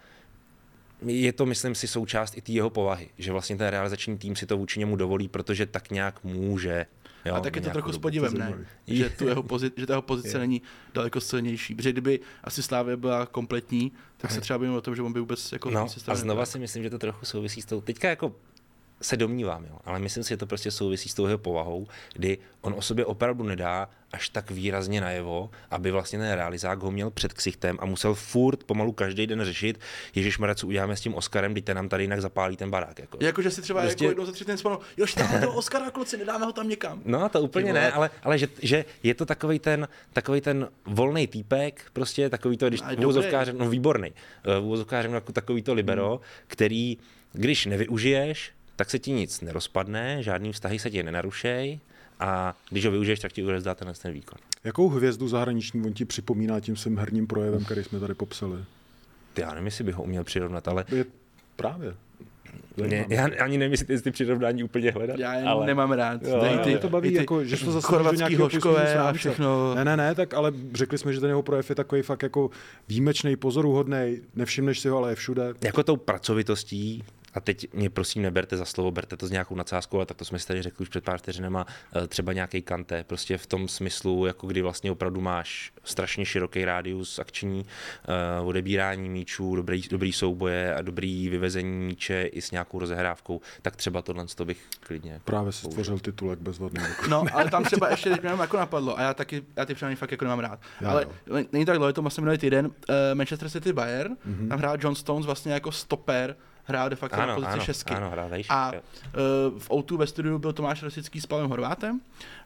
je 1.06 1.32
to, 1.32 1.46
myslím 1.46 1.74
si, 1.74 1.88
součást 1.88 2.36
i 2.36 2.40
té 2.40 2.52
jeho 2.52 2.70
povahy, 2.70 3.08
že 3.18 3.32
vlastně 3.32 3.56
ten 3.56 3.68
realizační 3.68 4.18
tým 4.18 4.36
si 4.36 4.46
to 4.46 4.56
vůči 4.56 4.78
němu 4.78 4.96
dovolí, 4.96 5.28
protože 5.28 5.66
tak 5.66 5.90
nějak 5.90 6.24
může. 6.24 6.86
Jo, 7.24 7.34
a 7.34 7.40
tak 7.40 7.56
je 7.56 7.62
to 7.62 7.70
trochu 7.70 7.92
s 7.92 7.98
podívem, 7.98 8.34
ne? 8.34 8.66
Že, 8.86 9.10
tu 9.10 9.28
jeho 9.28 9.42
pozice, 9.42 9.74
že 9.80 9.86
ta 9.86 9.92
jeho 9.92 10.02
pozice 10.02 10.38
není 10.38 10.62
daleko 10.94 11.20
silnější. 11.20 11.74
Protože 11.74 11.92
kdyby 11.92 12.20
asi 12.44 12.62
Slávě 12.62 12.96
byla 12.96 13.26
kompletní, 13.26 13.92
tak 14.16 14.30
se 14.30 14.40
třeba 14.40 14.58
bavíme 14.58 14.76
o 14.76 14.80
tom, 14.80 14.96
že 14.96 15.02
on 15.02 15.12
by 15.12 15.20
vůbec 15.20 15.52
jako... 15.52 15.70
No, 15.70 15.86
a 16.06 16.14
znova 16.14 16.46
si 16.46 16.58
myslím, 16.58 16.82
že 16.82 16.90
to 16.90 16.98
trochu 16.98 17.24
souvisí 17.24 17.62
s 17.62 17.64
tou... 17.64 17.80
Teďka 17.80 18.08
jako 18.08 18.34
se 19.04 19.16
domnívám, 19.16 19.64
jo. 19.64 19.78
ale 19.84 19.98
myslím 19.98 20.24
si, 20.24 20.28
že 20.28 20.36
to 20.36 20.46
prostě 20.46 20.70
souvisí 20.70 21.08
s 21.08 21.14
tou 21.14 21.26
jeho 21.26 21.38
povahou, 21.38 21.86
kdy 22.12 22.38
on 22.60 22.74
o 22.76 22.82
sobě 22.82 23.04
opravdu 23.04 23.44
nedá 23.44 23.88
až 24.12 24.28
tak 24.28 24.50
výrazně 24.50 25.00
najevo, 25.00 25.50
aby 25.70 25.90
vlastně 25.90 26.18
ten 26.18 26.32
realizák 26.32 26.82
ho 26.82 26.90
měl 26.90 27.10
před 27.10 27.32
ksichtem 27.32 27.78
a 27.80 27.86
musel 27.86 28.14
furt 28.14 28.64
pomalu 28.64 28.92
každý 28.92 29.26
den 29.26 29.44
řešit, 29.44 29.80
Ježíš 30.14 30.38
co 30.54 30.66
uděláme 30.66 30.96
s 30.96 31.00
tím 31.00 31.14
Oscarem, 31.14 31.52
když 31.52 31.64
ten 31.64 31.76
nám 31.76 31.88
tady 31.88 32.02
jinak 32.02 32.20
zapálí 32.20 32.56
ten 32.56 32.70
barák. 32.70 32.98
Jako. 32.98 33.18
jako 33.20 33.42
že 33.42 33.50
si 33.50 33.62
třeba 33.62 33.80
prostě... 33.80 34.04
jako 34.04 34.10
jednou 34.10 34.26
za 34.26 34.32
tři 34.32 34.44
den 34.44 34.58
spomenu, 34.58 34.80
jo, 34.96 35.06
dáme 35.16 35.40
toho 35.40 35.54
Oscara, 35.54 35.90
kluci, 35.90 36.16
nedáme 36.16 36.46
ho 36.46 36.52
tam 36.52 36.68
někam. 36.68 37.02
No, 37.04 37.28
to 37.28 37.40
úplně 37.40 37.72
ne, 37.72 37.92
ale, 37.92 38.10
ale 38.22 38.38
že, 38.38 38.48
že, 38.62 38.84
je 39.02 39.14
to 39.14 39.26
takový 39.26 39.58
ten, 39.58 39.88
takový 40.12 40.40
ten 40.40 40.68
volný 40.86 41.26
týpek, 41.26 41.86
prostě 41.92 42.30
takový 42.30 42.56
to, 42.56 42.68
když 42.68 42.80
vůzovkářem, 42.96 43.58
no 43.58 43.70
výborný, 43.70 44.12
vůzovkářem 44.60 45.14
jako 45.14 45.32
takový 45.32 45.62
to 45.62 45.74
libero, 45.74 46.10
hmm. 46.10 46.20
který, 46.46 46.98
když 47.32 47.66
nevyužiješ, 47.66 48.52
tak 48.76 48.90
se 48.90 48.98
ti 48.98 49.12
nic 49.12 49.40
nerozpadne, 49.40 50.22
žádný 50.22 50.52
vztahy 50.52 50.78
se 50.78 50.90
ti 50.90 51.02
nenarušej 51.02 51.80
a 52.20 52.56
když 52.70 52.84
ho 52.84 52.90
využiješ, 52.90 53.20
tak 53.20 53.32
ti 53.32 53.42
urezdá 53.42 53.74
ten, 53.74 53.92
ten 54.02 54.12
výkon. 54.12 54.38
Jakou 54.64 54.88
hvězdu 54.88 55.28
zahraniční 55.28 55.82
on 55.82 55.92
ti 55.92 56.04
připomíná 56.04 56.60
tím 56.60 56.76
svým 56.76 56.98
herním 56.98 57.26
projevem, 57.26 57.64
který 57.64 57.84
jsme 57.84 58.00
tady 58.00 58.14
popsali? 58.14 58.64
Já 59.38 59.50
nevím, 59.50 59.66
jestli 59.66 59.84
bych 59.84 59.94
ho 59.94 60.02
uměl 60.02 60.24
přirovnat, 60.24 60.68
ale... 60.68 60.84
Je 60.88 61.04
právě. 61.56 61.94
Ne, 62.76 63.06
já 63.08 63.28
ani 63.40 63.58
nevím, 63.58 63.72
jestli 63.72 63.86
ty, 63.86 64.02
ty 64.02 64.10
přirovnání 64.10 64.64
úplně 64.64 64.90
hledat. 64.90 65.18
Já 65.18 65.34
je 65.34 65.42
ale... 65.42 65.66
nemám 65.66 65.92
rád. 65.92 66.22
Jo, 66.22 66.40
Dej, 66.40 66.58
ty, 66.58 66.78
to 66.78 66.88
baví, 66.88 67.08
ty 67.08 67.16
jako, 67.16 67.44
že 67.44 67.64
to 67.64 67.72
zase 67.72 67.86
chorvatský 67.86 68.36
hoškové 68.36 68.94
a 68.94 69.12
všechno. 69.12 69.74
Ne, 69.74 69.84
ne, 69.84 69.96
ne, 69.96 70.14
tak 70.14 70.34
ale 70.34 70.52
řekli 70.74 70.98
jsme, 70.98 71.12
že 71.12 71.20
ten 71.20 71.28
jeho 71.28 71.42
projev 71.42 71.70
je 71.70 71.76
takový 71.76 72.02
fakt 72.02 72.22
jako 72.22 72.50
výjimečný, 72.88 73.36
pozoruhodný, 73.36 74.18
nevšimneš 74.34 74.80
si 74.80 74.88
ho, 74.88 74.98
ale 74.98 75.10
je 75.10 75.14
všude. 75.14 75.54
Jako 75.64 75.82
tou 75.82 75.96
pracovitostí 75.96 77.04
a 77.34 77.40
teď 77.40 77.72
mě 77.72 77.90
prosím 77.90 78.22
neberte 78.22 78.56
za 78.56 78.64
slovo, 78.64 78.90
berte 78.90 79.16
to 79.16 79.26
s 79.26 79.30
nějakou 79.30 79.54
nadsázkou, 79.54 79.96
ale 79.96 80.06
tak 80.06 80.16
to 80.16 80.24
jsme 80.24 80.38
si 80.38 80.46
tady 80.46 80.62
řekli 80.62 80.82
už 80.82 80.88
před 80.88 81.04
pár 81.04 81.18
vteřinama, 81.18 81.66
eh, 81.96 82.06
třeba 82.06 82.32
nějaký 82.32 82.62
kante, 82.62 83.04
prostě 83.04 83.38
v 83.38 83.46
tom 83.46 83.68
smyslu, 83.68 84.26
jako 84.26 84.46
kdy 84.46 84.62
vlastně 84.62 84.90
opravdu 84.90 85.20
máš 85.20 85.72
strašně 85.84 86.26
široký 86.26 86.64
rádius 86.64 87.18
akční, 87.18 87.66
uh, 88.40 88.48
odebírání 88.48 89.08
míčů, 89.08 89.56
dobrý, 89.56 89.82
dobrý 89.90 90.12
souboje 90.12 90.74
a 90.74 90.82
dobrý 90.82 91.28
vyvezení 91.28 91.86
míče 91.86 92.22
i 92.22 92.42
s 92.42 92.50
nějakou 92.50 92.78
rozehrávkou, 92.78 93.40
tak 93.62 93.76
třeba 93.76 94.02
tohle 94.02 94.26
to 94.34 94.44
bych 94.44 94.58
klidně. 94.80 95.20
Právě 95.24 95.52
si 95.52 95.66
stvořil 95.66 95.98
titulek 95.98 96.38
bezvadný. 96.38 96.84
No, 97.08 97.24
ale 97.32 97.50
tam 97.50 97.64
třeba 97.64 97.90
ještě 97.90 98.10
teď 98.10 98.22
mě 98.22 98.30
jako 98.30 98.56
napadlo 98.56 98.98
a 98.98 99.02
já 99.02 99.14
taky, 99.14 99.42
já 99.56 99.64
ty 99.64 99.74
přání 99.74 99.96
fakt 99.96 100.10
jako 100.10 100.24
nemám 100.24 100.38
rád. 100.38 100.60
Já 100.80 100.90
ale 100.90 101.06
jo. 101.26 101.36
není 101.52 101.64
tak 101.64 101.76
dlouho, 101.76 101.92
to 101.92 102.02
vlastně 102.02 102.20
minulý 102.20 102.38
týden, 102.38 102.66
uh, 102.66 102.72
Manchester 103.14 103.50
City 103.50 103.72
Bayern, 103.72 104.12
mm-hmm. 104.12 104.48
tam 104.48 104.58
hrál 104.58 104.76
John 104.80 104.94
Stones 104.94 105.26
vlastně 105.26 105.52
jako 105.52 105.72
stoper 105.72 106.36
hrál 106.64 106.88
de 106.88 106.96
facto 106.96 107.16
ano, 107.16 107.26
na 107.26 107.34
pozici 107.34 107.52
ano, 107.52 107.64
šestky. 107.64 107.94
Ano, 107.94 108.10
hrál 108.10 108.30
a 108.48 108.72
uh, 108.72 109.58
v 109.58 109.70
O2 109.70 109.96
ve 109.96 110.06
studiu 110.06 110.38
byl 110.38 110.52
Tomáš 110.52 110.82
Rosický 110.82 111.20
s 111.20 111.26
Pavlem 111.26 111.50
Horvátem 111.50 112.00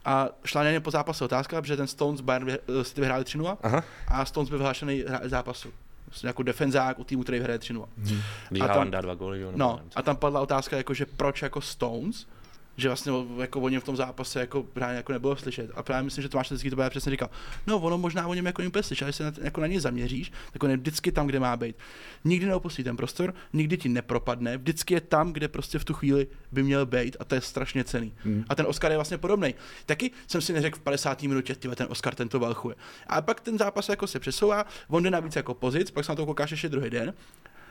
a 0.05 0.29
šla 0.45 0.63
na 0.63 0.71
ně 0.71 0.81
po 0.81 0.91
zápase 0.91 1.25
otázka, 1.25 1.61
protože 1.61 1.77
ten 1.77 1.87
Stones 1.87 2.21
Bayern 2.21 2.49
uh, 2.49 2.83
City 2.83 3.01
vyhráli 3.01 3.25
3 3.25 3.39
a 4.09 4.25
Stones 4.25 4.49
byl 4.49 4.59
vyhlášený 4.59 5.05
zápasu. 5.25 5.69
Jako 6.23 6.43
defenzák 6.43 6.99
u 6.99 7.05
týmu, 7.05 7.23
který 7.23 7.41
hraje 7.41 7.59
3 7.59 7.73
hmm. 7.73 8.23
A 8.63 8.69
tam, 8.69 8.91
dá 8.91 9.01
dva 9.01 9.15
góly, 9.15 9.47
no, 9.57 9.81
a 9.97 10.03
tam 10.03 10.17
padla 10.17 10.41
otázka, 10.41 10.77
jako, 10.77 10.95
že 10.95 11.07
proč 11.07 11.43
jako 11.43 11.61
Stones, 11.61 12.27
že 12.79 12.89
vlastně 12.89 13.13
jako 13.41 13.61
o 13.61 13.69
něm 13.69 13.81
v 13.81 13.85
tom 13.85 13.97
zápase 13.97 14.41
jako 14.41 14.63
právě 14.63 14.97
jako 14.97 15.13
nebylo 15.13 15.37
slyšet. 15.37 15.71
A 15.75 15.83
právě 15.83 16.03
myslím, 16.03 16.23
že 16.23 16.29
Tomáš 16.29 16.49
Tecký 16.49 16.71
to 16.71 16.77
bude 16.77 16.91
přesně 16.91 17.11
říkal, 17.11 17.31
no 17.67 17.79
ono 17.79 17.99
možná 17.99 18.27
o 18.27 18.35
něm 18.35 18.47
jako 18.47 18.63
úplně 18.63 18.83
slyšet, 18.83 19.05
ale 19.05 19.13
se 19.13 19.25
na, 19.25 19.33
jako 19.43 19.61
na 19.61 19.67
něj 19.67 19.81
zaměříš, 19.81 20.33
tak 20.53 20.63
on 20.63 20.71
je 20.71 20.77
vždycky 20.77 21.13
tam, 21.13 21.27
kde 21.27 21.41
má 21.41 21.57
být. 21.57 21.77
Nikdy 22.25 22.47
neopustí 22.47 22.85
ten 22.85 22.97
prostor, 22.97 23.35
nikdy 23.53 23.77
ti 23.77 23.89
nepropadne, 23.89 24.59
vždycky 24.59 24.95
je 24.95 25.01
tam, 25.01 25.33
kde 25.33 25.49
prostě 25.49 25.79
v 25.79 25.85
tu 25.85 25.95
chvíli 25.95 26.27
by 26.53 26.63
měl 26.63 26.87
být 26.87 27.17
a 27.21 27.25
to 27.25 27.35
je 27.35 27.41
strašně 27.41 27.85
cený. 27.85 28.15
Hmm. 28.25 28.45
A 28.49 28.55
ten 28.55 28.67
Oscar 28.67 28.91
je 28.91 28.97
vlastně 28.97 29.19
podobný. 29.19 29.55
Taky 29.87 30.11
jsem 30.27 30.41
si 30.41 30.53
neřekl 30.53 30.79
v 30.79 30.83
50. 30.83 31.23
minutě, 31.23 31.55
tyhle, 31.55 31.77
ten 31.77 31.87
Oscar 31.91 32.15
tento 32.15 32.39
valchuje. 32.39 32.77
A 33.07 33.23
pak 33.23 33.41
ten 33.41 33.59
zápas 33.59 33.89
jako 33.89 34.07
se 34.07 34.21
přesouvá, 34.21 34.67
on 34.89 35.03
jde 35.03 35.11
navíc 35.11 35.37
jako 35.37 35.55
pozic, 35.55 35.91
pak 35.91 36.05
se 36.05 36.13
na 36.13 36.17
to 36.17 36.27
koukáš 36.27 36.51
ještě 36.51 36.69
druhý 36.69 36.91
den 36.91 37.15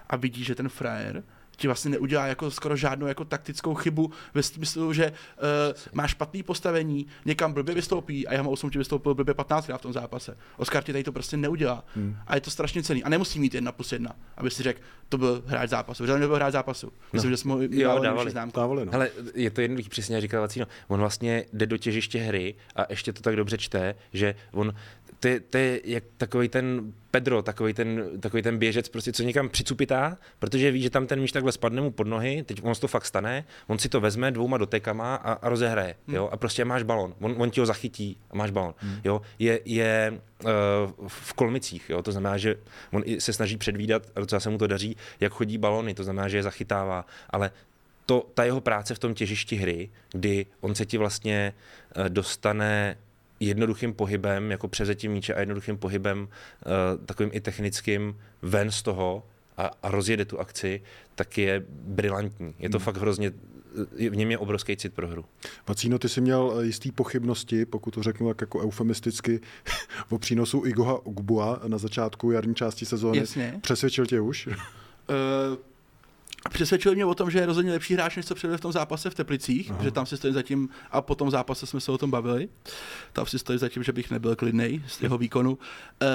a 0.10 0.16
vidí, 0.16 0.44
že 0.44 0.56
ten 0.56 0.70
frajer 0.70 1.24
ti 1.58 1.68
vlastně 1.68 1.92
neudělá 1.92 2.28
jako 2.28 2.52
skoro 2.52 2.76
žádnou 2.76 3.08
jako 3.08 3.26
taktickou 3.26 3.74
chybu 3.74 4.12
ve 4.34 4.44
smyslu, 4.44 4.94
že 4.94 5.12
uh, 5.12 5.94
má 5.94 6.08
špatný 6.08 6.44
postavení, 6.44 7.08
někam 7.26 7.54
blbě 7.54 7.76
vystoupí 7.76 8.28
a 8.28 8.34
já 8.34 8.44
mám 8.44 8.54
8 8.54 8.70
ti 8.70 8.78
vystoupil 8.78 9.14
blbě 9.14 9.34
15 9.34 9.68
v 9.78 9.82
tom 9.82 9.94
zápase. 9.94 10.38
Oscar 10.58 10.84
ti 10.84 10.92
tady 10.92 11.04
to 11.04 11.12
prostě 11.12 11.38
neudělá. 11.38 11.86
Hmm. 11.96 12.18
A 12.28 12.36
je 12.36 12.42
to 12.42 12.52
strašně 12.52 12.84
cený. 12.84 13.04
A 13.04 13.10
nemusí 13.10 13.40
mít 13.40 13.54
jedna 13.54 13.72
plus 13.72 13.92
jedna, 13.92 14.16
aby 14.38 14.52
si 14.52 14.64
řekl, 14.64 14.80
to 15.10 15.18
byl 15.18 15.44
hráč 15.46 15.70
zápasu. 15.70 16.04
Protože 16.04 16.18
byl 16.18 16.36
hráč 16.36 16.54
zápasu. 16.54 16.94
Myslím, 17.14 17.32
no. 17.32 17.34
že 17.34 17.38
jsme 17.38 17.54
ho 17.54 17.62
jo, 17.62 18.00
dávali. 18.04 18.34
dávali 18.34 18.86
no. 18.86 18.94
Ale 18.94 19.10
je 19.36 19.50
to 19.50 19.62
jednoduchý, 19.62 19.90
přesně 19.90 20.22
říkal 20.22 20.42
Vacíno. 20.42 20.66
On 20.88 21.00
vlastně 21.00 21.46
jde 21.54 21.66
do 21.66 21.78
těžiště 21.78 22.20
hry 22.20 22.56
a 22.76 22.86
ještě 22.90 23.14
to 23.14 23.22
tak 23.22 23.36
dobře 23.36 23.58
čte, 23.58 23.96
že 24.14 24.36
on 24.52 24.74
to 25.20 25.28
je, 25.28 25.40
to 25.40 25.58
je 25.58 25.82
jak 25.84 26.04
takový 26.18 26.50
ten 26.50 26.94
Pedro, 27.18 27.42
takový 27.42 27.74
ten, 27.74 28.20
takový 28.20 28.44
ten 28.44 28.58
běžec, 28.58 28.90
prostě 28.90 29.14
co 29.14 29.24
někam 29.24 29.50
přicupitá, 29.50 30.18
protože 30.40 30.72
ví, 30.72 30.82
že 30.82 30.90
tam 30.90 31.08
ten 31.08 31.20
míč 31.20 31.32
takhle 31.32 31.52
spadne 31.52 31.82
mu 31.82 31.92
pod 31.92 32.08
nohy, 32.08 32.44
teď 32.44 32.60
on 32.64 32.74
to 32.76 32.88
fakt 32.88 33.06
stane, 33.06 33.46
on 33.68 33.80
si 33.80 33.90
to 33.90 34.00
vezme 34.00 34.32
dvouma 34.32 34.58
dotekama 34.58 35.16
a, 35.16 35.34
a 35.34 35.50
rozehraje, 35.50 35.96
hmm. 36.08 36.16
jo, 36.16 36.30
a 36.32 36.38
prostě 36.38 36.66
máš 36.66 36.84
balon, 36.84 37.16
on, 37.20 37.36
on 37.38 37.52
ti 37.52 37.60
ho 37.60 37.66
zachytí 37.66 38.18
a 38.32 38.36
máš 38.36 38.52
balon, 38.52 38.74
hmm. 38.78 39.00
jo, 39.04 39.22
je, 39.40 39.60
je 39.66 40.14
uh, 40.44 40.50
v 41.08 41.34
kolmicích, 41.34 41.90
jo, 41.90 42.02
to 42.02 42.12
znamená, 42.12 42.38
že 42.38 42.56
on 42.92 43.04
se 43.20 43.34
snaží 43.34 43.58
předvídat, 43.58 44.04
a 44.16 44.20
docela 44.20 44.40
se 44.40 44.50
mu 44.50 44.58
to 44.58 44.68
daří, 44.68 44.98
jak 45.20 45.34
chodí 45.34 45.58
balony, 45.58 45.94
to 45.94 46.04
znamená, 46.04 46.28
že 46.28 46.38
je 46.38 46.44
zachytává, 46.44 47.06
ale 47.30 47.52
to, 48.06 48.30
ta 48.34 48.44
jeho 48.44 48.62
práce 48.62 48.96
v 48.96 49.00
tom 49.00 49.14
těžišti 49.14 49.56
hry, 49.56 49.90
kdy 50.12 50.46
on 50.62 50.76
se 50.76 50.86
ti 50.86 50.98
vlastně 50.98 51.54
uh, 51.98 52.10
dostane 52.10 52.98
jednoduchým 53.40 53.94
pohybem, 53.94 54.52
jako 54.52 54.68
převzetím 54.68 55.12
míče 55.12 55.34
a 55.34 55.40
jednoduchým 55.40 55.78
pohybem, 55.78 56.22
uh, 56.22 57.06
takovým 57.06 57.32
i 57.34 57.42
technickým, 57.42 58.18
ven 58.42 58.72
z 58.72 58.82
toho 58.82 59.28
a, 59.58 59.72
a 59.84 59.92
rozjede 59.92 60.26
tu 60.26 60.40
akci, 60.40 60.82
tak 61.16 61.38
je 61.38 61.64
brilantní. 61.70 62.56
Je 62.60 62.70
to 62.70 62.78
hmm. 62.78 62.86
fakt 62.86 62.98
hrozně 62.98 63.32
v 64.10 64.16
něm 64.16 64.32
je 64.32 64.38
obrovský 64.38 64.78
cit 64.78 64.94
pro 64.94 65.08
hru. 65.08 65.26
Vacíno, 65.68 66.00
ty 66.00 66.10
jsi 66.10 66.22
měl 66.22 66.58
eh, 66.60 66.66
jistý 66.66 66.92
pochybnosti, 66.92 67.66
pokud 67.66 67.92
to 67.92 68.04
řeknu 68.04 68.28
tak 68.28 68.42
jako 68.42 68.60
eufemisticky, 68.60 69.40
o 70.10 70.18
přínosu 70.18 70.66
Igoha 70.66 71.06
Ugbua 71.06 71.60
na 71.68 71.78
začátku 71.78 72.32
jarní 72.32 72.56
části 72.56 72.86
sezóny. 72.86 73.18
Jasně. 73.18 73.60
Přesvědčil 73.62 74.06
tě 74.06 74.20
už? 74.20 74.50
Uh, 76.46 76.52
Přesvědčil 76.52 76.96
mě 76.96 77.06
o 77.06 77.16
tom, 77.16 77.32
že 77.32 77.40
je 77.40 77.46
rozhodně 77.46 77.72
lepší 77.72 77.94
hráč, 77.94 78.16
než 78.16 78.26
co 78.26 78.36
předvedl 78.36 78.58
v 78.58 78.62
tom 78.62 78.72
zápase 78.72 79.10
v 79.10 79.16
Teplicích, 79.16 79.72
Aha. 79.72 79.84
že 79.84 79.92
tam 79.92 80.06
si 80.06 80.18
stojí 80.18 80.34
zatím, 80.34 80.70
a 80.92 81.02
po 81.02 81.16
tom 81.16 81.32
zápase 81.32 81.66
jsme 81.66 81.80
se 81.80 81.92
o 81.92 81.98
tom 81.98 82.12
bavili, 82.12 82.50
tam 83.14 83.26
si 83.26 83.40
stojí 83.40 83.60
zatím, 83.60 83.84
že 83.84 83.92
bych 83.94 84.12
nebyl 84.12 84.36
klidný 84.36 84.84
z 84.88 85.02
jeho 85.02 85.18
výkonu. 85.18 85.58
E, 86.02 86.08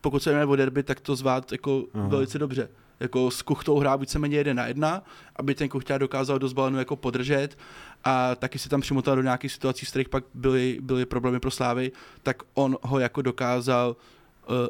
pokud 0.00 0.22
se 0.22 0.30
jmenuje 0.30 0.46
o 0.46 0.56
derby, 0.56 0.82
tak 0.82 1.00
to 1.00 1.16
zvát 1.16 1.52
jako 1.52 1.84
Aha. 1.94 2.08
velice 2.08 2.38
dobře. 2.38 2.68
Jako 3.00 3.30
s 3.30 3.42
Kuchtou 3.42 3.78
hrá 3.78 3.96
víceméně 3.96 4.36
jeden 4.36 4.56
na 4.56 4.66
jedna, 4.66 5.02
aby 5.36 5.54
ten 5.54 5.68
Kuchta 5.68 5.98
dokázal 5.98 6.38
dost 6.38 6.52
balenu 6.52 6.78
jako 6.78 6.96
podržet 6.96 7.58
a 8.04 8.34
taky 8.34 8.58
se 8.58 8.68
tam 8.68 8.80
přimotal 8.80 9.16
do 9.16 9.22
nějakých 9.22 9.52
situací, 9.52 9.86
z 9.86 9.90
kterých 9.90 10.08
pak 10.08 10.24
byly, 10.34 10.78
byly 10.80 11.06
problémy 11.06 11.40
pro 11.40 11.50
Slávy, 11.50 11.92
tak 12.22 12.42
on 12.54 12.76
ho 12.82 12.98
jako 12.98 13.22
dokázal 13.22 13.96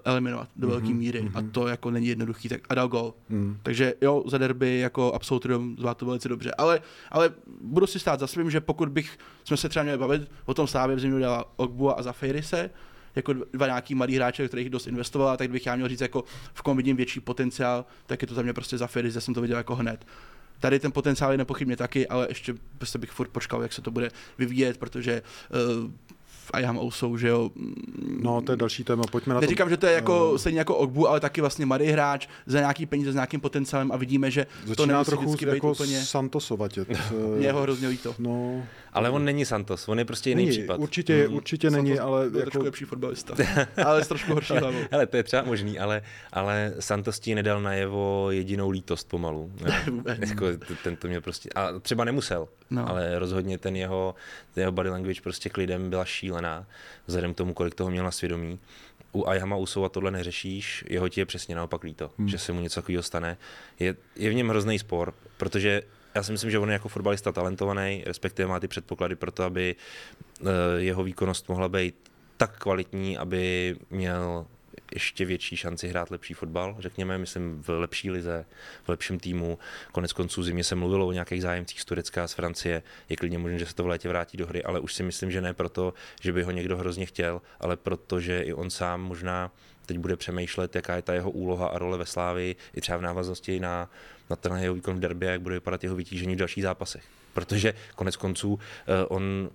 eliminovat 0.04 0.48
do 0.56 0.68
velké 0.68 0.86
mm-hmm, 0.86 0.96
míry 0.96 1.22
mm-hmm. 1.22 1.48
a 1.48 1.50
to 1.52 1.68
jako 1.68 1.90
není 1.90 2.06
jednoduchý, 2.06 2.48
tak 2.48 2.60
a 2.68 2.74
dal 2.74 2.88
gol. 2.88 3.14
Mm. 3.28 3.56
Takže 3.62 3.94
jo, 4.00 4.24
za 4.26 4.38
derby 4.38 4.78
jako 4.78 5.12
absolutorium 5.12 5.76
zvá 5.78 5.94
to 5.94 6.06
velice 6.06 6.28
dobře, 6.28 6.52
ale, 6.58 6.80
ale 7.10 7.30
budu 7.60 7.86
si 7.86 7.98
stát 7.98 8.20
za 8.20 8.26
svým, 8.26 8.50
že 8.50 8.60
pokud 8.60 8.88
bych, 8.88 9.18
jsme 9.44 9.56
se 9.56 9.68
třeba 9.68 9.82
měli 9.82 9.98
bavit 9.98 10.30
o 10.44 10.54
tom 10.54 10.66
Slávě 10.66 10.96
v 10.96 11.00
zimě 11.00 11.20
dala 11.20 11.52
Ogbua 11.56 11.92
a 11.92 12.02
za 12.02 12.12
Fejrise, 12.12 12.70
jako 13.16 13.32
dva 13.32 13.66
nějaký 13.66 13.94
malý 13.94 14.16
hráče, 14.16 14.48
kterých 14.48 14.70
dost 14.70 14.86
investovala, 14.86 15.36
tak 15.36 15.50
bych 15.50 15.66
já 15.66 15.76
měl 15.76 15.88
říct, 15.88 16.00
jako 16.00 16.24
v 16.54 16.62
kom 16.62 16.76
vidím 16.76 16.96
větší 16.96 17.20
potenciál, 17.20 17.84
tak 18.06 18.22
je 18.22 18.28
to 18.28 18.34
za 18.34 18.42
mě 18.42 18.52
prostě 18.52 18.78
za 18.78 18.86
Fejrise, 18.86 19.20
jsem 19.20 19.34
to 19.34 19.40
viděl 19.40 19.56
jako 19.56 19.74
hned. 19.74 20.06
Tady 20.60 20.80
ten 20.80 20.92
potenciál 20.92 21.32
je 21.32 21.38
nepochybně 21.38 21.76
taky, 21.76 22.08
ale 22.08 22.26
ještě 22.30 22.54
prostě 22.78 22.98
bych 22.98 23.10
furt 23.10 23.28
počkal, 23.28 23.62
jak 23.62 23.72
se 23.72 23.82
to 23.82 23.90
bude 23.90 24.10
vyvíjet, 24.38 24.78
protože 24.78 25.22
uh, 25.82 25.90
IHAM 26.58 26.90
jsou, 26.90 27.16
že 27.16 27.28
jo. 27.28 27.50
No, 28.22 28.40
to 28.40 28.52
je 28.52 28.56
další 28.56 28.84
téma, 28.84 29.02
pojďme 29.10 29.34
na 29.34 29.40
to. 29.40 29.44
Neříkám, 29.44 29.70
že 29.70 29.76
to 29.76 29.86
je 29.86 29.92
jako 29.92 30.30
uh, 30.30 30.36
stejně 30.36 30.58
jako 30.58 30.76
Ogbu, 30.76 31.08
ale 31.08 31.20
taky 31.20 31.40
vlastně 31.40 31.66
mladý 31.66 31.84
hráč 31.84 32.28
za 32.46 32.58
nějaký 32.58 32.86
peníze 32.86 33.12
s 33.12 33.14
nějakým 33.14 33.40
potenciálem 33.40 33.92
a 33.92 33.96
vidíme, 33.96 34.30
že 34.30 34.46
Začíná 34.64 34.74
to 34.74 34.86
nemusí 34.86 35.10
trochu 35.10 35.54
jako 35.54 35.72
úplně... 35.72 36.00
Santosovatět. 36.00 36.88
Mě 37.38 37.52
ho 37.52 37.62
hrozně 37.62 37.88
líto. 37.88 38.14
No, 38.18 38.62
ale 38.94 39.10
on 39.10 39.24
není 39.24 39.44
Santos, 39.44 39.88
on 39.88 39.98
je 39.98 40.04
prostě 40.04 40.30
jiný 40.30 40.44
není, 40.44 40.58
případ. 40.58 40.80
Určitě, 40.80 41.28
mm. 41.28 41.34
určitě 41.34 41.70
Santos 41.70 41.84
není, 41.84 41.98
ale... 41.98 42.24
Jako... 42.24 42.40
trošku 42.40 42.62
lepší 42.62 42.84
fotbalista, 42.84 43.34
ale 43.84 44.04
s 44.04 44.08
trošku 44.08 44.32
horší 44.32 44.52
hlavou. 44.52 44.78
Hele, 44.90 45.06
to 45.06 45.16
je 45.16 45.22
třeba 45.22 45.42
možný, 45.42 45.78
ale, 45.78 46.02
ale 46.32 46.74
Santos 46.80 47.20
ti 47.20 47.34
nedal 47.34 47.62
najevo 47.62 48.30
jedinou 48.30 48.70
lítost 48.70 49.08
pomalu. 49.08 49.52
jako, 50.18 50.46
ten 50.82 50.96
to 50.96 51.08
mě 51.08 51.20
prostě... 51.20 51.48
A 51.54 51.78
třeba 51.78 52.04
nemusel, 52.04 52.48
no. 52.70 52.88
ale 52.88 53.18
rozhodně 53.18 53.58
ten 53.58 53.76
jeho, 53.76 54.14
ten 54.54 54.60
jeho 54.62 54.72
body 54.72 54.90
language 54.90 55.20
prostě 55.20 55.48
k 55.48 55.56
lidem 55.56 55.90
byla 55.90 56.04
šílená, 56.04 56.33
vzhledem 57.06 57.34
k 57.34 57.36
tomu, 57.36 57.54
kolik 57.54 57.74
toho 57.74 57.90
měl 57.90 58.04
na 58.04 58.10
svědomí 58.10 58.58
u 59.12 59.28
Ayama 59.28 59.56
Usova 59.56 59.88
tohle 59.88 60.10
neřešíš, 60.10 60.84
jeho 60.88 61.08
ti 61.08 61.20
je 61.20 61.26
přesně 61.26 61.54
naopak 61.54 61.84
líto, 61.84 62.10
hmm. 62.18 62.28
že 62.28 62.38
se 62.38 62.52
mu 62.52 62.60
něco 62.60 62.80
takového 62.80 63.02
stane. 63.02 63.36
Je, 63.80 63.96
je 64.16 64.30
v 64.30 64.34
něm 64.34 64.48
hrozný 64.48 64.78
spor, 64.78 65.14
protože 65.36 65.82
já 66.14 66.22
si 66.22 66.32
myslím, 66.32 66.50
že 66.50 66.58
on 66.58 66.68
je 66.68 66.72
jako 66.72 66.88
fotbalista 66.88 67.32
talentovaný, 67.32 68.02
respektive 68.06 68.48
má 68.48 68.60
ty 68.60 68.68
předpoklady 68.68 69.16
pro 69.16 69.30
to, 69.30 69.42
aby 69.42 69.76
eh, 70.40 70.44
jeho 70.76 71.04
výkonnost 71.04 71.48
mohla 71.48 71.68
být 71.68 71.94
tak 72.36 72.58
kvalitní, 72.58 73.18
aby 73.18 73.76
měl 73.90 74.46
ještě 74.94 75.24
větší 75.24 75.56
šanci 75.56 75.88
hrát 75.88 76.10
lepší 76.10 76.34
fotbal, 76.34 76.76
řekněme, 76.78 77.18
myslím 77.18 77.62
v 77.62 77.68
lepší 77.68 78.10
lize, 78.10 78.44
v 78.84 78.88
lepším 78.88 79.18
týmu. 79.18 79.58
Konec 79.92 80.12
konců 80.12 80.42
zimě 80.42 80.64
se 80.64 80.74
mluvilo 80.74 81.06
o 81.06 81.12
nějakých 81.12 81.42
zájemcích 81.42 81.80
z 81.80 81.84
Turecka, 81.84 82.28
z 82.28 82.32
Francie. 82.32 82.82
Je 83.08 83.16
klidně 83.16 83.38
možné, 83.38 83.58
že 83.58 83.66
se 83.66 83.74
to 83.74 83.84
v 83.84 83.86
létě 83.86 84.08
vrátí 84.08 84.36
do 84.36 84.46
hry, 84.46 84.64
ale 84.64 84.80
už 84.80 84.94
si 84.94 85.02
myslím, 85.02 85.30
že 85.30 85.40
ne 85.40 85.54
proto, 85.54 85.94
že 86.20 86.32
by 86.32 86.42
ho 86.42 86.50
někdo 86.50 86.76
hrozně 86.76 87.06
chtěl, 87.06 87.42
ale 87.60 87.76
proto, 87.76 88.20
že 88.20 88.42
i 88.42 88.52
on 88.52 88.70
sám 88.70 89.02
možná 89.02 89.50
teď 89.86 89.98
bude 89.98 90.16
přemýšlet, 90.16 90.74
jaká 90.74 90.96
je 90.96 91.02
ta 91.02 91.14
jeho 91.14 91.30
úloha 91.30 91.66
a 91.66 91.78
role 91.78 91.98
ve 91.98 92.06
Slávii, 92.06 92.56
i 92.74 92.80
třeba 92.80 92.98
v 92.98 93.02
návaznosti 93.02 93.60
na, 93.60 93.90
na 94.30 94.36
ten 94.36 94.56
jeho 94.56 94.74
výkon 94.74 94.96
v 94.96 95.00
derby, 95.00 95.26
jak 95.26 95.40
bude 95.40 95.54
vypadat 95.54 95.84
jeho 95.84 95.96
vytížení 95.96 96.34
v 96.34 96.38
dalších 96.38 96.62
zápasech. 96.62 97.04
Protože 97.34 97.74
konec 97.94 98.16
konců 98.16 98.58
eh, 98.86 99.04
on, 99.04 99.50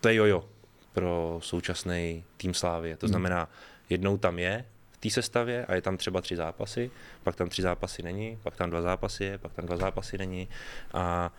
to 0.00 0.08
je 0.08 0.14
jojo 0.14 0.48
pro 0.92 1.38
současný 1.42 2.24
tým 2.36 2.54
Slávie. 2.54 2.96
To 2.96 3.06
hmm. 3.06 3.10
znamená, 3.10 3.48
jednou 3.90 4.18
tam 4.18 4.38
je 4.38 4.64
v 4.92 4.96
té 4.96 5.10
sestavě 5.10 5.66
a 5.66 5.74
je 5.74 5.82
tam 5.82 5.96
třeba 5.96 6.20
tři 6.20 6.36
zápasy, 6.36 6.90
pak 7.22 7.36
tam 7.36 7.48
tři 7.48 7.62
zápasy 7.62 8.02
není, 8.02 8.38
pak 8.42 8.56
tam 8.56 8.70
dva 8.70 8.82
zápasy 8.82 9.24
je, 9.24 9.38
pak 9.38 9.52
tam 9.52 9.66
dva 9.66 9.76
zápasy 9.76 10.18
není. 10.18 10.48
A 10.92 11.32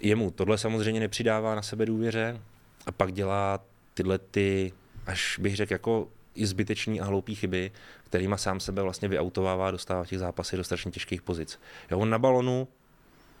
jemu 0.00 0.30
tohle 0.30 0.58
samozřejmě 0.58 1.00
nepřidává 1.00 1.54
na 1.54 1.62
sebe 1.62 1.86
důvěře 1.86 2.40
a 2.86 2.92
pak 2.92 3.12
dělá 3.12 3.60
tyhle 3.94 4.18
ty, 4.18 4.72
až 5.06 5.38
bych 5.38 5.56
řekl, 5.56 5.72
jako 5.72 6.08
i 6.34 6.46
zbytečný 6.46 7.00
a 7.00 7.04
hloupý 7.04 7.34
chyby, 7.34 7.70
kterýma 8.04 8.36
sám 8.36 8.60
sebe 8.60 8.82
vlastně 8.82 9.08
vyautovává, 9.08 9.70
dostává 9.70 10.04
těch 10.04 10.18
zápasech 10.18 10.56
do 10.56 10.64
strašně 10.64 10.90
těžkých 10.90 11.22
pozic. 11.22 11.60
Jo, 11.90 11.98
on 11.98 12.10
na 12.10 12.18
balonu 12.18 12.68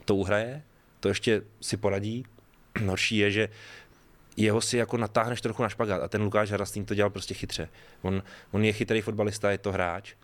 to 0.04 0.16
uhraje, 0.16 0.62
to 1.00 1.08
ještě 1.08 1.42
si 1.60 1.76
poradí. 1.76 2.24
Horší 2.86 3.16
je, 3.16 3.30
že 3.30 3.48
jeho 4.36 4.60
si 4.60 4.76
jako 4.76 4.96
natáhneš 4.96 5.40
trochu 5.40 5.62
na 5.62 5.68
špagát 5.68 6.02
a 6.02 6.08
ten 6.08 6.22
Lukáš 6.22 6.50
Harastýn 6.50 6.84
to 6.84 6.94
dělal 6.94 7.10
prostě 7.10 7.34
chytře. 7.34 7.68
On, 8.02 8.22
on 8.52 8.64
je 8.64 8.72
chytrý 8.72 9.00
fotbalista, 9.00 9.50
je 9.50 9.58
to 9.58 9.72
hráč 9.72 10.14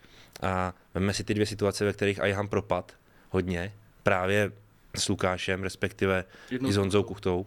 a 0.41 0.73
veme 0.93 1.13
si 1.13 1.23
ty 1.23 1.33
dvě 1.33 1.45
situace, 1.45 1.85
ve 1.85 1.93
kterých 1.93 2.19
Ajham 2.19 2.47
propad 2.47 2.93
hodně, 3.29 3.73
právě 4.03 4.51
s 4.95 5.09
Lukášem, 5.09 5.63
respektive 5.63 6.25
Jednou 6.51 6.69
i 6.69 6.73
s 6.73 6.77
Honzou 6.77 7.03
Kuchtou, 7.03 7.45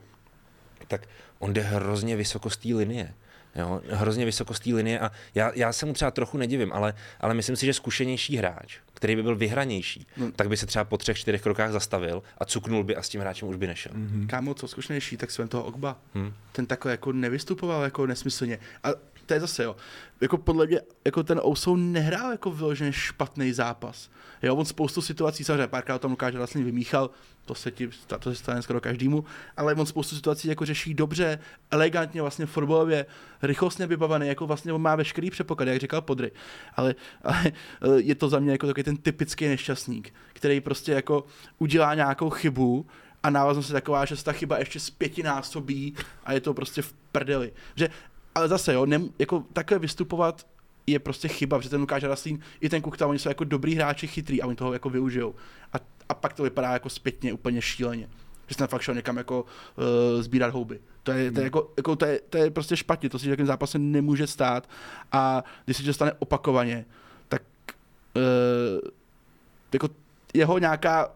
tak 0.88 1.08
on 1.38 1.52
jde 1.52 1.60
hrozně 1.60 2.16
vysoko 2.16 2.50
z 2.50 2.56
té 2.56 2.68
linie. 2.68 3.14
Jo, 3.56 3.80
hrozně 3.90 4.24
vysoko 4.24 4.54
z 4.54 4.60
té 4.60 4.74
linie 4.74 5.00
a 5.00 5.10
já, 5.34 5.52
já 5.54 5.72
se 5.72 5.86
mu 5.86 5.92
třeba 5.92 6.10
trochu 6.10 6.38
nedivím, 6.38 6.72
ale, 6.72 6.94
ale 7.20 7.34
myslím 7.34 7.56
si, 7.56 7.66
že 7.66 7.74
zkušenější 7.74 8.36
hráč, 8.36 8.78
který 8.94 9.16
by 9.16 9.22
byl 9.22 9.36
vyhranější, 9.36 10.06
hmm. 10.16 10.32
tak 10.32 10.48
by 10.48 10.56
se 10.56 10.66
třeba 10.66 10.84
po 10.84 10.98
třech, 10.98 11.18
čtyřech 11.18 11.42
krokách 11.42 11.72
zastavil 11.72 12.22
a 12.38 12.44
cuknul 12.44 12.84
by 12.84 12.96
a 12.96 13.02
s 13.02 13.08
tím 13.08 13.20
hráčem 13.20 13.48
už 13.48 13.56
by 13.56 13.66
nešel. 13.66 13.92
Mm-hmm. 13.92 14.26
Kámo, 14.26 14.54
co 14.54 14.68
zkušenější, 14.68 15.16
tak 15.16 15.30
jsem 15.30 15.48
toho 15.48 15.64
Ogba. 15.64 15.96
Hmm. 16.14 16.32
Ten 16.52 16.66
takhle 16.66 16.90
jako 16.90 17.12
nevystupoval 17.12 17.82
jako 17.82 18.06
nesmyslně. 18.06 18.58
A 18.84 18.88
to 19.26 19.34
je 19.34 19.40
zase, 19.40 19.64
jo. 19.64 19.76
Jako 20.20 20.38
podle 20.38 20.66
mě, 20.66 20.80
jako 21.04 21.22
ten 21.22 21.40
Ousou 21.44 21.76
nehrál 21.76 22.30
jako 22.30 22.50
vyloženě 22.50 22.92
špatný 22.92 23.52
zápas. 23.52 24.10
Jo, 24.42 24.56
on 24.56 24.64
spoustu 24.64 25.02
situací, 25.02 25.44
samozřejmě 25.44 25.66
párkrát 25.66 25.98
tam 25.98 26.10
Lukáš 26.10 26.34
vlastně 26.34 26.64
vymíchal, 26.64 27.10
to 27.44 27.54
se, 27.54 27.70
ti, 27.70 27.90
to 28.18 28.30
se 28.30 28.34
stane 28.34 28.62
skoro 28.62 28.80
každému, 28.80 29.24
ale 29.56 29.74
on 29.74 29.86
spoustu 29.86 30.16
situací 30.16 30.48
jako 30.48 30.64
řeší 30.64 30.94
dobře, 30.94 31.38
elegantně, 31.70 32.22
vlastně 32.22 32.46
fotbalově, 32.46 33.06
rychlostně 33.42 33.86
vybavený, 33.86 34.28
jako 34.28 34.46
vlastně 34.46 34.72
on 34.72 34.82
má 34.82 34.96
veškerý 34.96 35.30
předpoklad, 35.30 35.68
jak 35.68 35.80
říkal 35.80 36.02
Podry. 36.02 36.30
Ale, 36.76 36.94
ale, 37.22 37.42
eh, 37.46 37.52
je 37.96 38.14
to 38.14 38.28
za 38.28 38.38
mě 38.38 38.52
jako 38.52 38.66
takový 38.66 38.84
ten 38.84 38.96
typický 38.96 39.48
nešťastník, 39.48 40.14
který 40.32 40.60
prostě 40.60 40.92
jako 40.92 41.24
udělá 41.58 41.94
nějakou 41.94 42.30
chybu, 42.30 42.86
a 43.24 43.30
návaznost 43.30 43.68
je 43.68 43.72
taková, 43.72 44.04
že 44.04 44.16
se 44.16 44.24
ta 44.24 44.32
chyba 44.32 44.58
ještě 44.58 44.80
z 44.80 44.90
pětinásobí 44.90 45.94
a 46.24 46.32
je 46.32 46.40
to 46.40 46.54
prostě 46.54 46.82
v 46.82 46.92
prdeli. 47.12 47.52
Že 47.76 47.88
ale 48.34 48.48
zase, 48.48 48.72
jo, 48.72 48.86
nem, 48.86 49.08
jako 49.18 49.44
takhle 49.52 49.78
vystupovat 49.78 50.46
je 50.86 50.98
prostě 50.98 51.28
chyba, 51.28 51.58
protože 51.58 51.70
ten 51.70 51.80
Lukáš 51.80 52.02
Raslín 52.02 52.40
i 52.60 52.68
ten 52.68 52.82
Kukta, 52.82 53.06
oni 53.06 53.18
jsou 53.18 53.28
jako 53.28 53.44
dobrý 53.44 53.74
hráči, 53.74 54.06
chytrý 54.06 54.42
a 54.42 54.46
oni 54.46 54.56
toho 54.56 54.72
jako 54.72 54.90
využijou. 54.90 55.34
A, 55.72 55.76
a 56.08 56.14
pak 56.14 56.32
to 56.32 56.42
vypadá 56.42 56.72
jako 56.72 56.88
zpětně 56.88 57.32
úplně 57.32 57.62
šíleně. 57.62 58.08
Že 58.46 58.54
jsem 58.54 58.66
fakt 58.66 58.82
šel 58.82 58.94
někam 58.94 59.16
jako 59.16 59.42
uh, 59.42 60.22
sbírat 60.22 60.52
houby. 60.52 60.80
To 61.02 61.12
je, 61.12 61.32
to, 61.32 61.40
je 61.40 61.44
jako, 61.44 61.72
jako, 61.76 61.96
to, 61.96 62.06
je, 62.06 62.20
to 62.30 62.38
je 62.38 62.50
prostě 62.50 62.76
špatně, 62.76 63.10
to 63.10 63.18
si 63.18 63.26
v 63.26 63.30
takovém 63.30 63.46
zápase 63.46 63.78
nemůže 63.78 64.26
stát 64.26 64.68
a 65.12 65.44
když 65.64 65.76
se 65.76 65.82
to 65.82 65.92
stane 65.92 66.12
opakovaně, 66.18 66.84
tak 67.28 67.42
uh, 68.16 68.90
jako 69.72 69.88
jeho 70.34 70.58
nějaká 70.58 71.10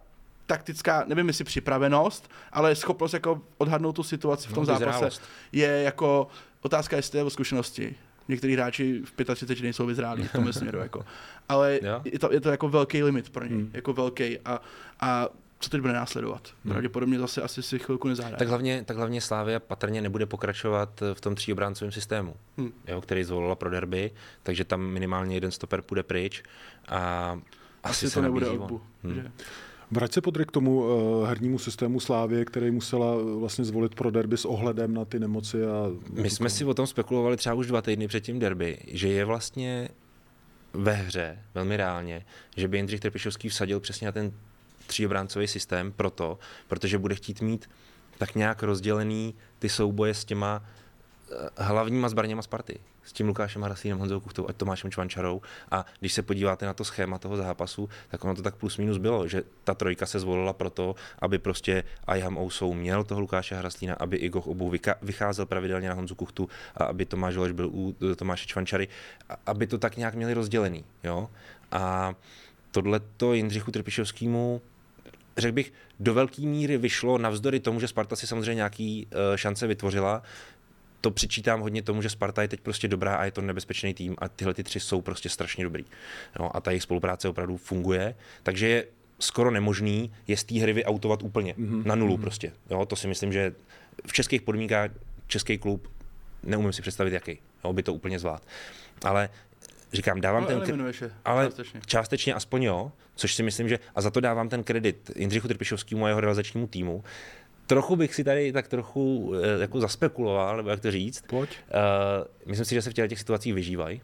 taktická, 0.46 1.04
nevím 1.06 1.28
jestli 1.28 1.44
připravenost, 1.44 2.30
ale 2.52 2.74
schopnost 2.74 3.12
jako 3.12 3.42
odhadnout 3.58 3.96
tu 3.96 4.02
situaci 4.02 4.48
v 4.48 4.52
tom 4.52 4.66
no, 4.66 4.78
zápase 4.78 5.20
je 5.52 5.82
jako 5.82 6.28
otázka, 6.62 6.96
jestli 6.96 7.18
je 7.18 7.24
o 7.24 7.30
zkušenosti. 7.30 7.94
Někteří 8.28 8.52
hráči 8.52 9.02
v 9.04 9.34
35 9.34 9.62
nejsou 9.62 9.86
vyzrálí 9.86 10.22
v 10.22 10.32
tom 10.32 10.52
směru, 10.52 10.78
jako. 10.78 11.04
ale 11.48 11.80
je 12.04 12.18
to, 12.18 12.32
je 12.32 12.40
to 12.40 12.50
jako 12.50 12.68
velký 12.68 13.02
limit 13.02 13.30
pro 13.30 13.44
ně, 13.44 13.54
hmm. 13.56 13.70
jako 13.72 13.92
velký 13.92 14.38
a, 14.38 14.60
a 15.00 15.28
co 15.60 15.70
teď 15.70 15.80
bude 15.80 15.92
následovat. 15.92 16.48
Hmm. 16.64 16.72
Pravděpodobně 16.72 17.18
zase 17.18 17.42
asi 17.42 17.62
si 17.62 17.78
chvilku 17.78 18.08
nezahraje. 18.08 18.38
Tak 18.38 18.48
hlavně, 18.48 18.84
tak 18.84 18.96
hlavně 18.96 19.20
Slávia 19.20 19.60
patrně 19.60 20.02
nebude 20.02 20.26
pokračovat 20.26 21.02
v 21.14 21.20
tom 21.20 21.34
tříobráncovém 21.34 21.92
systému, 21.92 22.36
hmm. 22.58 22.72
jo, 22.86 23.00
který 23.00 23.24
zvolila 23.24 23.54
pro 23.54 23.70
derby, 23.70 24.10
takže 24.42 24.64
tam 24.64 24.80
minimálně 24.80 25.36
jeden 25.36 25.50
stoper 25.50 25.82
půjde 25.82 26.02
pryč 26.02 26.42
a 26.88 27.30
asi, 27.82 28.06
asi 28.06 28.14
to 28.14 28.22
nebude 28.22 28.48
odbu, 28.48 28.82
hmm. 29.04 29.30
Vrať 29.90 30.12
se 30.12 30.20
podry 30.20 30.44
k 30.46 30.50
tomu 30.50 30.80
uh, 30.80 31.28
hernímu 31.28 31.58
systému 31.58 32.00
Slávě, 32.00 32.44
který 32.44 32.70
musela 32.70 33.14
eh, 33.20 33.38
vlastně 33.38 33.64
zvolit 33.64 33.94
pro 33.94 34.10
derby 34.10 34.36
s 34.36 34.44
ohledem 34.44 34.94
na 34.94 35.04
ty 35.04 35.18
nemoci. 35.18 35.64
A... 35.64 35.90
My 36.12 36.30
jsme 36.30 36.50
si 36.50 36.64
o 36.64 36.74
tom 36.74 36.86
spekulovali 36.86 37.36
třeba 37.36 37.54
už 37.54 37.66
dva 37.66 37.82
týdny 37.82 38.08
před 38.08 38.20
tím 38.20 38.38
derby, 38.38 38.78
že 38.86 39.08
je 39.08 39.24
vlastně 39.24 39.88
ve 40.72 40.92
hře, 40.92 41.38
velmi 41.54 41.76
reálně, 41.76 42.24
že 42.56 42.68
by 42.68 42.78
Jindřich 42.78 43.00
Trpišovský 43.00 43.48
vsadil 43.48 43.80
přesně 43.80 44.06
na 44.06 44.12
ten 44.12 44.32
tříobráncový 44.86 45.46
systém 45.46 45.92
proto, 45.92 46.38
protože 46.68 46.98
bude 46.98 47.14
chtít 47.14 47.40
mít 47.40 47.70
tak 48.18 48.34
nějak 48.34 48.62
rozdělený 48.62 49.34
ty 49.58 49.68
souboje 49.68 50.14
s 50.14 50.24
těma 50.24 50.62
eh, 50.64 50.87
hlavníma 51.56 52.08
zbraněma 52.08 52.42
Sparty 52.42 52.78
s 53.04 53.12
tím 53.12 53.28
Lukášem 53.28 53.62
Harasínem, 53.62 53.98
Honzou 53.98 54.20
Kuchtou 54.20 54.48
a 54.48 54.52
Tomášem 54.52 54.90
Čvančarou. 54.90 55.42
A 55.70 55.86
když 56.00 56.12
se 56.12 56.22
podíváte 56.22 56.66
na 56.66 56.74
to 56.74 56.84
schéma 56.84 57.18
toho 57.18 57.36
zápasu, 57.36 57.88
tak 58.08 58.24
ono 58.24 58.34
to 58.34 58.42
tak 58.42 58.56
plus 58.56 58.76
minus 58.76 58.98
bylo, 58.98 59.28
že 59.28 59.42
ta 59.64 59.74
trojka 59.74 60.06
se 60.06 60.20
zvolila 60.20 60.52
proto, 60.52 60.94
aby 61.18 61.38
prostě 61.38 61.84
Ayham 62.06 62.38
Ousou 62.38 62.74
měl 62.74 63.04
toho 63.04 63.20
Lukáše 63.20 63.54
Haraslína, 63.54 63.94
aby 63.94 64.16
Igor 64.16 64.42
Obu 64.46 64.72
vycházel 65.02 65.46
pravidelně 65.46 65.88
na 65.88 65.94
Honzu 65.94 66.14
Kuchtu 66.14 66.48
a 66.76 66.84
aby 66.84 67.04
Tomáš 67.04 67.36
Holeš 67.36 67.52
byl 67.52 67.68
u 67.72 67.96
Tomáše 68.16 68.46
Čvančary, 68.46 68.88
aby 69.46 69.66
to 69.66 69.78
tak 69.78 69.96
nějak 69.96 70.14
měli 70.14 70.34
rozdělený. 70.34 70.84
Jo? 71.04 71.30
A 71.72 72.14
tohle 72.70 73.00
to 73.16 73.34
Jindřichu 73.34 73.70
Trpišovskému 73.70 74.62
řekl 75.38 75.54
bych, 75.54 75.72
do 76.00 76.14
velké 76.14 76.42
míry 76.42 76.78
vyšlo 76.78 77.18
navzdory 77.18 77.60
tomu, 77.60 77.80
že 77.80 77.88
Sparta 77.88 78.16
si 78.16 78.26
samozřejmě 78.26 78.54
nějaký 78.54 79.06
uh, 79.06 79.36
šance 79.36 79.66
vytvořila, 79.66 80.22
to 81.00 81.10
přičítám 81.10 81.60
hodně 81.60 81.82
tomu, 81.82 82.02
že 82.02 82.10
Sparta 82.10 82.42
je 82.42 82.48
teď 82.48 82.60
prostě 82.60 82.88
dobrá 82.88 83.16
a 83.16 83.24
je 83.24 83.30
to 83.30 83.40
nebezpečný 83.40 83.94
tým 83.94 84.16
a 84.18 84.28
tyhle 84.28 84.54
ty 84.54 84.64
tři 84.64 84.80
jsou 84.80 85.00
prostě 85.00 85.28
strašně 85.28 85.64
dobrý. 85.64 85.84
No, 86.40 86.56
a 86.56 86.60
ta 86.60 86.70
jejich 86.70 86.82
spolupráce 86.82 87.28
opravdu 87.28 87.56
funguje, 87.56 88.14
takže 88.42 88.68
je 88.68 88.86
skoro 89.18 89.50
nemožný 89.50 90.12
je 90.26 90.36
z 90.36 90.44
té 90.44 90.54
hry 90.54 90.72
vyautovat 90.72 91.22
úplně 91.22 91.54
mm-hmm. 91.54 91.86
na 91.86 91.94
nulu 91.94 92.16
mm-hmm. 92.16 92.20
prostě. 92.20 92.52
Jo, 92.70 92.86
to 92.86 92.96
si 92.96 93.08
myslím, 93.08 93.32
že 93.32 93.54
v 94.06 94.12
českých 94.12 94.42
podmínkách 94.42 94.90
český 95.26 95.58
klub 95.58 95.88
neumím 96.42 96.72
si 96.72 96.82
představit, 96.82 97.12
jaký 97.12 97.38
jo, 97.64 97.72
by 97.72 97.82
to 97.82 97.94
úplně 97.94 98.18
zvlád. 98.18 98.42
Ale 99.04 99.28
říkám, 99.92 100.20
dávám 100.20 100.44
ale 100.44 100.66
ten... 100.66 100.86
Je, 101.00 101.10
ale 101.24 101.46
částečně. 101.46 101.80
částečně 101.86 102.34
aspoň 102.34 102.62
jo, 102.62 102.92
což 103.14 103.34
si 103.34 103.42
myslím, 103.42 103.68
že... 103.68 103.78
A 103.94 104.00
za 104.00 104.10
to 104.10 104.20
dávám 104.20 104.48
ten 104.48 104.64
kredit 104.64 105.10
Jindřichu 105.16 105.48
Trpišovskému 105.48 106.04
a 106.04 106.08
jeho 106.08 106.20
realizačnímu 106.20 106.66
týmu, 106.66 107.04
trochu 107.68 107.96
bych 107.96 108.14
si 108.14 108.24
tady 108.24 108.52
tak 108.52 108.68
trochu 108.68 109.32
eh, 109.34 109.60
jako 109.60 109.80
zaspekuloval, 109.80 110.56
nebo 110.56 110.70
jak 110.70 110.80
to 110.80 110.90
říct. 110.90 111.24
Pojď. 111.26 111.50
Uh, 111.50 112.26
myslím 112.46 112.64
si, 112.64 112.74
že 112.74 112.82
se 112.82 112.90
v 112.90 112.94
těch 112.94 113.18
situacích 113.18 113.54
vyžívají. 113.54 114.00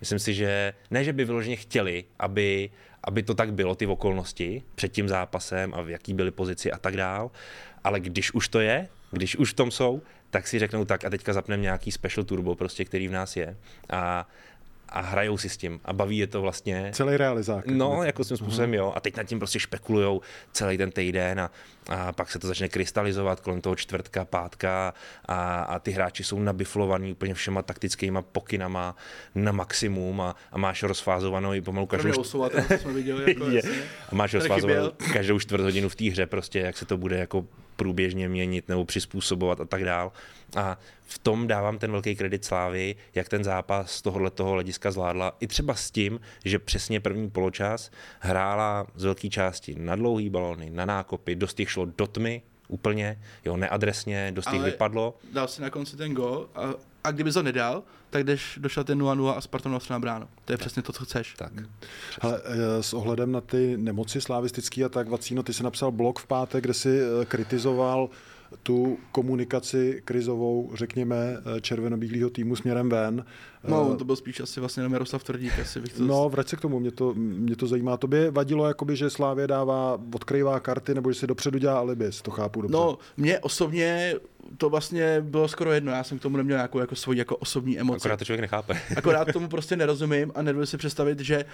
Myslím 0.00 0.18
si, 0.18 0.34
že 0.34 0.72
ne, 0.90 1.04
že 1.04 1.12
by 1.12 1.24
vyloženě 1.24 1.56
chtěli, 1.56 2.04
aby, 2.18 2.70
aby 3.04 3.22
to 3.22 3.34
tak 3.34 3.52
bylo, 3.52 3.74
ty 3.74 3.86
okolnosti 3.86 4.62
před 4.74 4.92
tím 4.92 5.08
zápasem 5.08 5.74
a 5.74 5.82
v 5.82 5.90
jaký 5.90 6.14
byly 6.14 6.30
pozici 6.30 6.72
a 6.72 6.78
tak 6.78 6.96
dál, 6.96 7.30
ale 7.84 8.00
když 8.00 8.34
už 8.34 8.48
to 8.48 8.60
je, 8.60 8.88
když 9.10 9.36
už 9.36 9.52
v 9.52 9.56
tom 9.56 9.70
jsou, 9.70 10.02
tak 10.30 10.48
si 10.48 10.58
řeknou 10.58 10.84
tak 10.84 11.04
a 11.04 11.10
teďka 11.10 11.32
zapneme 11.32 11.62
nějaký 11.62 11.92
special 11.92 12.24
turbo, 12.24 12.54
prostě, 12.54 12.84
který 12.84 13.08
v 13.08 13.12
nás 13.12 13.36
je. 13.36 13.56
A 13.90 14.28
a 14.92 15.00
hrajou 15.00 15.38
si 15.38 15.48
s 15.48 15.56
tím 15.56 15.80
a 15.84 15.92
baví 15.92 16.18
je 16.18 16.26
to 16.26 16.40
vlastně. 16.40 16.90
Celý 16.94 17.16
realizák. 17.16 17.66
No, 17.66 18.02
jako 18.02 18.24
svým 18.24 18.36
způsobem 18.36 18.70
uh-huh. 18.70 18.76
jo. 18.76 18.92
A 18.96 19.00
teď 19.00 19.16
nad 19.16 19.24
tím 19.24 19.38
prostě 19.38 19.60
špekulujou 19.60 20.20
celý 20.52 20.78
ten 20.78 20.90
týden 20.90 21.40
a, 21.40 21.50
a 21.88 22.12
pak 22.12 22.30
se 22.30 22.38
to 22.38 22.46
začne 22.46 22.68
krystalizovat 22.68 23.40
kolem 23.40 23.60
toho 23.60 23.76
čtvrtka, 23.76 24.24
pátka 24.24 24.94
a, 25.26 25.62
a 25.62 25.78
ty 25.78 25.90
hráči 25.90 26.24
jsou 26.24 26.38
nabiflovaní 26.38 27.12
úplně 27.12 27.34
všema 27.34 27.62
taktickýma 27.62 28.22
pokynama 28.22 28.96
na 29.34 29.52
maximum 29.52 30.20
a, 30.20 30.36
a 30.52 30.58
máš 30.58 30.82
rozfázovanou 30.82 31.54
i 31.54 31.60
pomalu 31.60 31.86
každou... 31.86 32.20
Osova, 32.20 32.48
jsme 32.80 32.92
viděli, 32.92 33.24
jako 33.32 33.46
je. 33.50 33.62
A 34.08 34.14
máš 34.14 34.34
rozfázovanou 34.34 34.90
každou 35.12 35.38
čtvrt 35.38 35.62
hodinu 35.62 35.88
v 35.88 35.94
té 35.94 36.10
hře 36.10 36.26
prostě, 36.26 36.58
jak 36.58 36.78
se 36.78 36.86
to 36.86 36.96
bude 36.96 37.18
jako 37.18 37.44
průběžně 37.76 38.28
měnit 38.28 38.68
nebo 38.68 38.84
přizpůsobovat 38.84 39.60
a 39.60 39.64
tak 39.64 39.84
dál. 39.84 40.12
A 40.56 40.78
v 41.06 41.18
tom 41.18 41.46
dávám 41.46 41.78
ten 41.78 41.92
velký 41.92 42.16
kredit 42.16 42.44
Slávy, 42.44 42.96
jak 43.14 43.28
ten 43.28 43.44
zápas 43.44 43.92
z 43.92 44.02
tohohle 44.02 44.30
toho 44.30 44.50
hlediska 44.52 44.90
zvládla. 44.90 45.36
I 45.40 45.46
třeba 45.46 45.74
s 45.74 45.90
tím, 45.90 46.20
že 46.44 46.58
přesně 46.58 47.00
první 47.00 47.30
poločas 47.30 47.90
hrála 48.20 48.86
z 48.94 49.04
velké 49.04 49.28
části 49.28 49.74
na 49.78 49.96
dlouhý 49.96 50.30
balony, 50.30 50.70
na 50.70 50.84
nákopy, 50.84 51.34
dost 51.34 51.60
jich 51.60 51.70
šlo 51.72 51.86
do 51.98 52.06
tmy, 52.06 52.42
úplně, 52.68 53.20
jo, 53.44 53.56
neadresně, 53.56 54.32
dost 54.34 54.52
jich 54.52 54.62
vypadlo. 54.62 55.14
dal 55.32 55.48
si 55.48 55.62
na 55.62 55.70
konci 55.70 55.96
ten 55.96 56.14
gol 56.14 56.48
a, 56.54 56.74
a 57.04 57.10
kdyby 57.10 57.32
to 57.32 57.42
nedal, 57.42 57.82
tak 58.10 58.24
jdeš 58.24 58.58
došel 58.62 58.84
ten 58.84 59.02
0-0 59.02 59.34
a 59.36 59.40
Spartan 59.40 59.78
na 59.90 59.98
bránu. 59.98 60.28
To 60.44 60.52
je 60.52 60.56
tak. 60.56 60.60
přesně 60.60 60.82
to, 60.82 60.92
co 60.92 61.04
chceš. 61.04 61.34
Tak. 61.34 61.52
Ale 62.20 62.40
eh, 62.44 62.82
s 62.82 62.94
ohledem 62.94 63.32
na 63.32 63.40
ty 63.40 63.76
nemoci 63.76 64.20
slavistický 64.20 64.84
a 64.84 64.88
tak, 64.88 65.08
Vacíno, 65.08 65.42
ty 65.42 65.52
jsi 65.52 65.62
napsal 65.62 65.90
blog 65.90 66.18
v 66.18 66.26
pátek, 66.26 66.64
kde 66.64 66.74
si 66.74 67.00
eh, 67.00 67.24
kritizoval 67.24 68.08
tu 68.62 68.98
komunikaci 69.12 70.02
krizovou, 70.04 70.70
řekněme, 70.74 71.16
eh, 71.16 71.60
červenobílého 71.60 72.30
týmu 72.30 72.56
směrem 72.56 72.88
ven. 72.88 73.24
No, 73.68 73.96
to 73.96 74.04
byl 74.04 74.16
spíš 74.16 74.40
asi 74.40 74.60
vlastně 74.60 74.88
Miroslav 74.88 75.24
Tvrdík, 75.24 75.58
asi 75.58 75.80
bych 75.80 75.92
to... 75.92 76.02
No, 76.04 76.28
vrať 76.28 76.48
se 76.48 76.56
k 76.56 76.60
tomu, 76.60 76.80
mě 76.80 76.90
to, 76.90 77.14
mě 77.16 77.56
to 77.56 77.66
zajímá. 77.66 77.96
Tobě 77.96 78.30
vadilo, 78.30 78.68
jakoby, 78.68 78.96
že 78.96 79.10
Slávě 79.10 79.46
dává, 79.46 80.00
odkrývá 80.14 80.60
karty, 80.60 80.94
nebo 80.94 81.12
že 81.12 81.18
si 81.18 81.26
dopředu 81.26 81.58
dělá 81.58 81.78
alibi, 81.78 82.10
to 82.22 82.30
chápu 82.30 82.62
dobře. 82.62 82.72
No, 82.72 82.98
mě 83.16 83.38
osobně 83.38 84.14
to 84.58 84.70
vlastně 84.70 85.20
bylo 85.20 85.48
skoro 85.48 85.72
jedno, 85.72 85.92
já 85.92 86.04
jsem 86.04 86.18
k 86.18 86.22
tomu 86.22 86.36
neměl 86.36 86.56
nějakou 86.56 86.78
jako 86.78 86.96
svoji 86.96 87.18
jako 87.18 87.36
osobní 87.36 87.80
emoci. 87.80 87.96
Akorát 87.96 88.16
to 88.16 88.24
člověk 88.24 88.40
nechápe. 88.40 88.80
Akorát 88.96 89.32
tomu 89.32 89.48
prostě 89.48 89.76
nerozumím 89.76 90.32
a 90.34 90.42
nedovedu 90.42 90.66
si 90.66 90.76
představit, 90.76 91.20
že 91.20 91.36
e, 91.36 91.44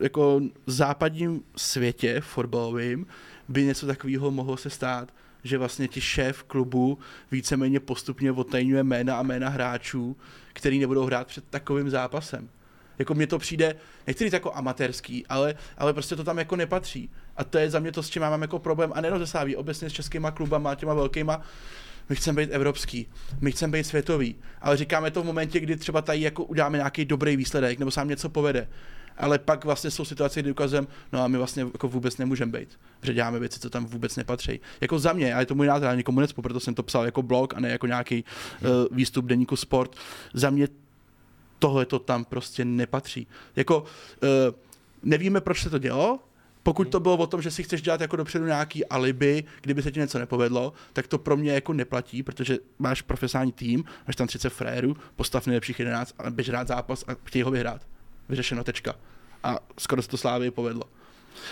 jako 0.00 0.40
v 0.66 0.70
západním 0.70 1.42
světě 1.56 2.20
fotbalovým 2.20 3.06
by 3.48 3.64
něco 3.64 3.86
takového 3.86 4.30
mohlo 4.30 4.56
se 4.56 4.70
stát 4.70 5.12
že 5.46 5.58
vlastně 5.58 5.88
ti 5.88 6.00
šéf 6.00 6.42
klubu 6.42 6.98
víceméně 7.30 7.80
postupně 7.80 8.32
odtajňuje 8.32 8.82
jména 8.82 9.16
a 9.16 9.22
jména 9.22 9.48
hráčů, 9.48 10.16
který 10.52 10.78
nebudou 10.78 11.04
hrát 11.04 11.26
před 11.26 11.44
takovým 11.50 11.90
zápasem. 11.90 12.48
Jako 12.98 13.14
mně 13.14 13.26
to 13.26 13.38
přijde, 13.38 13.74
nechci 14.06 14.24
říct 14.24 14.32
jako 14.32 14.54
amatérský, 14.54 15.26
ale, 15.26 15.54
ale 15.78 15.92
prostě 15.92 16.16
to 16.16 16.24
tam 16.24 16.38
jako 16.38 16.56
nepatří. 16.56 17.10
A 17.36 17.44
to 17.44 17.58
je 17.58 17.70
za 17.70 17.78
mě 17.78 17.92
to, 17.92 18.02
s 18.02 18.10
čím 18.10 18.22
mám 18.22 18.42
jako 18.42 18.58
problém, 18.58 18.92
a 18.94 19.26
Sáví, 19.26 19.56
obecně 19.56 19.90
s 19.90 19.92
českýma 19.92 20.30
klubama, 20.30 20.74
těma 20.74 20.94
velkýma, 20.94 21.40
my 22.08 22.16
chceme 22.16 22.42
být 22.42 22.52
evropský, 22.52 23.06
my 23.40 23.52
chceme 23.52 23.78
být 23.78 23.84
světový, 23.84 24.36
ale 24.60 24.76
říkáme 24.76 25.10
to 25.10 25.22
v 25.22 25.26
momentě, 25.26 25.60
kdy 25.60 25.76
třeba 25.76 26.02
tady 26.02 26.20
jako 26.20 26.44
uděláme 26.44 26.78
nějaký 26.78 27.04
dobrý 27.04 27.36
výsledek, 27.36 27.78
nebo 27.78 27.90
sám 27.90 28.08
něco 28.08 28.28
povede 28.28 28.68
ale 29.18 29.38
pak 29.38 29.64
vlastně 29.64 29.90
jsou 29.90 30.04
situace, 30.04 30.42
kdy 30.42 30.50
ukazujeme, 30.50 30.86
no 31.12 31.22
a 31.22 31.28
my 31.28 31.38
vlastně 31.38 31.62
jako 31.62 31.88
vůbec 31.88 32.18
nemůžeme 32.18 32.58
být, 32.58 32.78
protože 33.00 33.14
děláme 33.14 33.38
věci, 33.38 33.60
co 33.60 33.70
tam 33.70 33.86
vůbec 33.86 34.16
nepatří. 34.16 34.60
Jako 34.80 34.98
za 34.98 35.12
mě, 35.12 35.34
a 35.34 35.40
je 35.40 35.46
to 35.46 35.54
můj 35.54 35.66
názor, 35.66 35.88
já 35.88 35.94
nikomu 35.94 36.20
necpu, 36.20 36.42
proto 36.42 36.60
jsem 36.60 36.74
to 36.74 36.82
psal 36.82 37.04
jako 37.04 37.22
blog 37.22 37.54
a 37.54 37.60
ne 37.60 37.68
jako 37.68 37.86
nějaký 37.86 38.24
uh, 38.24 38.68
výstup 38.90 39.24
deníku 39.24 39.56
sport. 39.56 39.96
Za 40.34 40.50
mě 40.50 40.68
tohle 41.58 41.86
to 41.86 41.98
tam 41.98 42.24
prostě 42.24 42.64
nepatří. 42.64 43.26
Jako 43.56 43.80
uh, 43.80 43.86
nevíme, 45.02 45.40
proč 45.40 45.62
se 45.62 45.70
to 45.70 45.78
dělo, 45.78 46.20
pokud 46.62 46.88
to 46.88 47.00
bylo 47.00 47.16
o 47.16 47.26
tom, 47.26 47.42
že 47.42 47.50
si 47.50 47.62
chceš 47.62 47.82
dělat 47.82 48.00
jako 48.00 48.16
dopředu 48.16 48.46
nějaký 48.46 48.86
alibi, 48.86 49.44
kdyby 49.60 49.82
se 49.82 49.92
ti 49.92 50.00
něco 50.00 50.18
nepovedlo, 50.18 50.72
tak 50.92 51.06
to 51.06 51.18
pro 51.18 51.36
mě 51.36 51.52
jako 51.52 51.72
neplatí, 51.72 52.22
protože 52.22 52.58
máš 52.78 53.02
profesionální 53.02 53.52
tým, 53.52 53.84
máš 54.06 54.16
tam 54.16 54.26
30 54.26 54.50
frérů, 54.50 54.96
postav 55.16 55.46
nejlepších 55.46 55.78
11 55.78 56.14
a 56.18 56.30
běž 56.30 56.48
rád 56.48 56.68
zápas 56.68 57.04
a 57.08 57.14
chtějí 57.24 57.42
ho 57.42 57.50
vyhrát 57.50 57.82
vyřešeno, 58.28 58.64
tečka. 58.64 58.94
A 59.42 59.58
skoro 59.78 60.02
se 60.02 60.08
to 60.08 60.16
Slávy 60.16 60.50
povedlo. 60.50 60.84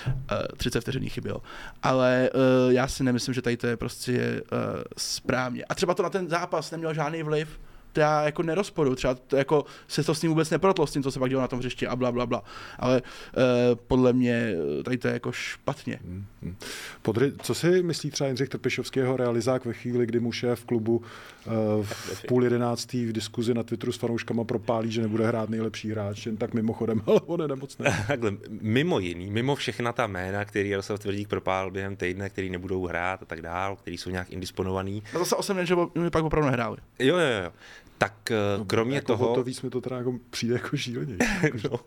Uh, 0.07 0.39
30 0.57 0.81
vteřin 0.81 1.09
chybělo. 1.09 1.43
Ale 1.83 2.31
uh, 2.35 2.73
já 2.73 2.89
si 2.89 3.05
nemyslím, 3.05 3.35
že 3.35 3.43
tady 3.43 3.57
to 3.57 3.67
je 3.67 3.77
prostě 3.77 4.43
uh, 4.43 4.83
správně. 4.97 5.65
A 5.65 5.75
třeba 5.75 5.95
to 5.95 6.03
na 6.03 6.11
ten 6.11 6.29
zápas 6.29 6.71
neměl 6.71 6.95
žádný 6.95 7.23
vliv, 7.23 7.61
já 7.99 8.23
jako 8.23 8.43
nerozporu, 8.43 8.95
třeba 8.95 9.15
to 9.15 9.37
jako 9.37 9.65
se 9.89 10.05
to 10.05 10.15
s 10.15 10.23
ním 10.23 10.31
vůbec 10.31 10.51
neprotlo, 10.51 10.87
s 10.87 10.93
tím, 10.93 11.03
co 11.03 11.11
se 11.11 11.19
pak 11.19 11.31
dělo 11.31 11.43
na 11.43 11.49
tom 11.49 11.59
hřišti 11.59 11.87
a 11.87 11.97
bla, 11.97 12.13
bla, 12.13 12.27
bla. 12.27 12.43
Ale 12.79 13.03
uh, 13.03 13.43
podle 13.87 14.13
mě 14.13 14.55
tady 14.85 14.99
to 14.99 15.09
je 15.09 15.15
jako 15.15 15.33
špatně. 15.33 15.99
Hmm, 16.05 16.25
hmm. 16.43 16.57
Podry, 17.03 17.33
co 17.43 17.55
si 17.55 17.83
myslí 17.83 18.11
třeba 18.11 18.29
Jindřich 18.29 18.49
Trpišovský, 18.49 19.01
jeho 19.01 19.17
realizák 19.17 19.65
ve 19.65 19.73
chvíli, 19.73 20.07
kdy 20.07 20.21
mu 20.21 20.33
šéf 20.33 20.65
klubu 20.65 20.97
uh, 20.97 21.53
v 21.87 22.27
půl 22.27 22.45
jedenáctý 22.45 23.07
v 23.07 23.13
diskuzi 23.13 23.55
na 23.55 23.63
Twitteru 23.63 23.93
s 23.93 23.97
fanouškama 23.97 24.45
propálí, 24.45 24.93
že 24.93 25.03
nebude 25.03 25.27
hrát 25.27 25.49
nejlepší 25.49 25.91
hráč, 25.91 26.27
jen 26.27 26.37
tak 26.37 26.55
mimochodem, 26.55 27.03
ale 27.07 27.21
on 27.27 27.41
je 27.41 27.49
nemocný. 27.49 27.85
Takhle, 28.07 28.33
mimo 28.61 28.99
jiný, 28.99 29.31
mimo 29.31 29.55
všechna 29.55 29.93
ta 29.93 30.07
jména, 30.07 30.45
který 30.45 30.71
Jaroslav 30.71 31.01
Tvrdík 31.01 31.29
propál 31.29 31.71
během 31.71 31.97
týdne, 31.97 32.31
který 32.31 32.51
nebudou 32.51 32.87
hrát 32.87 33.23
a 33.23 33.25
tak 33.25 33.43
dál, 33.43 33.77
který 33.77 33.99
jsou 33.99 34.11
nějak 34.11 34.31
indisponovaný. 34.31 35.03
No 35.13 35.19
to 35.19 35.25
se 35.25 35.37
osem 35.37 35.67
že 35.67 35.75
mi 35.95 36.11
pak 36.11 36.25
opravdu 36.25 36.51
nehráli. 36.51 36.77
Jo, 36.99 37.17
jo, 37.17 37.43
jo 37.45 37.53
tak 37.99 38.31
no, 38.59 38.65
kromě 38.65 38.97
jako 38.97 39.07
toho... 39.07 39.35
To 39.35 39.43
víc 39.43 39.63
mi 39.63 39.71
to 39.71 39.81
teda 39.81 39.97
jako 39.97 40.19
přijde 40.31 40.55
jako 40.55 40.77
šíleně. 40.77 41.17
no, 41.71 41.81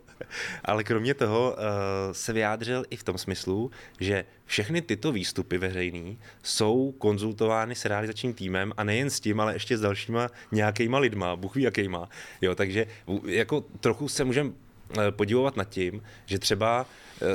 ale 0.64 0.84
kromě 0.84 1.14
toho 1.14 1.50
uh, 1.50 2.12
se 2.12 2.32
vyjádřil 2.32 2.84
i 2.90 2.96
v 2.96 3.02
tom 3.02 3.18
smyslu, 3.18 3.70
že 4.00 4.24
všechny 4.44 4.82
tyto 4.82 5.12
výstupy 5.12 5.58
veřejný 5.58 6.18
jsou 6.42 6.92
konzultovány 6.98 7.74
s 7.74 7.84
realizačním 7.84 8.34
týmem 8.34 8.72
a 8.76 8.84
nejen 8.84 9.10
s 9.10 9.20
tím, 9.20 9.40
ale 9.40 9.52
ještě 9.52 9.78
s 9.78 9.80
dalšíma 9.80 10.28
nějakýma 10.52 10.98
lidma, 10.98 11.36
Bůh 11.36 11.54
ví 11.54 11.62
jakýma. 11.62 12.08
Jo, 12.40 12.54
takže 12.54 12.86
jako 13.26 13.64
trochu 13.80 14.08
se 14.08 14.24
můžeme 14.24 14.50
eh, 14.98 15.10
podívat 15.10 15.56
nad 15.56 15.68
tím, 15.68 16.02
že 16.26 16.38
třeba 16.38 16.86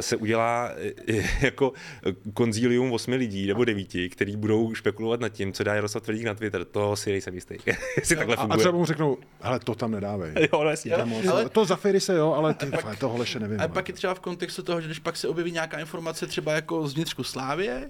se 0.01 0.15
udělá 0.15 0.71
eh, 1.07 1.23
jako 1.41 1.73
konzílium 2.33 2.91
osmi 2.91 3.15
lidí 3.15 3.47
nebo 3.47 3.65
devíti, 3.65 4.09
kteří 4.09 4.35
budou 4.37 4.73
špekulovat 4.73 5.19
nad 5.19 5.29
tím, 5.29 5.53
co 5.53 5.63
dá 5.63 5.75
Jaroslav 5.75 6.03
Tvrdík 6.03 6.25
na 6.25 6.33
Twitter. 6.33 6.65
To 6.65 6.95
si 6.95 7.11
nejsem 7.11 7.35
jistý. 7.35 7.55
Jestli 7.97 8.15
takhle 8.15 8.35
funguje. 8.35 8.55
A 8.55 8.57
třeba 8.57 8.77
mu 8.77 8.85
řeknou, 8.85 9.17
ale 9.41 9.59
to 9.59 9.75
tam 9.75 9.91
nedávej. 9.91 10.33
Jo, 10.35 10.63
no 10.63 10.69
jasně. 10.69 10.95
ale... 10.95 11.49
To 11.49 11.65
za 11.65 11.79
se 11.97 12.15
jo, 12.15 12.33
ale 12.33 12.53
ty, 12.53 12.65
pak, 12.65 12.99
toho 12.99 13.19
ještě 13.19 13.39
nevím. 13.39 13.61
A 13.61 13.67
pak 13.67 13.87
je 13.87 13.93
třeba 13.93 14.13
v 14.13 14.19
kontextu 14.19 14.63
toho, 14.63 14.81
že 14.81 14.87
když 14.87 14.99
pak 14.99 15.17
se 15.17 15.27
objeví 15.27 15.51
nějaká 15.51 15.79
informace 15.79 16.27
třeba 16.27 16.53
jako 16.53 16.87
z 16.87 16.93
vnitřku 16.93 17.23
Slávě 17.23 17.89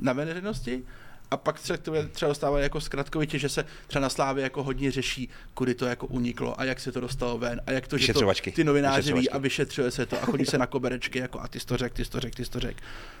na 0.00 0.12
veřejnosti, 0.12 0.82
a 1.30 1.36
pak 1.36 1.60
třeba, 1.60 1.78
třeba 2.12 2.28
dostávají 2.28 2.62
jako 2.62 2.80
zkratkovitě, 2.80 3.38
že 3.38 3.48
se 3.48 3.64
třeba 3.86 4.02
na 4.02 4.08
Slávě 4.08 4.42
jako 4.42 4.62
hodně 4.62 4.90
řeší, 4.90 5.28
kudy 5.54 5.74
to 5.74 5.86
jako 5.86 6.06
uniklo 6.06 6.60
a 6.60 6.64
jak 6.64 6.80
se 6.80 6.92
to 6.92 7.00
dostalo 7.00 7.38
ven 7.38 7.60
a 7.66 7.72
jak 7.72 7.88
to, 7.88 7.98
že 7.98 8.12
to 8.12 8.32
ty 8.54 8.64
novináři 8.64 9.12
ví 9.12 9.30
a 9.30 9.38
vyšetřuje 9.38 9.90
se 9.90 10.06
to 10.06 10.22
a 10.22 10.26
chodí 10.26 10.44
se 10.44 10.58
na 10.58 10.66
koberečky 10.66 11.18
jako 11.18 11.40
a 11.40 11.48
ty 11.48 11.60
to 11.60 11.76
řek, 11.76 11.92
ty 11.92 12.04
to 12.04 12.20
řek, 12.20 12.34
ty 12.34 12.44
to 12.44 12.60
řek. 12.60 12.76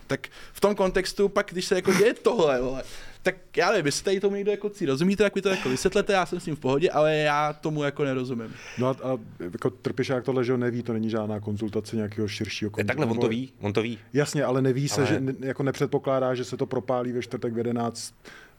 Tak 0.06 0.28
v 0.52 0.60
tom 0.60 0.74
kontextu 0.74 1.28
pak, 1.28 1.46
když 1.50 1.64
se 1.64 1.74
jako 1.74 1.92
děje 1.92 2.14
tohle, 2.14 2.60
vole, 2.60 2.82
tak 3.24 3.56
já 3.56 3.70
nevím, 3.70 3.86
jestli 3.86 4.04
tady 4.04 4.20
tomu 4.20 4.36
někdo 4.36 4.50
jako 4.50 4.70
cí 4.70 4.86
rozumíte, 4.86 5.22
tak 5.22 5.34
mi 5.34 5.42
to 5.42 5.48
jako 5.48 5.68
vysvětlete, 5.68 6.12
já 6.12 6.26
jsem 6.26 6.40
s 6.40 6.46
ním 6.46 6.56
v 6.56 6.58
pohodě, 6.58 6.90
ale 6.90 7.16
já 7.16 7.52
tomu 7.52 7.82
jako 7.82 8.04
nerozumím. 8.04 8.54
No 8.78 8.86
a, 8.86 8.90
a 8.90 9.18
jako 9.40 9.70
Trpišák 9.70 10.24
tohle, 10.24 10.44
že 10.44 10.58
neví, 10.58 10.82
to 10.82 10.92
není 10.92 11.10
žádná 11.10 11.40
konzultace 11.40 11.96
nějakého 11.96 12.28
širšího 12.28 12.70
konzultace. 12.70 12.96
Takhle, 12.96 13.06
on 13.06 13.20
to 13.20 13.28
ví, 13.28 13.52
on 13.60 13.72
to 13.72 13.82
ví. 13.82 13.98
Jasně, 14.12 14.44
ale 14.44 14.62
neví 14.62 14.90
ale... 14.90 15.06
se, 15.06 15.14
že 15.14 15.22
jako 15.40 15.62
nepředpokládá, 15.62 16.34
že 16.34 16.44
se 16.44 16.56
to 16.56 16.66
propálí 16.66 17.12
ve 17.12 17.22
čtvrtek 17.22 17.52
v 17.52 17.58
11 17.58 18.14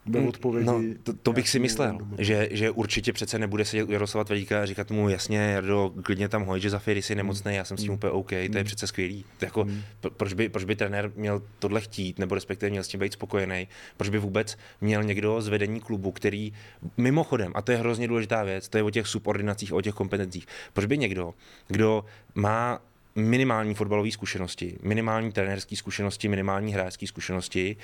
do 0.06 0.20
mm, 0.20 0.28
odpovědi. 0.28 0.66
No, 0.66 0.82
to, 1.02 1.12
to 1.12 1.32
bych 1.32 1.48
si 1.48 1.58
myslel, 1.58 1.98
že, 2.18 2.48
že 2.50 2.70
určitě 2.70 3.12
přece 3.12 3.38
nebude 3.38 3.64
sedět 3.64 3.88
u 3.88 3.92
Jaroslava 3.92 4.24
Tvrdíka 4.24 4.62
a 4.62 4.66
říkat 4.66 4.90
mu 4.90 5.08
jasně, 5.08 5.38
Jardo, 5.38 5.92
klidně 6.02 6.28
tam 6.28 6.44
hoj, 6.44 6.60
že 6.60 6.70
za 6.70 6.78
Firy 6.78 7.02
si 7.02 7.14
nemocný, 7.14 7.54
já 7.54 7.64
jsem 7.64 7.76
s 7.76 7.80
tím 7.80 7.90
mm. 7.90 7.94
úplně 7.94 8.10
OK, 8.10 8.28
to 8.28 8.34
je 8.34 8.48
mm. 8.48 8.64
přece 8.64 8.86
skvělý. 8.86 9.24
To 9.38 9.44
jako, 9.44 9.64
mm. 9.64 9.82
proč, 10.16 10.32
by, 10.32 10.48
proč 10.48 10.64
by 10.64 10.76
trenér 10.76 11.12
měl 11.16 11.42
tohle 11.58 11.80
chtít, 11.80 12.18
nebo 12.18 12.34
respektive 12.34 12.70
měl 12.70 12.82
s 12.82 12.88
tím 12.88 13.00
být 13.00 13.12
spokojený, 13.12 13.68
proč 13.96 14.08
by 14.08 14.18
vůbec 14.18 14.58
měl 14.80 15.02
někdo 15.02 15.40
z 15.40 15.48
vedení 15.48 15.80
klubu, 15.80 16.12
který 16.12 16.52
mimochodem, 16.96 17.52
a 17.54 17.62
to 17.62 17.72
je 17.72 17.78
hrozně 17.78 18.08
důležitá 18.08 18.42
věc, 18.42 18.68
to 18.68 18.78
je 18.78 18.82
o 18.82 18.90
těch 18.90 19.06
subordinacích, 19.06 19.72
o 19.72 19.80
těch 19.82 19.94
kompetencích, 19.94 20.46
proč 20.72 20.86
by 20.86 20.98
někdo, 20.98 21.34
kdo 21.68 22.04
má 22.34 22.80
minimální 23.16 23.74
fotbalové 23.74 24.10
zkušenosti, 24.10 24.78
minimální 24.82 25.32
trenérské 25.32 25.76
zkušenosti, 25.76 26.28
minimální 26.28 26.74
hráčské 26.74 27.06
zkušenosti, 27.06 27.76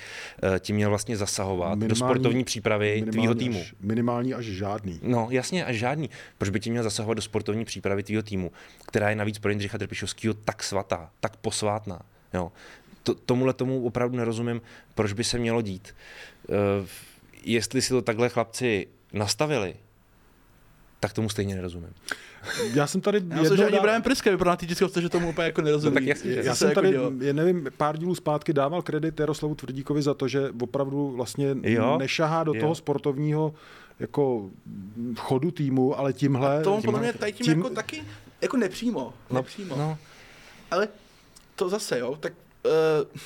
eh, 0.55 0.59
tím 0.59 0.75
měl 0.75 0.89
vlastně 0.89 1.17
zasahovat 1.17 1.69
minimální, 1.69 1.89
do 1.89 1.95
sportovní 1.95 2.43
přípravy 2.43 3.03
tvýho 3.11 3.35
týmu. 3.35 3.59
Až, 3.61 3.73
minimální 3.79 4.33
až 4.33 4.45
žádný. 4.45 4.99
No 5.03 5.27
jasně, 5.31 5.65
až 5.65 5.75
žádný. 5.75 6.09
Proč 6.37 6.49
by 6.49 6.59
tím 6.59 6.73
měl 6.73 6.83
zasahovat 6.83 7.13
do 7.13 7.21
sportovní 7.21 7.65
přípravy 7.65 8.03
tvýho 8.03 8.23
týmu, 8.23 8.51
která 8.87 9.09
je 9.09 9.15
navíc 9.15 9.39
pro 9.39 9.49
Jindřicha 9.49 9.77
Trpišovského 9.77 10.33
tak 10.33 10.63
svatá, 10.63 11.09
tak 11.19 11.37
posvátná. 11.37 11.99
Jo. 12.33 12.51
To, 13.03 13.15
tomuhle 13.15 13.53
tomu 13.53 13.85
opravdu 13.85 14.17
nerozumím, 14.17 14.61
proč 14.95 15.13
by 15.13 15.23
se 15.23 15.37
mělo 15.37 15.61
dít. 15.61 15.95
Uh, 16.47 16.87
jestli 17.43 17.81
si 17.81 17.89
to 17.89 18.01
takhle 18.01 18.29
chlapci 18.29 18.87
nastavili, 19.13 19.75
tak 20.99 21.13
tomu 21.13 21.29
stejně 21.29 21.55
nerozumím. 21.55 21.93
Já 22.73 22.87
jsem 22.87 23.01
tady... 23.01 23.21
Já 23.29 23.41
myslím, 23.41 23.57
že 23.57 23.65
ani 23.65 23.79
Brian 23.79 24.01
Priske 24.01 24.31
vypadá 24.31 24.51
na 24.51 24.55
té 24.55 24.65
tiskovce, 24.65 25.01
že 25.01 25.09
tomu 25.09 25.29
úplně 25.29 25.45
jako 25.45 25.61
nerozumí. 25.61 25.95
No, 25.95 26.01
tak 26.01 26.07
jasně, 26.07 26.31
já, 26.31 26.43
já 26.43 26.55
jsem 26.55 26.69
jako 26.69 26.81
tady, 26.81 26.97
je, 27.19 27.33
nevím, 27.33 27.67
pár 27.77 27.97
dílů 27.97 28.15
zpátky 28.15 28.53
dával 28.53 28.81
kredit 28.81 29.19
Jaroslavu 29.19 29.55
Tvrdíkovi 29.55 30.01
za 30.01 30.13
to, 30.13 30.27
že 30.27 30.51
opravdu 30.61 31.11
vlastně 31.11 31.55
jo, 31.61 31.97
nešahá 31.97 32.43
do 32.43 32.53
jo. 32.53 32.61
toho 32.61 32.75
sportovního 32.75 33.53
jako 33.99 34.49
chodu 35.17 35.51
týmu, 35.51 35.99
ale 35.99 36.13
tímhle... 36.13 36.59
A 36.59 36.61
to 36.61 36.75
on 36.75 36.81
podle 36.81 36.99
mě 36.99 37.13
tady 37.13 37.33
tím, 37.33 37.45
tím, 37.45 37.57
jako 37.57 37.69
taky 37.69 38.03
jako 38.41 38.57
nepřímo. 38.57 39.13
No, 39.29 39.35
nepřímo. 39.35 39.75
No. 39.75 39.97
Ale 40.71 40.87
to 41.55 41.69
zase, 41.69 41.99
jo, 41.99 42.17
tak 42.19 42.33
uh, 42.65 43.19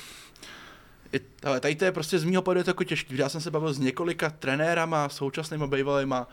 ale 1.44 1.60
tady 1.60 1.74
to 1.74 1.84
je 1.84 1.92
prostě 1.92 2.18
z 2.18 2.24
mýho 2.24 2.42
pohledu 2.42 2.70
jako 2.70 2.84
těžký. 2.84 3.18
Já 3.18 3.28
jsem 3.28 3.40
se 3.40 3.50
bavil 3.50 3.72
s 3.72 3.78
několika 3.78 4.30
trenérama, 4.30 5.08
současnými 5.08 5.66
bývalýma, 5.66 6.28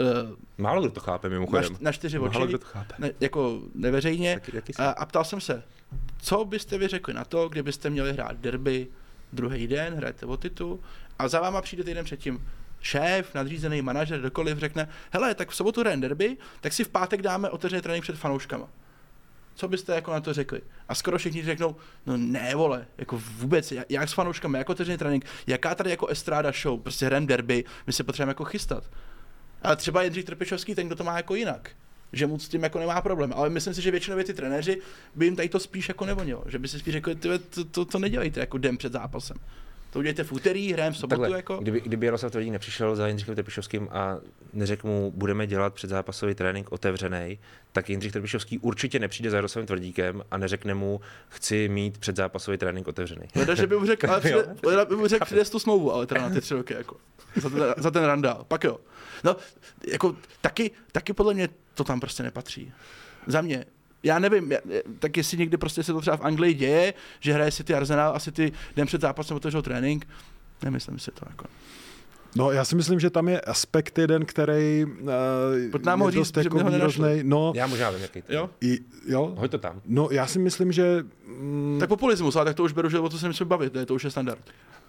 Uh, 0.00 0.36
Málo 0.58 0.80
kdo 0.80 0.90
to 0.90 1.00
chápe 1.00 1.28
mimochodem. 1.28 1.72
Na, 1.72 1.78
na 1.80 1.92
čtyři 1.92 2.18
oči, 2.18 2.34
Málo 2.34 2.46
kdo 2.46 2.58
to 2.58 2.66
chápe. 2.66 2.94
Ne, 2.98 3.12
jako 3.20 3.60
neveřejně. 3.74 4.40
a, 4.78 4.90
a 4.90 5.06
ptal 5.06 5.24
jsem 5.24 5.40
se, 5.40 5.62
co 6.18 6.44
byste 6.44 6.78
vy 6.78 6.88
řekli 6.88 7.14
na 7.14 7.24
to, 7.24 7.48
kdybyste 7.48 7.90
měli 7.90 8.12
hrát 8.12 8.36
derby 8.36 8.86
druhý 9.32 9.66
den, 9.66 9.94
hrajete 9.94 10.26
o 10.26 10.36
titul 10.36 10.80
a 11.18 11.28
za 11.28 11.40
váma 11.40 11.62
přijde 11.62 11.84
týden 11.84 12.04
předtím 12.04 12.48
šéf, 12.80 13.34
nadřízený 13.34 13.82
manažer, 13.82 14.20
kdokoliv 14.20 14.58
řekne, 14.58 14.88
hele, 15.10 15.34
tak 15.34 15.48
v 15.50 15.56
sobotu 15.56 15.80
hrajeme 15.80 16.02
derby, 16.02 16.36
tak 16.60 16.72
si 16.72 16.84
v 16.84 16.88
pátek 16.88 17.22
dáme 17.22 17.50
otevřený 17.50 17.82
trénink 17.82 18.02
před 18.02 18.16
fanouškama. 18.16 18.68
Co 19.54 19.68
byste 19.68 19.94
jako 19.94 20.12
na 20.12 20.20
to 20.20 20.32
řekli? 20.32 20.60
A 20.88 20.94
skoro 20.94 21.18
všichni 21.18 21.44
řeknou, 21.44 21.76
no 22.06 22.16
ne 22.16 22.54
vole, 22.54 22.86
jako 22.98 23.20
vůbec, 23.38 23.72
jak 23.88 24.08
s 24.08 24.12
fanouškami, 24.12 24.58
jako 24.58 24.72
otevřený 24.72 24.98
trénink, 24.98 25.24
jaká 25.46 25.74
tady 25.74 25.90
jako 25.90 26.06
estráda 26.06 26.52
show, 26.62 26.80
prostě 26.80 27.06
hrajeme 27.06 27.26
derby, 27.26 27.64
my 27.86 27.92
se 27.92 28.04
potřebujeme 28.04 28.30
jako 28.30 28.44
chystat. 28.44 28.90
Ale 29.62 29.76
třeba 29.76 30.02
Jindřich 30.02 30.24
Trpišovský, 30.24 30.74
ten, 30.74 30.86
kdo 30.86 30.96
to 30.96 31.04
má 31.04 31.16
jako 31.16 31.34
jinak 31.34 31.70
že 32.12 32.26
mu 32.26 32.38
s 32.38 32.48
tím 32.48 32.62
jako 32.62 32.78
nemá 32.78 33.00
problém. 33.00 33.32
Ale 33.36 33.50
myslím 33.50 33.74
si, 33.74 33.82
že 33.82 33.90
většinou 33.90 34.22
ty 34.22 34.34
trenéři 34.34 34.80
by 35.14 35.24
jim 35.24 35.36
tady 35.36 35.48
to 35.48 35.60
spíš 35.60 35.88
jako 35.88 36.06
nevonilo. 36.06 36.44
Že 36.46 36.58
by 36.58 36.68
si 36.68 36.78
spíš 36.78 36.92
řekli, 36.92 37.14
to, 37.14 37.64
to, 37.64 37.84
to 37.84 37.98
nedělejte 37.98 38.40
jako 38.40 38.58
den 38.58 38.76
před 38.76 38.92
zápasem. 38.92 39.36
To 39.90 39.98
udějte 39.98 40.24
v 40.24 40.32
úterý, 40.32 40.72
hrajeme 40.72 40.94
v 40.94 40.98
sobotu. 40.98 41.20
Takhle, 41.20 41.38
jako... 41.38 41.56
kdyby, 41.56 41.80
kdyby 41.80 42.06
Jaroslav 42.06 42.32
Tvrdík 42.32 42.52
nepřišel 42.52 42.96
za 42.96 43.06
Jindřichem 43.06 43.34
Trpišovským 43.34 43.88
a 43.90 44.16
neřekl 44.52 44.86
mu, 44.86 45.12
budeme 45.16 45.46
dělat 45.46 45.74
předzápasový 45.74 46.34
trénink 46.34 46.72
otevřený, 46.72 47.38
tak 47.72 47.90
Jindřich 47.90 48.12
Trpišovský 48.12 48.58
určitě 48.58 48.98
nepřijde 48.98 49.30
za 49.30 49.36
Jaroslavem 49.36 49.66
Tvrdíkem 49.66 50.22
a 50.30 50.38
neřekne 50.38 50.74
mu, 50.74 51.00
chci 51.28 51.68
mít 51.68 51.98
předzápasový 51.98 52.58
trénink 52.58 52.88
otevřený. 52.88 53.26
Leda, 53.34 53.54
že 53.54 53.66
by 53.66 53.76
mu 53.76 53.86
řekl, 53.86 54.06
ale 54.10 54.20
přijde, 54.20 54.46
by 54.88 54.96
mu 54.96 55.06
řekl, 55.06 55.24
přijde 55.24 55.44
tu 55.44 55.58
smlouvu, 55.58 55.92
ale 55.92 56.06
teda 56.06 56.22
na 56.22 56.30
ty 56.30 56.40
tři 56.40 56.54
roky, 56.54 56.74
jako. 56.74 56.96
Za 57.36 57.50
ten, 57.50 57.74
za 57.76 57.90
ten 57.90 58.04
randál. 58.04 58.44
Pak 58.48 58.64
jo. 58.64 58.78
No, 59.24 59.36
jako 59.86 60.16
taky, 60.40 60.70
taky 60.92 61.12
podle 61.12 61.34
mě 61.34 61.48
to 61.74 61.84
tam 61.84 62.00
prostě 62.00 62.22
nepatří. 62.22 62.72
Za 63.26 63.40
mě 63.40 63.64
já 64.02 64.18
nevím, 64.18 64.52
tak 64.98 65.16
jestli 65.16 65.38
někdy 65.38 65.56
prostě 65.56 65.82
se 65.82 65.92
to 65.92 66.00
třeba 66.00 66.16
v 66.16 66.24
Anglii 66.24 66.54
děje, 66.54 66.94
že 67.20 67.32
hraje 67.32 67.50
si 67.50 67.64
ty 67.64 67.74
Arsenal 67.74 68.16
asi 68.16 68.32
ty 68.32 68.52
den 68.76 68.86
před 68.86 69.00
zápasem 69.00 69.36
otevřel 69.36 69.62
trénink, 69.62 70.08
nemyslím 70.62 70.98
si 70.98 71.10
to 71.10 71.26
jako. 71.28 71.44
No, 72.36 72.50
já 72.50 72.64
si 72.64 72.76
myslím, 72.76 73.00
že 73.00 73.10
tam 73.10 73.28
je 73.28 73.40
aspekt 73.40 73.98
jeden, 73.98 74.24
který 74.24 74.84
uh, 74.84 75.82
nám 75.82 76.00
je 76.00 76.10
říct, 76.10 76.18
dost 76.32 76.36
jako 76.36 76.58
výroznej. 76.58 77.22
No, 77.24 77.52
já 77.56 77.66
možná 77.66 77.90
vím, 77.90 78.02
jaký 78.02 78.22
to 78.22 78.34
jo? 78.34 78.50
I, 78.60 78.78
jo? 79.06 79.34
Hoď 79.38 79.50
to 79.50 79.58
tam. 79.58 79.80
No, 79.86 80.08
já 80.10 80.26
si 80.26 80.38
myslím, 80.38 80.72
že... 80.72 81.04
Mm, 81.26 81.76
tak 81.80 81.88
populismus, 81.88 82.36
ale 82.36 82.44
tak 82.44 82.56
to 82.56 82.64
už 82.64 82.72
beru, 82.72 82.88
že 82.88 82.98
o 82.98 83.08
to 83.08 83.18
se 83.18 83.26
musím 83.26 83.48
bavit, 83.48 83.74
ne? 83.74 83.86
to 83.86 83.94
už 83.94 84.04
je 84.04 84.10
standard. 84.10 84.40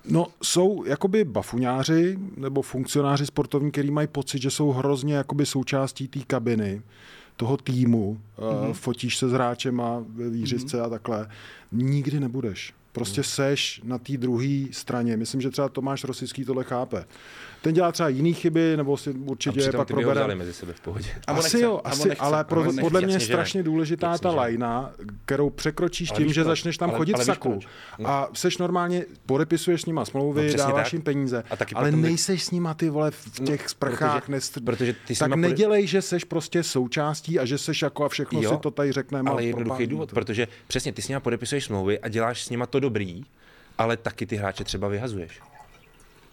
No, 0.05 0.27
jsou 0.43 0.83
jakoby 0.85 1.23
bafuňáři 1.23 2.17
nebo 2.37 2.61
funkcionáři 2.61 3.25
sportovní, 3.25 3.71
kteří 3.71 3.91
mají 3.91 4.07
pocit, 4.07 4.41
že 4.41 4.51
jsou 4.51 4.71
hrozně 4.71 5.15
jakoby 5.15 5.45
součástí 5.45 6.07
té 6.07 6.19
kabiny 6.19 6.81
toho 7.41 7.57
týmu, 7.57 8.21
mm-hmm. 8.37 8.73
fotíš 8.73 9.17
se 9.17 9.29
s 9.29 9.31
hráčem 9.31 9.81
a 9.81 10.03
ve 10.07 10.29
výřivce 10.29 10.77
mm-hmm. 10.77 10.85
a 10.85 10.89
takhle, 10.89 11.29
nikdy 11.71 12.19
nebudeš. 12.19 12.73
Prostě 12.91 13.21
mhm. 13.21 13.25
seš 13.25 13.81
na 13.83 13.97
té 13.97 14.17
druhé 14.17 14.65
straně. 14.71 15.17
Myslím, 15.17 15.41
že 15.41 15.49
třeba 15.49 15.69
Tomáš 15.69 16.03
Rosický 16.03 16.45
tohle 16.45 16.63
chápe. 16.63 17.05
Ten 17.61 17.73
dělá 17.73 17.91
třeba 17.91 18.09
jiný 18.09 18.33
chyby, 18.33 18.77
nebo 18.77 18.97
si 18.97 19.09
určitě 19.09 19.69
a 19.69 19.77
pak 19.77 19.87
probere. 19.87 20.35
mezi 20.35 20.53
sebe 20.53 20.73
v 20.73 20.81
pohodě. 20.81 21.09
Asi 21.27 21.43
nechce, 21.43 21.61
jo, 21.61 21.81
asi, 21.83 22.07
nechce, 22.07 22.23
ale 22.23 22.43
pro, 22.43 22.63
nechce, 22.63 22.81
podle 22.81 23.01
mě 23.01 23.15
je 23.15 23.19
strašně 23.19 23.63
důležitá 23.63 24.17
ta 24.17 24.31
lajna, 24.31 24.91
kterou 25.25 25.49
překročíš 25.49 26.11
ale 26.11 26.17
tím, 26.17 26.33
že 26.33 26.41
proč? 26.41 26.47
začneš 26.47 26.77
tam 26.77 26.89
ale, 26.89 26.97
chodit 26.97 27.13
ale 27.13 27.25
saku. 27.25 27.59
No. 27.99 28.09
A 28.09 28.29
seš 28.33 28.57
normálně, 28.57 29.05
podepisuješ 29.25 29.81
s 29.81 29.85
nima 29.85 30.05
smlouvy, 30.05 30.47
no, 30.51 30.57
dáváš 30.57 30.85
tak. 30.85 30.93
jim 30.93 31.01
peníze, 31.01 31.43
a 31.49 31.55
taky 31.55 31.75
ale 31.75 31.91
nejseš 31.91 32.43
s 32.43 32.51
nima 32.51 32.73
ty 32.73 32.89
vole 32.89 33.11
v 33.11 33.39
no, 33.39 33.45
těch 33.45 33.63
no, 33.63 33.69
sprchách. 33.69 34.21
Protože, 34.21 34.31
nestr... 34.31 34.61
protože 34.61 34.95
ty 35.07 35.15
tak 35.15 35.35
nedělej, 35.35 35.87
že 35.87 36.01
seš 36.01 36.23
prostě 36.23 36.63
součástí 36.63 37.39
a 37.39 37.45
že 37.45 37.57
seš 37.57 37.81
jako 37.81 38.05
a 38.05 38.09
všechno 38.09 38.41
si 38.41 38.57
to 38.61 38.71
tady 38.71 38.91
řekneme. 38.91 39.31
Ale 39.31 39.43
jednoduchý 39.43 39.87
důvod, 39.87 40.11
protože 40.13 40.47
přesně 40.67 40.93
ty 40.93 41.01
s 41.01 41.07
nima 41.07 41.19
podepisuješ 41.19 41.65
smlouvy 41.65 41.99
a 41.99 42.07
děláš 42.07 42.43
s 42.43 42.49
nima 42.49 42.65
to 42.65 42.79
dobrý, 42.79 43.23
ale 43.77 43.97
taky 43.97 44.25
ty 44.25 44.35
hráče 44.35 44.63
třeba 44.63 44.87
vyhazuješ. 44.87 45.50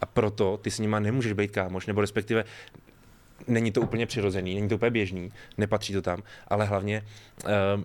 A 0.01 0.07
proto 0.07 0.57
ty 0.57 0.70
s 0.70 0.78
nima 0.78 1.01
nemůžeš 1.01 1.32
být 1.32 1.51
kámoš, 1.51 1.86
nebo 1.86 2.01
respektive 2.01 2.44
není 3.46 3.72
to 3.72 3.80
úplně 3.80 4.07
přirozený, 4.07 4.55
není 4.55 4.68
to 4.68 4.74
úplně 4.74 4.90
běžný, 4.90 5.32
nepatří 5.59 5.92
to 5.92 6.03
tam, 6.03 6.22
ale 6.49 6.64
hlavně 6.64 7.05
uh, 7.44 7.84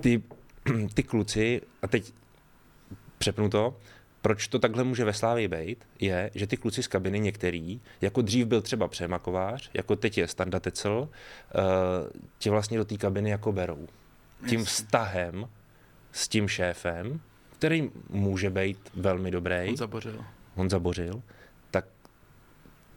ty, 0.00 0.22
ty 0.94 1.02
kluci, 1.02 1.60
a 1.82 1.86
teď 1.86 2.12
přepnu 3.18 3.48
to, 3.48 3.76
proč 4.22 4.48
to 4.48 4.58
takhle 4.58 4.84
může 4.84 5.04
ve 5.04 5.12
Slávii 5.12 5.48
být, 5.48 5.84
je, 6.00 6.30
že 6.34 6.46
ty 6.46 6.56
kluci 6.56 6.82
z 6.82 6.88
kabiny 6.88 7.20
některý, 7.20 7.80
jako 8.00 8.22
dřív 8.22 8.46
byl 8.46 8.62
třeba 8.62 8.88
Přemakovář, 8.88 9.70
jako 9.74 9.96
teď 9.96 10.18
je 10.18 10.28
Standa 10.28 10.60
Tecel, 10.60 10.98
uh, 10.98 11.08
tě 12.38 12.50
vlastně 12.50 12.78
do 12.78 12.84
té 12.84 12.96
kabiny 12.96 13.30
jako 13.30 13.52
berou. 13.52 13.88
Tím 14.48 14.64
vztahem 14.64 15.48
s 16.12 16.28
tím 16.28 16.48
šéfem 16.48 17.20
který 17.62 17.90
může 18.10 18.50
být 18.50 18.78
velmi 18.94 19.30
dobrý. 19.30 19.68
On 19.68 19.76
zabořil. 19.76 20.24
On 20.54 20.70
zabořil. 20.70 21.22
Tak 21.70 21.84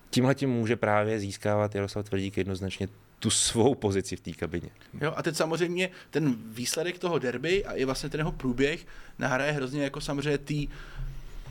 tímhle 0.09 0.35
tím 0.35 0.49
může 0.49 0.75
právě 0.75 1.19
získávat 1.19 1.75
Jaroslav 1.75 2.09
Tvrdík 2.09 2.37
jednoznačně 2.37 2.87
tu 3.19 3.29
svou 3.29 3.75
pozici 3.75 4.15
v 4.15 4.21
té 4.21 4.31
kabině. 4.31 4.69
Jo, 5.01 5.13
a 5.15 5.23
teď 5.23 5.35
samozřejmě 5.35 5.89
ten 6.09 6.35
výsledek 6.45 6.99
toho 6.99 7.19
derby 7.19 7.65
a 7.65 7.73
i 7.73 7.85
vlastně 7.85 8.09
ten 8.09 8.19
jeho 8.19 8.31
průběh 8.31 8.85
nahraje 9.19 9.51
hrozně 9.51 9.83
jako 9.83 10.01
samozřejmě 10.01 10.37
tý 10.37 10.67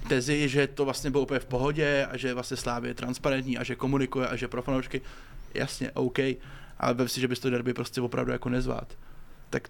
tezi, 0.08 0.48
že 0.48 0.66
to 0.66 0.84
vlastně 0.84 1.10
bylo 1.10 1.22
úplně 1.22 1.40
v 1.40 1.46
pohodě 1.46 2.06
a 2.10 2.16
že 2.16 2.34
vlastně 2.34 2.56
Slávě 2.56 2.90
je 2.90 2.94
transparentní 2.94 3.58
a 3.58 3.64
že 3.64 3.76
komunikuje 3.76 4.28
a 4.28 4.36
že 4.36 4.48
pro 4.48 4.62
fanoušky, 4.62 5.00
jasně, 5.54 5.90
OK, 5.90 6.18
ale 6.78 6.94
vem 6.94 7.08
si, 7.08 7.20
že 7.20 7.28
bys 7.28 7.38
to 7.38 7.50
derby 7.50 7.74
prostě 7.74 8.00
opravdu 8.00 8.32
jako 8.32 8.48
nezvát. 8.48 8.98
Tak 9.50 9.68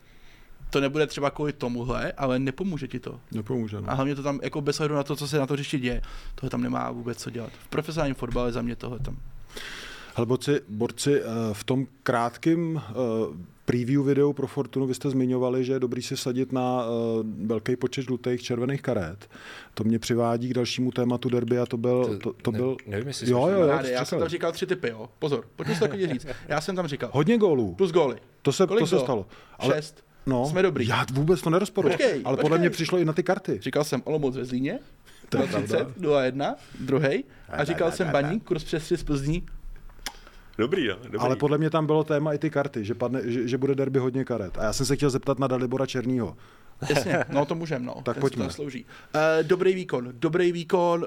to 0.75 0.81
nebude 0.81 1.07
třeba 1.07 1.31
kvůli 1.31 1.53
tomuhle, 1.53 2.13
ale 2.13 2.39
nepomůže 2.39 2.89
ti 2.89 3.01
to. 3.01 3.21
Nepomůže. 3.33 3.81
No. 3.81 3.91
A 3.91 3.95
hlavně 3.95 4.15
to 4.15 4.23
tam 4.23 4.41
jako 4.43 4.61
bez 4.61 4.79
na 4.79 5.03
to, 5.03 5.17
co 5.17 5.29
se 5.29 5.39
na 5.39 5.47
to 5.47 5.57
řeší 5.57 5.79
děje, 5.79 6.03
toho 6.35 6.51
tam 6.51 6.63
nemá 6.63 6.91
vůbec 6.91 7.19
co 7.19 7.31
dělat. 7.31 7.53
V 7.65 7.69
profesionálním 7.69 8.15
fotbale 8.15 8.53
za 8.53 8.63
mě 8.63 8.77
tohle 8.77 8.99
tam. 8.99 9.17
Helboci, 10.15 10.61
borci, 10.69 11.21
eh, 11.21 11.25
v 11.53 11.65
tom 11.65 11.87
krátkém 12.03 12.83
eh, 12.89 12.93
preview 13.65 14.05
videu 14.05 14.33
pro 14.33 14.47
Fortunu 14.47 14.87
vy 14.87 14.95
jste 14.95 15.11
zmiňovali, 15.11 15.65
že 15.65 15.73
je 15.73 15.81
dobrý 15.81 16.03
si 16.03 16.17
sadit 16.17 16.53
na 16.53 16.85
uh, 16.85 17.47
velký 17.47 17.77
počet 17.77 18.03
žlutých 18.03 18.43
červených 18.43 18.83
karet. 18.83 19.31
To 19.75 19.85
mě 19.85 19.99
přivádí 19.99 20.49
k 20.49 20.55
dalšímu 20.55 20.91
tématu 20.91 21.29
derby 21.29 21.59
a 21.59 21.67
to 21.67 21.77
byl... 21.77 22.05
To, 22.05 22.19
to, 22.19 22.33
to 22.43 22.51
ne, 22.51 22.59
byl... 22.59 22.77
Nevím, 22.87 23.09
jestli 23.09 23.31
jo, 23.31 23.49
jo, 23.49 23.61
jo, 23.61 23.67
já, 23.67 23.87
já 23.87 24.05
jsem 24.05 24.19
tam 24.19 24.29
říkal 24.29 24.53
tři 24.53 24.67
typy, 24.67 24.89
jo. 24.89 25.09
Pozor, 25.19 25.45
pojďme 25.57 25.75
si 25.75 25.81
to 25.81 25.97
říct. 26.13 26.27
Já 26.49 26.61
jsem 26.61 26.77
tam 26.77 26.87
říkal. 26.87 27.11
Hodně 27.13 27.39
gólů. 27.39 27.75
Plus 27.75 27.93
góly. 27.93 28.17
To 28.43 28.53
se, 28.53 28.67
to 28.67 28.87
se 28.87 28.99
stalo. 28.99 29.27
Ale, 29.59 29.75
Šest. 29.75 30.05
No, 30.27 30.47
jsme 30.47 30.63
dobrý. 30.63 30.89
Já 30.89 31.07
vůbec 31.13 31.43
to 31.43 31.51
nerozporuji. 31.51 31.95
Ale 31.95 32.21
počkej. 32.23 32.37
podle 32.41 32.59
mě 32.59 32.71
přišlo 32.71 32.99
i 32.99 33.05
na 33.05 33.13
ty 33.13 33.23
karty. 33.23 33.59
Říkal 33.63 33.85
jsem 33.85 34.03
Olomouc 34.05 34.37
ve 34.37 34.45
Zlíně, 34.45 34.79
30, 35.29 35.99
0-1, 35.99 36.55
druhý. 36.81 37.25
A 37.49 37.65
říkal 37.65 37.93
jsem 37.93 38.11
Baník, 38.11 38.45
kurz 38.45 38.65
přes 38.65 38.85
3 38.85 38.97
z 38.97 39.05
Plzní, 39.05 39.47
Dobrý, 40.59 40.85
jo. 40.85 40.97
Dobrý. 41.03 41.19
Ale 41.19 41.37
podle 41.37 41.59
mě 41.59 41.71
tam 41.71 41.87
bylo 41.87 42.05
téma 42.05 42.33
i 42.33 42.39
ty 42.39 42.51
karty, 42.51 42.85
že, 42.85 42.95
padne, 42.95 43.21
že, 43.25 43.49
že 43.49 43.59
bude 43.59 43.75
derby 43.75 43.99
hodně 43.99 44.25
karet. 44.25 44.59
A 44.59 44.65
já 44.65 44.73
jsem 44.73 44.87
se 44.87 44.97
chtěl 44.97 45.11
zeptat 45.11 45.39
na 45.39 45.47
Dalibora 45.47 45.87
Černýho. 45.87 46.37
Jasně, 46.89 47.25
no 47.33 47.47
to 47.47 47.55
můžem, 47.55 47.85
no. 47.85 47.95
tak 48.03 48.19
pojďme. 48.19 48.45
To 48.45 48.51
slouží. 48.51 48.85
Uh, 49.15 49.21
dobrý 49.43 49.75
výkon, 49.75 50.09
dobrý 50.13 50.53
výkon. 50.53 51.01
Uh, 51.01 51.07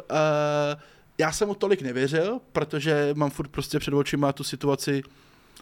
já 1.18 1.32
jsem 1.32 1.48
mu 1.48 1.56
tolik 1.56 1.82
nevěřil, 1.82 2.40
protože 2.52 3.10
mám 3.14 3.30
furt 3.30 3.48
prostě 3.48 3.80
před 3.80 3.94
očima 3.94 4.34
tu 4.34 4.44
situaci, 4.44 5.02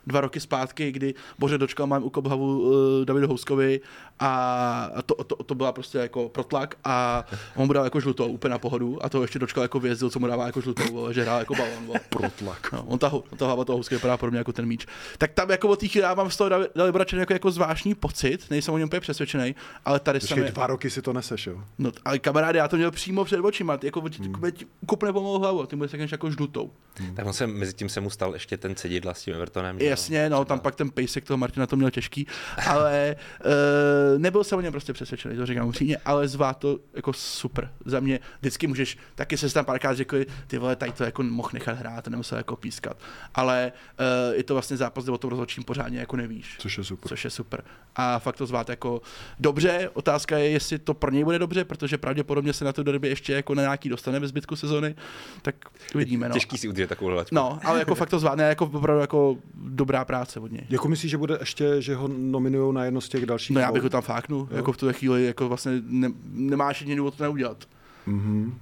dva 0.07 0.21
roky 0.21 0.39
zpátky, 0.39 0.91
kdy 0.91 1.13
Bože 1.39 1.57
dočkal 1.57 1.87
mám 1.87 2.03
ukop 2.03 2.27
hlavu 2.27 2.59
uh, 2.59 3.05
Davidu 3.05 3.27
Houskovi 3.27 3.81
a 4.19 5.01
to, 5.05 5.23
to, 5.23 5.35
to, 5.35 5.55
byla 5.55 5.71
prostě 5.71 5.97
jako 5.97 6.29
protlak 6.29 6.75
a 6.83 7.25
on 7.55 7.67
mu 7.67 7.73
dal 7.73 7.83
jako 7.83 7.99
žlutou 7.99 8.27
úplně 8.27 8.49
na 8.49 8.57
pohodu 8.57 9.05
a 9.05 9.09
to 9.09 9.21
ještě 9.21 9.39
dočkal 9.39 9.63
jako 9.63 9.79
vězdil, 9.79 10.09
co 10.09 10.19
mu 10.19 10.27
dává 10.27 10.45
jako 10.45 10.61
žlutou, 10.61 11.13
že 11.13 11.21
hrál 11.21 11.39
jako 11.39 11.55
balon. 11.55 11.99
protlak. 12.09 12.71
No, 12.71 12.83
on 12.83 12.99
ta, 12.99 13.13
on 13.13 13.37
ta 13.37 13.45
hlava 13.45 13.65
toho 13.65 13.77
Housky 13.77 13.95
vypadá 13.95 14.17
podobně 14.17 14.37
jako 14.37 14.53
ten 14.53 14.65
míč. 14.65 14.85
Tak 15.17 15.33
tam 15.33 15.49
jako 15.49 15.69
od 15.69 15.79
těch 15.79 16.01
dávám 16.01 16.31
z 16.31 16.37
toho 16.37 16.49
dali 16.75 16.91
Bračen 16.91 17.19
jako, 17.19 17.33
jako 17.33 17.51
zvláštní 17.51 17.95
pocit, 17.95 18.49
nejsem 18.49 18.73
o 18.73 18.77
něm 18.77 18.87
úplně 18.87 18.99
přesvědčený, 18.99 19.55
ale 19.85 19.99
tady 19.99 20.19
jsem. 20.19 20.45
dva 20.45 20.67
roky 20.67 20.89
si 20.89 21.01
to 21.01 21.13
neseš, 21.13 21.47
jo? 21.47 21.63
No, 21.77 21.91
ale 22.05 22.19
kamaráde, 22.19 22.59
já 22.59 22.67
to 22.67 22.77
měl 22.77 22.91
přímo 22.91 23.25
před 23.25 23.39
očima, 23.39 23.79
jako 23.83 24.01
hmm. 24.01 24.51
kupne 24.85 25.13
pomalu 25.13 25.39
hlavu, 25.39 25.65
ty 25.65 25.75
mu 25.75 25.85
jako 26.11 26.31
žlutou. 26.31 26.71
Hmm. 26.97 27.15
Tak 27.15 27.25
on 27.25 27.33
se, 27.33 27.47
mezi 27.47 27.73
tím 27.73 27.89
se 27.89 28.01
mu 28.01 28.09
stal 28.09 28.33
ještě 28.33 28.57
ten 28.57 28.75
cedidla 28.75 29.13
s 29.13 29.23
tím 29.23 29.33
Evertonem. 29.33 29.79
Jasně, 29.79 30.29
no, 30.29 30.45
tam 30.45 30.59
pak 30.59 30.75
ten 30.75 30.89
pejsek 30.89 31.25
toho 31.25 31.37
Martina 31.37 31.67
to 31.67 31.75
měl 31.75 31.91
těžký, 31.91 32.27
ale 32.67 33.15
uh, 33.45 33.51
nebyl 34.17 34.43
jsem 34.43 34.57
o 34.57 34.61
něm 34.61 34.71
prostě 34.71 34.93
přesvědčený, 34.93 35.35
to 35.35 35.45
říkám 35.45 35.67
upřímně, 35.67 35.97
ale 35.97 36.27
zvá 36.27 36.53
to 36.53 36.79
jako 36.93 37.13
super. 37.13 37.71
Za 37.85 37.99
mě 37.99 38.19
vždycky 38.39 38.67
můžeš, 38.67 38.97
taky 39.15 39.37
se 39.37 39.53
tam 39.53 39.65
párkrát 39.65 39.93
řekli, 39.93 40.25
ty 40.47 40.57
vole, 40.57 40.75
tady 40.75 40.91
to 40.91 41.03
jako 41.03 41.23
mohl 41.23 41.49
nechat 41.53 41.77
hrát, 41.77 42.07
nemusel 42.07 42.37
jako 42.37 42.55
pískat. 42.55 42.97
Ale 43.35 43.71
uh, 44.29 44.35
je 44.35 44.43
to 44.43 44.53
vlastně 44.53 44.77
zápas, 44.77 45.03
kde 45.03 45.13
o 45.13 45.17
tom 45.17 45.29
rozhodčím 45.29 45.63
pořádně 45.63 45.99
jako 45.99 46.15
nevíš. 46.15 46.55
Což 46.59 46.77
je 46.77 46.83
super. 46.83 47.09
Což 47.09 47.23
je 47.23 47.29
super. 47.29 47.63
A 47.95 48.19
fakt 48.19 48.35
to 48.35 48.45
zvát 48.45 48.69
jako 48.69 49.01
dobře. 49.39 49.89
Otázka 49.93 50.37
je, 50.37 50.49
jestli 50.49 50.79
to 50.79 50.93
pro 50.93 51.11
něj 51.11 51.23
bude 51.23 51.39
dobře, 51.39 51.65
protože 51.65 51.97
pravděpodobně 51.97 52.53
se 52.53 52.65
na 52.65 52.73
to 52.73 52.83
derby 52.83 53.07
ještě 53.07 53.33
jako 53.33 53.55
na 53.55 53.61
nějaký 53.61 53.89
dostane 53.89 54.19
ve 54.19 54.27
zbytku 54.27 54.55
sezony. 54.55 54.95
Tak 55.41 55.55
uvidíme. 55.95 56.29
No. 56.29 56.33
Těžký 56.33 56.57
si 56.57 56.67
udržet 56.67 56.87
takovou 56.87 57.09
laťku. 57.09 57.35
No, 57.35 57.59
ale 57.63 57.79
jako 57.79 57.95
fakt 57.95 58.09
to 58.09 58.19
zvládne, 58.19 58.43
jako 58.43 58.65
opravdu 58.65 59.01
jako 59.01 59.37
dobrá 59.55 60.05
práce 60.05 60.39
od 60.39 60.51
něj. 60.51 60.65
Jako 60.69 60.87
myslíš, 60.87 61.11
že 61.11 61.17
bude 61.17 61.37
ještě, 61.39 61.81
že 61.81 61.95
ho 61.95 62.07
nominují 62.07 62.73
na 62.73 62.85
jedno 62.85 63.01
z 63.01 63.09
těch 63.09 63.25
dalších? 63.25 63.55
No 63.55 63.61
já 63.61 63.71
bych 63.71 63.83
ho 63.83 63.89
tam 63.95 64.01
fáknu, 64.01 64.47
jako 64.51 64.71
v 64.71 64.77
tuhle 64.77 64.93
chvíli 64.93 65.25
jako 65.25 65.47
vlastně 65.47 65.71
ne, 65.85 66.11
nemáš 66.31 66.81
jediný 66.81 66.97
důvod 66.97 67.15
to 67.15 67.23
neudělat. 67.23 67.65
Mm-hmm. 68.07 68.53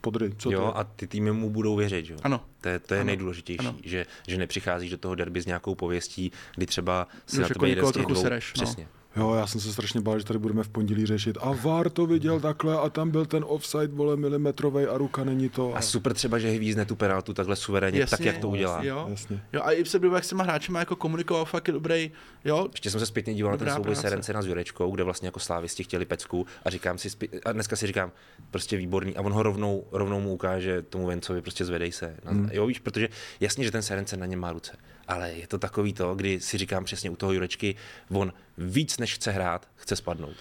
Podry, 0.00 0.32
co 0.38 0.50
jo, 0.50 0.60
to 0.60 0.78
a 0.78 0.84
ty 0.84 1.06
týmy 1.06 1.32
mu 1.32 1.50
budou 1.50 1.76
věřit, 1.76 2.10
jo? 2.10 2.16
Ano. 2.22 2.40
To 2.60 2.68
je, 2.68 2.78
to 2.78 2.94
je 2.94 3.00
ano. 3.00 3.06
nejdůležitější, 3.06 3.58
ano. 3.58 3.76
Že, 3.84 4.06
že 4.28 4.38
nepřicházíš 4.38 4.90
do 4.90 4.98
toho 4.98 5.14
derby 5.14 5.40
s 5.40 5.46
nějakou 5.46 5.74
pověstí, 5.74 6.32
kdy 6.54 6.66
třeba 6.66 7.08
si 7.26 7.36
na 7.36 7.42
jako 7.42 7.54
tebe 7.54 7.68
jeden 7.68 7.84
z 7.84 7.88
těch 7.88 7.92
trochu 7.92 8.12
dvou... 8.12 8.22
sereš, 8.22 8.52
no. 8.56 8.64
Přesně. 8.64 8.88
Jo, 9.16 9.34
já 9.34 9.46
jsem 9.46 9.60
se 9.60 9.72
strašně 9.72 10.00
bál, 10.00 10.18
že 10.18 10.24
tady 10.24 10.38
budeme 10.38 10.62
v 10.62 10.68
pondělí 10.68 11.06
řešit. 11.06 11.38
A 11.40 11.52
VAR 11.62 11.90
to 11.90 12.06
viděl 12.06 12.40
takhle 12.40 12.78
a 12.78 12.88
tam 12.88 13.10
byl 13.10 13.26
ten 13.26 13.44
offside, 13.48 13.86
vole, 13.86 14.16
milimetrový 14.16 14.84
a 14.84 14.98
ruka 14.98 15.24
není 15.24 15.48
to. 15.48 15.76
A 15.76 15.80
super 15.82 16.14
třeba, 16.14 16.38
že 16.38 16.50
hvízne 16.50 16.84
tu 16.84 16.96
penaltu 16.96 17.34
takhle 17.34 17.56
suverénně, 17.56 18.00
Jasně, 18.00 18.16
tak 18.16 18.26
jak 18.26 18.38
to 18.38 18.48
udělá. 18.48 18.82
Jo, 18.84 19.06
Jasně. 19.10 19.42
jo 19.52 19.60
a 19.64 19.72
i 19.72 19.84
se 19.84 19.98
byl, 19.98 20.14
jak 20.14 20.24
s 20.24 20.28
těma 20.28 20.44
hráčima 20.44 20.78
jako 20.78 20.96
komunikoval, 20.96 21.44
fakt 21.44 21.68
je 21.68 21.72
dobrý, 21.74 22.10
jo. 22.44 22.68
Ještě 22.72 22.90
jsem 22.90 23.00
se 23.00 23.06
zpětně 23.06 23.34
díval 23.34 23.52
na 23.52 23.58
ten 23.58 23.70
souboj. 23.74 23.96
Serence 23.96 24.32
na 24.32 24.42
s 24.42 24.46
Jurečkou, 24.46 24.90
kde 24.90 25.04
vlastně 25.04 25.28
jako 25.28 25.40
slávisti 25.40 25.84
chtěli 25.84 26.04
pecku 26.04 26.46
a 26.64 26.70
říkám 26.70 26.98
si, 26.98 27.08
zpě- 27.08 27.40
a 27.44 27.52
dneska 27.52 27.76
si 27.76 27.86
říkám, 27.86 28.12
prostě 28.50 28.76
výborný 28.76 29.16
a 29.16 29.20
on 29.20 29.32
ho 29.32 29.42
rovnou, 29.42 29.84
rovnou 29.92 30.20
mu 30.20 30.32
ukáže 30.32 30.82
tomu 30.82 31.06
Vencovi, 31.06 31.42
prostě 31.42 31.64
zvedej 31.64 31.92
se. 31.92 32.16
Hmm. 32.24 32.48
Jo, 32.52 32.66
víš, 32.66 32.78
protože 32.78 33.08
jasně, 33.40 33.64
že 33.64 33.70
ten 33.70 33.82
Serence 33.82 34.16
na 34.16 34.26
něm 34.26 34.40
má 34.40 34.52
ruce, 34.52 34.76
ale 35.08 35.32
je 35.32 35.46
to 35.46 35.58
takový 35.58 35.92
to, 35.92 36.14
kdy 36.14 36.40
si 36.40 36.58
říkám 36.58 36.84
přesně 36.84 37.10
u 37.10 37.16
toho 37.16 37.32
Jurečky, 37.32 37.74
on 38.10 38.32
víc 38.58 38.98
než 38.98 39.14
chce 39.14 39.30
hrát, 39.30 39.68
chce 39.76 39.96
spadnout. 39.96 40.36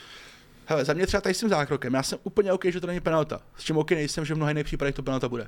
Hele, 0.66 0.86
za 0.86 0.94
mě 0.94 1.08
třeba 1.08 1.22
tady 1.22 1.36
s 1.36 1.40
tím 1.40 1.50
zákrokem, 1.50 1.94
já 1.94 2.04
jsem 2.04 2.20
úplně 2.24 2.54
OK, 2.54 2.66
že 2.66 2.82
to 2.82 2.88
není 2.88 3.00
penalta. 3.00 3.42
S 3.58 3.64
čím 3.64 3.78
OK 3.78 3.92
nejsem, 3.92 4.26
že 4.26 4.34
v 4.34 4.38
mnoha 4.38 4.50
jiných 4.50 4.66
případech 4.66 4.96
to 4.96 5.04
penalta 5.04 5.30
bude. 5.30 5.48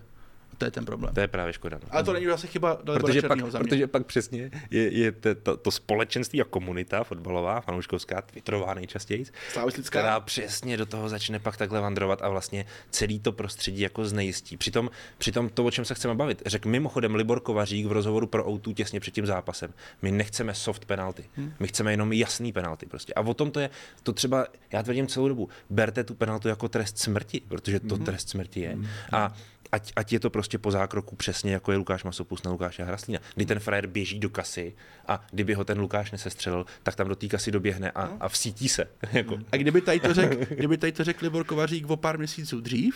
To 0.58 0.66
je 0.66 0.72
ten 0.72 0.86
problém. 0.86 1.14
To 1.14 1.20
je 1.20 1.28
právě 1.28 1.54
škoda. 1.54 1.80
No. 1.84 1.88
Ale 1.92 2.04
to 2.04 2.14
není 2.14 2.26
zase 2.26 2.48
chyba 2.48 2.70
Dalibora 2.84 3.00
Protože 3.00 3.22
pak, 3.22 3.30
Černýho 3.30 3.52
za 3.52 3.60
mě. 3.60 3.68
protože 3.68 3.88
pak 3.88 4.06
přesně 4.06 4.52
je, 4.72 4.94
je 4.98 5.12
to, 5.12 5.36
to, 5.36 5.58
to 5.58 5.72
společenství 5.72 6.42
a 6.42 6.44
komunita 6.46 7.04
fotbalová, 7.04 7.62
fanouškovská, 7.62 8.22
twitterová 8.22 8.74
nejčastěji, 8.74 9.26
Slavistická. 9.54 10.00
která 10.00 10.20
přesně 10.20 10.78
do 10.78 10.86
toho 10.86 11.10
začne 11.10 11.40
pak 11.40 11.58
takhle 11.58 11.82
vandrovat 11.82 12.22
a 12.22 12.30
vlastně 12.30 12.66
celý 12.90 13.20
to 13.20 13.32
prostředí 13.32 13.82
jako 13.82 14.06
znejistí. 14.06 14.58
Přitom, 14.58 14.90
přitom 15.18 15.50
to, 15.50 15.66
o 15.66 15.72
čem 15.72 15.86
se 15.86 15.96
chceme 15.96 16.16
bavit, 16.16 16.44
řekl 16.46 16.70
mimochodem 16.70 17.16
Libor 17.16 17.40
Kovařík 17.40 17.86
v 17.86 17.92
rozhovoru 17.92 18.28
pro 18.28 18.44
O2 18.46 18.74
těsně 18.74 19.00
před 19.00 19.14
tím 19.14 19.26
zápasem. 19.26 19.74
My 20.02 20.12
nechceme 20.12 20.54
soft 20.54 20.86
penalty, 20.86 21.26
Hmm. 21.36 21.54
my 21.60 21.68
chceme 21.68 21.94
jenom 21.94 22.14
jasný 22.14 22.52
penalty 22.54 22.86
prostě. 22.86 23.14
A 23.14 23.22
o 23.22 23.34
tom 23.34 23.52
to 23.52 23.60
je, 23.60 23.70
to 24.04 24.14
třeba, 24.14 24.48
já 24.72 24.84
tvrdím 24.84 25.08
celou 25.08 25.28
dobu, 25.28 25.50
berte 25.70 26.04
tu 26.04 26.16
penaltu 26.16 26.48
jako 26.48 26.70
trest 26.70 26.98
smrti, 27.00 27.42
protože 27.48 27.80
to 27.80 27.96
Hmm. 27.96 28.06
trest 28.06 28.30
smrti 28.30 28.60
je. 28.60 28.78
A 29.12 29.34
ať, 29.72 29.94
ať 29.96 30.14
je 30.14 30.20
to 30.20 30.30
prostě 30.30 30.58
po 30.58 30.72
zákroku 30.72 31.16
přesně 31.16 31.54
jako 31.54 31.72
je 31.72 31.78
Lukáš 31.78 32.04
Masopus 32.04 32.44
na 32.44 32.52
Lukáše 32.52 32.84
Hraslína. 32.84 33.20
Kdy 33.36 33.46
ten 33.46 33.60
frajer 33.60 33.88
běží 33.88 34.20
do 34.20 34.30
kasy 34.30 34.74
a 35.08 35.26
kdyby 35.32 35.54
ho 35.54 35.64
ten 35.66 35.80
Lukáš 35.80 36.12
nesestřelil, 36.12 36.66
tak 36.84 36.96
tam 36.96 37.08
do 37.08 37.16
té 37.16 37.28
kasy 37.28 37.52
doběhne 37.52 37.92
a, 37.92 38.10
a 38.20 38.30
vsítí 38.30 38.70
se. 38.70 38.88
jako. 39.12 39.38
A 39.52 39.58
kdyby 39.58 39.82
tady 39.82 40.00
to 40.00 40.14
řekl, 40.14 40.56
kdyby 40.56 40.78
tady 40.78 40.92
to 40.92 41.04
řekl 41.04 41.26
Libor 41.26 41.44
Kovařík 41.44 41.90
o 41.90 41.98
pár 41.98 42.18
měsíců 42.18 42.62
dřív, 42.62 42.96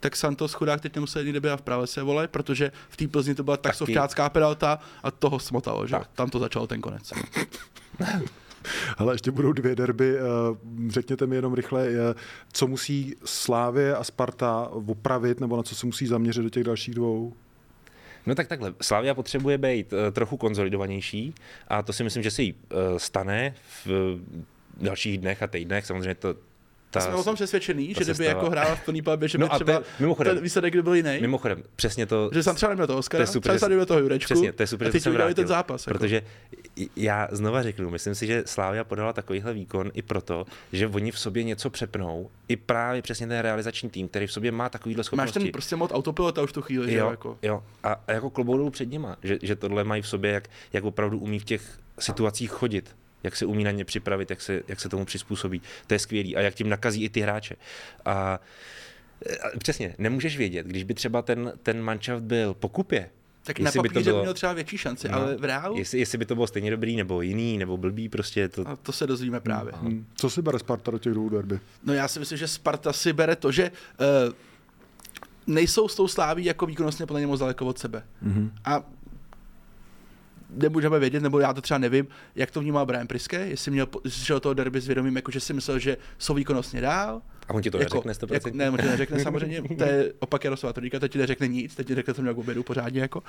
tak 0.00 0.16
Santos 0.16 0.52
chudák 0.52 0.80
teď 0.80 0.94
nemusel 0.94 1.26
jít 1.26 1.32
době 1.32 1.56
v 1.56 1.62
práve 1.62 1.86
se 1.86 2.02
vole, 2.02 2.28
protože 2.28 2.72
v 2.88 2.96
té 2.96 3.08
Plzni 3.08 3.34
to 3.34 3.42
byla 3.42 3.56
tak 3.56 3.72
Taky. 3.72 3.78
softácká 3.78 4.28
penalta 4.28 4.78
a 5.02 5.10
toho 5.10 5.38
smotalo, 5.38 5.86
že? 5.86 5.92
Tak. 5.92 6.08
Tam 6.14 6.30
to 6.30 6.38
začal 6.38 6.66
ten 6.66 6.80
konec. 6.80 7.12
Ale 8.96 9.14
ještě 9.14 9.30
budou 9.30 9.52
dvě 9.52 9.76
derby. 9.76 10.18
eh, 10.18 10.22
Řekněte 10.88 11.26
mi 11.26 11.36
jenom 11.36 11.54
rychle, 11.54 11.88
eh, 11.88 12.14
co 12.52 12.66
musí 12.66 13.14
Slávě 13.24 13.96
a 13.96 14.04
Sparta 14.04 14.68
opravit, 14.70 15.40
nebo 15.40 15.56
na 15.56 15.62
co 15.62 15.74
se 15.74 15.86
musí 15.86 16.06
zaměřit 16.06 16.42
do 16.42 16.50
těch 16.50 16.64
dalších 16.64 16.94
dvou? 16.94 17.32
No 18.26 18.34
tak 18.34 18.48
takhle, 18.48 18.74
Slavia 18.80 19.14
potřebuje 19.14 19.58
být 19.58 19.92
uh, 19.92 19.98
trochu 20.12 20.36
konzolidovanější 20.36 21.34
a 21.68 21.82
to 21.82 21.92
si 21.92 22.04
myslím, 22.04 22.22
že 22.22 22.30
si 22.30 22.42
jí, 22.42 22.54
stane 22.96 23.54
v 23.84 24.18
dalších 24.76 25.18
dnech 25.18 25.42
a 25.42 25.46
týdnech. 25.46 25.86
Samozřejmě 25.86 26.14
to, 26.14 26.34
ta, 26.90 27.00
Jsme 27.00 27.14
o 27.14 27.24
tom 27.24 27.34
přesvědčený, 27.34 27.94
že 27.98 28.04
kdyby 28.04 28.24
jako 28.24 28.50
hrála 28.50 28.74
v 28.74 28.84
plný 28.84 29.02
palbě, 29.02 29.28
že 29.28 29.38
by 29.38 29.42
No 29.42 29.48
to 29.48 29.54
třeba 29.54 29.72
je- 29.72 29.80
mimochodem- 30.00 30.34
ten 30.34 30.42
výsledek 30.44 30.74
by 30.74 30.82
byl 30.82 30.94
jiný. 30.94 31.18
Mimochodem, 31.20 31.62
přesně 31.76 32.06
to... 32.06 32.30
Že 32.32 32.42
jsem 32.42 32.56
třeba 32.56 32.70
neměl 32.70 32.86
toho 32.86 32.98
Oscara, 32.98 33.24
To 33.26 33.32
super, 33.32 33.40
třeba 33.42 33.54
že- 33.54 33.58
jsem 33.58 33.68
neměl 33.68 33.86
toho 33.86 34.00
Jurečku 34.00 34.26
Přesně, 34.34 34.52
to 34.52 34.62
je 34.62 34.66
super, 34.66 34.86
a 34.86 34.88
že 34.88 34.92
teď 34.92 35.04
to 35.04 35.10
udělali 35.10 35.28
vrátil, 35.30 35.44
ten 35.44 35.48
zápas. 35.48 35.86
Jako. 35.86 35.98
Protože 35.98 36.22
já 36.96 37.28
znova 37.32 37.62
řeknu, 37.62 37.90
myslím 37.90 38.14
si, 38.14 38.26
že 38.26 38.42
Slávia 38.46 38.84
podala 38.84 39.12
takovýhle 39.12 39.52
výkon 39.52 39.90
i 39.94 40.02
proto, 40.02 40.46
že 40.72 40.86
oni 40.86 41.10
v 41.10 41.18
sobě 41.18 41.42
něco 41.44 41.70
přepnou, 41.70 42.30
i 42.48 42.56
právě 42.56 43.02
přesně 43.02 43.26
ten 43.26 43.38
realizační 43.38 43.90
tým, 43.90 44.08
který 44.08 44.26
v 44.26 44.32
sobě 44.32 44.52
má 44.52 44.68
takovýhle 44.68 45.00
Máš 45.00 45.06
schopnosti. 45.06 45.38
ten 45.40 45.52
prostě 45.52 45.76
mod 45.76 45.92
autopilota 45.94 46.42
už 46.42 46.52
tu 46.52 46.62
chvíli, 46.62 46.90
že 46.90 46.98
jo? 46.98 47.04
jo, 47.04 47.10
Jako. 47.10 47.38
jo. 47.42 47.62
A, 47.82 47.96
a 48.08 48.12
jako 48.12 48.30
klobouk 48.30 48.56
dolů 48.56 48.70
před 48.70 48.90
nima, 48.90 49.16
že, 49.22 49.38
že 49.42 49.56
tohle 49.56 49.84
mají 49.84 50.02
v 50.02 50.08
sobě, 50.08 50.30
jak, 50.32 50.48
jak 50.72 50.84
opravdu 50.84 51.18
umí 51.18 51.38
v 51.38 51.44
těch 51.44 51.62
situacích 51.98 52.50
chodit 52.50 52.96
jak 53.22 53.36
se 53.36 53.46
umí 53.46 53.64
na 53.64 53.70
ně 53.70 53.84
připravit, 53.84 54.30
jak 54.30 54.40
se, 54.40 54.62
jak 54.68 54.80
se 54.80 54.88
tomu 54.88 55.04
přizpůsobí. 55.04 55.62
To 55.86 55.94
je 55.94 55.98
skvělý. 55.98 56.36
A 56.36 56.40
jak 56.40 56.54
tím 56.54 56.68
nakazí 56.68 57.04
i 57.04 57.08
ty 57.08 57.20
hráče. 57.20 57.56
A, 58.04 58.12
a 58.12 58.38
přesně, 59.58 59.94
nemůžeš 59.98 60.36
vědět, 60.36 60.66
když 60.66 60.84
by 60.84 60.94
třeba 60.94 61.22
ten, 61.22 61.52
ten 61.62 61.82
manšaft 61.82 62.22
byl 62.22 62.54
po 62.54 62.68
kupě, 62.68 63.10
Tak 63.44 63.58
na 63.58 63.68
jestli 63.68 63.80
by 63.80 63.88
to 63.88 63.92
papíře 63.94 64.10
bylo- 64.10 64.22
měl 64.22 64.34
třeba 64.34 64.52
větší 64.52 64.78
šanci, 64.78 65.08
No, 65.08 65.14
ale 65.14 65.36
v 65.36 65.44
reálu 65.44 65.78
jestli, 65.78 65.98
jestli 65.98 66.18
by 66.18 66.26
to 66.26 66.34
bylo 66.34 66.46
stejně 66.46 66.70
dobrý, 66.70 66.96
nebo 66.96 67.22
jiný, 67.22 67.58
nebo 67.58 67.76
blbý, 67.76 68.08
prostě 68.08 68.48
to... 68.48 68.68
a 68.68 68.76
to 68.76 68.92
se 68.92 69.06
dozvíme 69.06 69.40
právě. 69.40 69.72
Hmm. 69.76 70.06
Co 70.14 70.30
si 70.30 70.42
bere 70.42 70.58
Sparta 70.58 70.90
do 70.90 70.98
těch 70.98 71.12
dvou 71.12 71.28
derby? 71.28 71.60
No 71.84 71.94
já 71.94 72.08
si 72.08 72.18
myslím, 72.18 72.38
že 72.38 72.48
Sparta 72.48 72.92
si 72.92 73.12
bere 73.12 73.36
to, 73.36 73.52
že 73.52 73.70
uh, 73.70 74.34
nejsou 75.46 75.88
s 75.88 75.94
tou 75.94 76.08
sláví 76.08 76.44
jako 76.44 76.66
výkonnostně 76.66 77.06
podle 77.06 77.20
mě 77.20 77.26
moc 77.26 77.40
daleko 77.40 77.66
od 77.66 77.78
sebe. 77.78 78.02
Mm-hmm. 78.26 78.50
A 78.64 78.84
nemůžeme 80.52 80.98
vědět, 80.98 81.22
nebo 81.22 81.40
já 81.40 81.52
to 81.52 81.60
třeba 81.60 81.78
nevím, 81.78 82.06
jak 82.34 82.50
to 82.50 82.60
vnímal 82.60 82.86
Brian 82.86 83.06
Priske, 83.06 83.46
jestli 83.46 83.70
měl 83.70 83.86
šel 84.08 84.40
toho 84.40 84.54
derby 84.54 84.80
s 84.80 84.86
vědomím, 84.86 85.16
jako 85.16 85.30
že 85.30 85.40
si 85.40 85.52
myslel, 85.52 85.78
že 85.78 85.96
jsou 86.18 86.34
výkonnostně 86.34 86.80
dál. 86.80 87.22
A 87.48 87.54
on 87.54 87.62
ti 87.62 87.70
to 87.70 87.78
jako, 87.78 88.02
neřekne 88.06 88.26
100%? 88.26 88.34
Jako, 88.34 88.50
ne, 88.52 88.70
on 88.70 88.78
ti 88.78 88.86
neřekne 88.86 89.18
samozřejmě, 89.22 89.62
to 89.62 89.84
je 89.84 90.12
opak 90.18 90.44
Jaroslava 90.44 90.72
Todíka, 90.72 90.98
teď 90.98 91.12
ti 91.12 91.18
neřekne 91.18 91.48
nic, 91.48 91.74
teď 91.74 91.86
ti 91.86 91.94
řekne, 91.94 92.14
to 92.14 92.22
měl 92.22 92.34
k 92.34 92.38
obědu 92.38 92.62
pořádně. 92.62 93.00
Jako. 93.00 93.22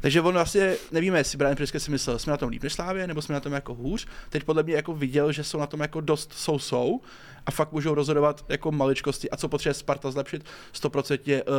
Takže 0.00 0.20
on 0.20 0.34
vlastně, 0.34 0.74
nevíme, 0.92 1.18
jestli 1.18 1.38
Brian 1.38 1.56
Priske 1.56 1.80
si 1.80 1.90
myslel, 1.90 2.18
jsme 2.18 2.30
na 2.30 2.36
tom 2.36 2.48
líp 2.48 2.62
než 2.62 2.72
Slávě, 2.72 3.06
nebo 3.06 3.22
jsme 3.22 3.32
na 3.32 3.40
tom 3.40 3.52
jako 3.52 3.74
hůř. 3.74 4.06
Teď 4.30 4.44
podle 4.44 4.62
mě 4.62 4.74
jako 4.74 4.94
viděl, 4.94 5.32
že 5.32 5.44
jsou 5.44 5.58
na 5.58 5.66
tom 5.66 5.80
jako 5.80 6.00
dost 6.00 6.32
jsou 6.32 6.58
jsou 6.58 7.00
a 7.46 7.50
fakt 7.50 7.72
můžou 7.72 7.94
rozhodovat 7.94 8.44
jako 8.48 8.72
maličkosti 8.72 9.30
a 9.30 9.36
co 9.36 9.48
potřebuje 9.48 9.74
Sparta 9.74 10.10
zlepšit, 10.10 10.44
100% 10.74 11.18
je 11.26 11.42
uh, 11.42 11.50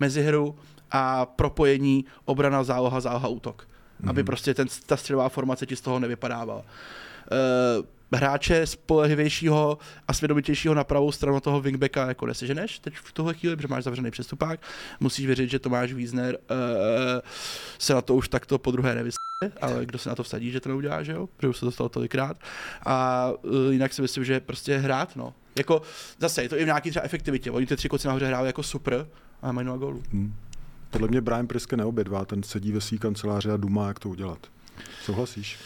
mezihru 0.00 0.56
a 0.90 1.26
propojení 1.26 2.04
obrana, 2.24 2.64
záloha, 2.64 3.00
záloha, 3.00 3.28
útok. 3.28 3.68
Mm-hmm. 4.04 4.10
Aby 4.10 4.24
prostě 4.24 4.54
ten, 4.54 4.68
ta 4.86 4.96
středová 4.96 5.28
formace 5.28 5.66
ti 5.66 5.76
z 5.76 5.80
toho 5.80 5.98
nevypadávala. 5.98 6.58
Uh, 6.58 7.84
hráče 8.14 8.66
spolehlivějšího 8.66 9.78
a 10.08 10.12
svědomitějšího 10.12 10.74
na 10.74 10.84
pravou 10.84 11.12
stranu 11.12 11.40
toho 11.40 11.60
wingbacka 11.60 12.08
jako 12.08 12.26
neseženeš 12.26 12.78
teď 12.78 12.94
v 12.96 13.12
tuhle 13.12 13.34
chvíli, 13.34 13.56
protože 13.56 13.68
máš 13.68 13.84
zavřený 13.84 14.10
přestupák. 14.10 14.60
Musíš 15.00 15.26
věřit, 15.26 15.50
že 15.50 15.58
Tomáš 15.58 15.92
Wiesner 15.92 16.34
uh, 16.34 16.58
se 17.78 17.94
na 17.94 18.00
to 18.00 18.14
už 18.14 18.28
takto 18.28 18.58
po 18.58 18.70
druhé 18.70 18.94
nevysne, 18.94 19.18
ale 19.60 19.86
kdo 19.86 19.98
se 19.98 20.08
na 20.08 20.14
to 20.14 20.22
vsadí, 20.22 20.50
že 20.50 20.60
to 20.60 20.68
neudělá, 20.68 21.02
že 21.02 21.12
jo? 21.12 21.28
Protože 21.36 21.48
už 21.48 21.56
se 21.56 21.64
to 21.64 21.70
stalo 21.70 21.88
tolikrát. 21.88 22.36
A 22.86 23.28
uh, 23.42 23.72
jinak 23.72 23.94
si 23.94 24.02
myslím, 24.02 24.24
že 24.24 24.40
prostě 24.40 24.78
hrát, 24.78 25.16
no. 25.16 25.34
Jako 25.56 25.82
zase 26.18 26.42
je 26.42 26.48
to 26.48 26.58
i 26.58 26.62
v 26.62 26.66
nějaký 26.66 26.90
třeba 26.90 27.04
efektivitě. 27.04 27.50
Oni 27.50 27.66
ty 27.66 27.76
tři 27.76 27.88
kluci 27.88 28.06
nahoře 28.06 28.26
hráli 28.26 28.46
jako 28.46 28.62
super 28.62 29.06
a 29.42 29.52
mají 29.52 29.64
nula 29.66 29.78
gólů. 29.78 30.02
Hmm. 30.12 30.34
Podle 30.94 31.08
mě 31.08 31.20
Brian 31.20 31.46
Priske 31.46 31.76
neobědvá, 31.76 32.24
ten 32.24 32.42
sedí 32.42 32.72
ve 32.72 32.80
své 32.80 32.98
kanceláři 32.98 33.50
a 33.50 33.56
dumá, 33.56 33.88
jak 33.88 33.98
to 33.98 34.08
udělat. 34.08 34.53
Souhlasíš? 35.02 35.58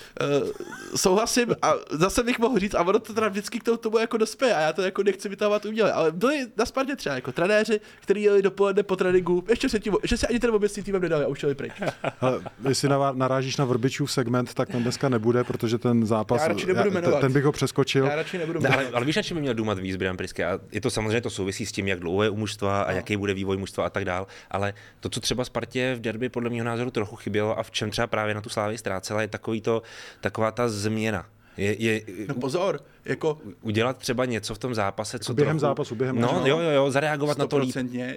Uh, 0.42 0.48
souhlasím 0.96 1.54
a 1.62 1.72
zase 1.90 2.22
bych 2.22 2.38
mohl 2.38 2.58
říct, 2.58 2.74
a 2.74 2.80
ono 2.82 2.98
to 2.98 3.14
teda 3.14 3.28
vždycky 3.28 3.58
k 3.60 3.64
tomu, 3.64 3.76
tomu 3.76 3.98
jako 3.98 4.16
dospěje 4.16 4.54
a 4.54 4.60
já 4.60 4.72
to 4.72 4.82
jako 4.82 5.02
nechci 5.02 5.28
vytávat 5.28 5.64
uměle, 5.64 5.92
ale 5.92 6.12
byli 6.12 6.46
na 6.56 6.66
Spartě 6.66 6.96
třeba 6.96 7.14
jako 7.14 7.32
trenéři, 7.32 7.80
kteří 8.00 8.22
jeli 8.22 8.42
dopoledne 8.42 8.82
po 8.82 8.96
tréninku, 8.96 9.44
ještě 9.48 9.68
se 9.68 9.80
tím, 9.80 9.94
že 10.04 10.16
se 10.16 10.26
ani 10.26 10.38
ten 10.38 10.50
vůbec 10.50 10.72
s 10.72 10.74
tím 10.74 10.84
týmem 10.84 11.02
nedali 11.02 11.24
a 11.24 11.28
už 11.28 11.38
šeli 11.38 11.54
pryč. 11.54 11.72
Ale 12.20 12.40
jestli 12.68 12.88
narážíš 13.12 13.56
na 13.56 13.64
Vrbičův 13.64 14.12
segment, 14.12 14.54
tak 14.54 14.68
ten 14.68 14.82
dneska 14.82 15.08
nebude, 15.08 15.44
protože 15.44 15.78
ten 15.78 16.06
zápas, 16.06 16.42
Já 16.42 16.48
radši 16.48 16.66
nebudu 16.66 16.84
ten, 16.90 16.92
jmenovat. 16.94 17.20
ten 17.20 17.32
bych 17.32 17.44
ho 17.44 17.52
přeskočil. 17.52 18.06
Já 18.06 18.14
radši 18.16 18.38
nebudu 18.38 18.60
Ne, 18.60 18.68
ale, 18.68 18.86
ale 18.92 19.04
víš, 19.04 19.16
na 19.16 19.22
čem 19.22 19.34
by 19.36 19.40
měl 19.40 19.54
důmat 19.54 19.78
víc 19.78 19.96
Brian 19.96 20.16
Priske? 20.16 20.44
A 20.46 20.58
je 20.72 20.80
to 20.80 20.90
samozřejmě 20.90 21.20
to 21.20 21.30
souvisí 21.30 21.66
s 21.66 21.72
tím, 21.72 21.88
jak 21.88 22.00
dlouho 22.00 22.22
je 22.22 22.30
u 22.30 22.36
mužstva 22.36 22.82
a 22.82 22.90
No. 22.90 22.96
jaký 22.96 23.16
bude 23.16 23.34
vývoj 23.34 23.56
mužstva 23.56 23.86
a 23.86 23.90
tak 23.90 24.04
dál. 24.04 24.26
Ale 24.50 24.74
to, 25.00 25.08
co 25.08 25.20
třeba 25.20 25.44
Spartě 25.44 25.94
v 25.94 26.00
derby 26.00 26.28
podle 26.28 26.50
mého 26.50 26.64
názoru 26.64 26.90
trochu 26.90 27.16
chybělo 27.16 27.58
a 27.58 27.62
v 27.62 27.70
čem 27.70 27.90
třeba 27.90 28.06
právě 28.06 28.34
na 28.34 28.40
tu 28.40 28.48
Slávy 28.48 28.78
ztrácela, 28.98 29.22
je 29.22 29.28
takový 29.28 29.60
to, 29.60 29.82
taková 30.20 30.50
ta 30.50 30.68
změna. 30.68 31.26
Je, 31.56 31.82
je, 31.82 32.02
no 32.28 32.34
pozor, 32.34 32.80
jako... 33.04 33.38
Udělat 33.62 33.98
třeba 33.98 34.24
něco 34.24 34.54
v 34.54 34.58
tom 34.58 34.74
zápase, 34.74 35.18
co 35.18 35.32
jako 35.32 35.36
během 35.36 35.58
trochu... 35.58 35.70
zápasu, 35.70 35.94
během 35.94 36.20
No, 36.20 36.42
jo, 36.44 36.58
jo, 36.60 36.70
jo, 36.70 36.90
zareagovat 36.90 37.38
na 37.38 37.46
to 37.46 37.58
líp. 37.58 37.74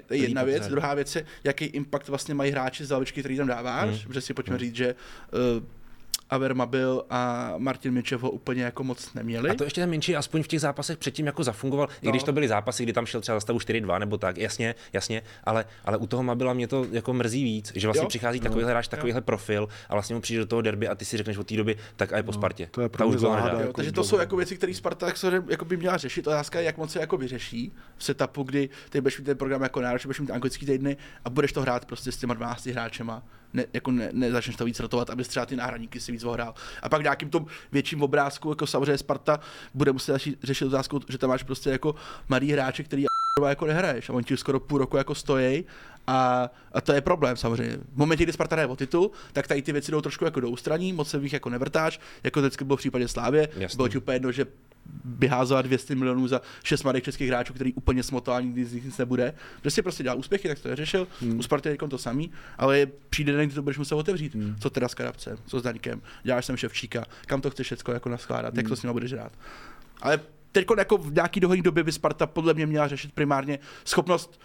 To 0.07 0.13
je 0.13 0.19
jedna 0.21 0.43
věc. 0.43 0.67
Druhá 0.67 0.93
věc 0.93 1.15
je, 1.15 1.25
jaký 1.43 1.65
impact 1.65 2.07
vlastně 2.07 2.33
mají 2.33 2.51
hráči 2.51 2.85
z 2.85 2.91
lavičky, 2.91 3.19
který 3.19 3.37
tam 3.37 3.47
dáváš, 3.47 3.89
hmm. 3.89 4.07
protože 4.07 4.21
si 4.21 4.33
pojďme 4.33 4.53
hmm. 4.53 4.59
říct, 4.59 4.75
že 4.75 4.95
uh, 5.57 5.63
Avermabil 6.31 7.03
a 7.09 7.53
Martin 7.57 7.93
Minčev 7.93 8.21
ho 8.21 8.31
úplně 8.31 8.63
jako 8.63 8.83
moc 8.83 9.13
neměli. 9.13 9.49
A 9.49 9.53
to 9.53 9.63
ještě 9.63 9.81
ten 9.81 9.89
Minči 9.89 10.15
aspoň 10.15 10.43
v 10.43 10.47
těch 10.47 10.61
zápasech 10.61 10.97
předtím 10.97 11.25
jako 11.25 11.43
zafungoval, 11.43 11.87
no. 11.87 12.09
i 12.09 12.11
když 12.11 12.23
to 12.23 12.33
byly 12.33 12.47
zápasy, 12.47 12.83
kdy 12.83 12.93
tam 12.93 13.05
šel 13.05 13.21
třeba 13.21 13.35
za 13.35 13.39
stavu 13.39 13.59
4-2 13.59 13.99
nebo 13.99 14.17
tak, 14.17 14.37
jasně, 14.37 14.75
jasně, 14.93 15.21
ale, 15.43 15.65
ale 15.85 15.97
u 15.97 16.07
toho 16.07 16.23
Mabila 16.23 16.53
mě 16.53 16.67
to 16.67 16.85
jako 16.91 17.13
mrzí 17.13 17.43
víc, 17.43 17.71
že 17.75 17.87
vlastně 17.87 18.05
jo? 18.05 18.09
přichází 18.09 18.39
no. 18.39 18.43
takovýhle 18.43 18.71
hráč, 18.71 18.87
takovýhle 18.87 19.17
jo. 19.17 19.23
profil 19.23 19.67
a 19.89 19.93
vlastně 19.93 20.15
mu 20.15 20.21
přijde 20.21 20.39
do 20.39 20.45
toho 20.45 20.61
derby 20.61 20.87
a 20.87 20.95
ty 20.95 21.05
si 21.05 21.17
řekneš 21.17 21.37
od 21.37 21.47
té 21.47 21.57
doby, 21.57 21.75
tak 21.95 22.13
a 22.13 22.17
je 22.17 22.23
po 22.23 22.31
no, 22.31 22.37
Spartě. 22.37 22.67
To 22.71 22.81
je 22.81 22.89
pro 22.89 23.09
mě 23.09 23.17
záhada, 23.17 23.59
jako 23.59 23.73
Takže 23.73 23.91
to 23.91 24.03
jsou 24.03 24.17
jako 24.17 24.35
věci, 24.35 24.57
které 24.57 24.73
Sparta 24.73 25.07
jako 25.49 25.65
by 25.65 25.77
měla 25.77 25.97
řešit. 25.97 26.27
Otázka 26.27 26.59
je, 26.59 26.65
jak 26.65 26.77
moc 26.77 26.91
se 26.91 26.99
jako 26.99 27.17
vyřeší 27.17 27.73
v 27.97 28.03
setupu, 28.03 28.43
kdy 28.43 28.69
ty 28.89 29.01
budeš 29.01 29.17
mít 29.17 29.25
ten 29.25 29.37
program 29.37 29.61
jako 29.61 29.81
náročný, 29.81 30.07
budeš 30.07 30.19
mít 30.19 30.31
anglický 30.31 30.65
týdny 30.65 30.97
a 31.25 31.29
budeš 31.29 31.53
to 31.53 31.61
hrát 31.61 31.85
prostě 31.85 32.11
s 32.11 32.17
těma 32.17 32.33
12 32.33 32.65
hráčema 32.65 33.23
ne, 33.53 33.65
jako 33.73 33.91
ne, 33.91 34.09
nezačneš 34.13 34.55
to 34.55 34.65
víc 34.65 34.79
rotovat, 34.79 35.09
aby 35.09 35.23
třeba 35.23 35.45
ty 35.45 35.55
náhradníky 35.55 35.99
si 35.99 36.11
víc 36.11 36.23
ohrál. 36.23 36.53
A 36.81 36.89
pak 36.89 37.03
nějakým 37.03 37.29
tom 37.29 37.45
větším 37.71 38.03
obrázku, 38.03 38.49
jako 38.49 38.67
samozřejmě 38.67 38.97
Sparta, 38.97 39.39
bude 39.73 39.91
muset 39.91 40.21
řešit 40.43 40.65
otázku, 40.65 40.99
že 41.09 41.17
tam 41.17 41.29
máš 41.29 41.43
prostě 41.43 41.69
jako 41.69 41.95
malý 42.29 42.51
hráče, 42.51 42.83
který 42.83 43.05
jako 43.47 43.65
nehraješ 43.65 44.09
a 44.09 44.13
on 44.13 44.23
ti 44.23 44.37
skoro 44.37 44.59
půl 44.59 44.77
roku 44.77 44.97
jako 44.97 45.15
stojí 45.15 45.65
a, 46.07 46.49
a, 46.71 46.81
to 46.81 46.93
je 46.93 47.01
problém 47.01 47.37
samozřejmě. 47.37 47.77
V 47.93 47.97
momentě, 47.97 48.23
kdy 48.23 48.33
Sparta 48.33 48.55
hraje 48.55 48.67
o 48.67 48.75
titul, 48.75 49.11
tak 49.33 49.47
tady 49.47 49.61
ty 49.61 49.71
věci 49.71 49.91
jdou 49.91 50.01
trošku 50.01 50.25
jako 50.25 50.39
do 50.39 50.49
ústraní, 50.49 50.93
moc 50.93 51.09
se 51.09 51.19
v 51.19 51.23
nich 51.23 51.33
jako 51.33 51.49
nevrtáš, 51.49 51.99
jako 52.23 52.39
vždycky 52.39 52.63
bylo 52.63 52.77
v 52.77 52.79
případě 52.79 53.07
Slávě. 53.07 53.49
Jasný. 53.57 53.77
Bylo 53.77 53.87
ti 53.87 53.97
úplně 53.97 54.15
jedno, 54.15 54.31
že 54.31 54.45
vyházela 55.05 55.61
200 55.61 55.95
milionů 55.95 56.27
za 56.27 56.41
šest 56.63 56.83
mladých 56.83 57.03
českých 57.03 57.27
hráčů, 57.27 57.53
který 57.53 57.73
úplně 57.73 58.03
smotá, 58.03 58.41
nikdy 58.41 58.65
z 58.65 58.73
nich 58.73 58.85
nic 58.85 58.97
nebude. 58.97 59.33
Že 59.63 59.71
si 59.71 59.81
prostě 59.81 60.03
dělal 60.03 60.19
úspěchy, 60.19 60.47
tak 60.47 60.59
to 60.59 60.69
je 60.69 60.75
řešil. 60.75 61.07
Hmm. 61.21 61.39
U 61.39 61.43
Sparty 61.43 61.69
je 61.69 61.77
to 61.77 61.97
samý, 61.97 62.31
ale 62.57 62.87
přijde 63.09 63.33
den, 63.33 63.45
kdy 63.45 63.55
to 63.55 63.61
budeš 63.61 63.77
muset 63.77 63.95
otevřít. 63.95 64.35
Hmm. 64.35 64.55
Co 64.59 64.69
teda 64.69 64.87
s 64.87 64.93
Karabcem, 64.93 65.37
co 65.45 65.59
s 65.59 65.63
Daňkem, 65.63 66.01
děláš 66.23 66.45
sem 66.45 66.57
ševčíka, 66.57 67.05
kam 67.25 67.41
to 67.41 67.49
chceš 67.49 67.67
všechno 67.67 67.93
jako 67.93 68.09
naskládat, 68.09 68.53
hmm. 68.53 68.59
jak 68.59 68.67
to 68.67 68.75
s 68.75 68.83
ním 68.83 68.93
budeš 68.93 69.13
hrát. 69.13 69.31
Ale 70.01 70.19
teď 70.51 70.67
jako 70.77 70.97
v 70.97 71.13
nějaký 71.13 71.39
dohodní 71.39 71.61
době 71.63 71.83
by 71.83 71.91
Sparta 71.91 72.27
podle 72.27 72.53
mě 72.53 72.65
měla 72.65 72.87
řešit 72.87 73.13
primárně 73.13 73.59
schopnost 73.85 74.39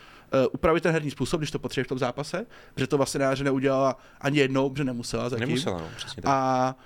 upravit 0.52 0.82
ten 0.82 0.92
herní 0.92 1.10
způsob, 1.10 1.40
když 1.40 1.50
to 1.50 1.58
potřebuje 1.58 1.84
v 1.84 1.88
tom 1.88 1.98
zápase, 1.98 2.46
že 2.76 2.86
to 2.86 2.96
vlastně 2.96 3.20
neudělala 3.42 3.98
ani 4.20 4.38
jednou, 4.38 4.74
že 4.76 4.84
nemusela 4.84 5.28
zatím. 5.28 5.48
Nemusela, 5.48 5.78
no, 5.78 5.88
přesně 5.96 6.22
tak. 6.22 6.32
A 6.34 6.76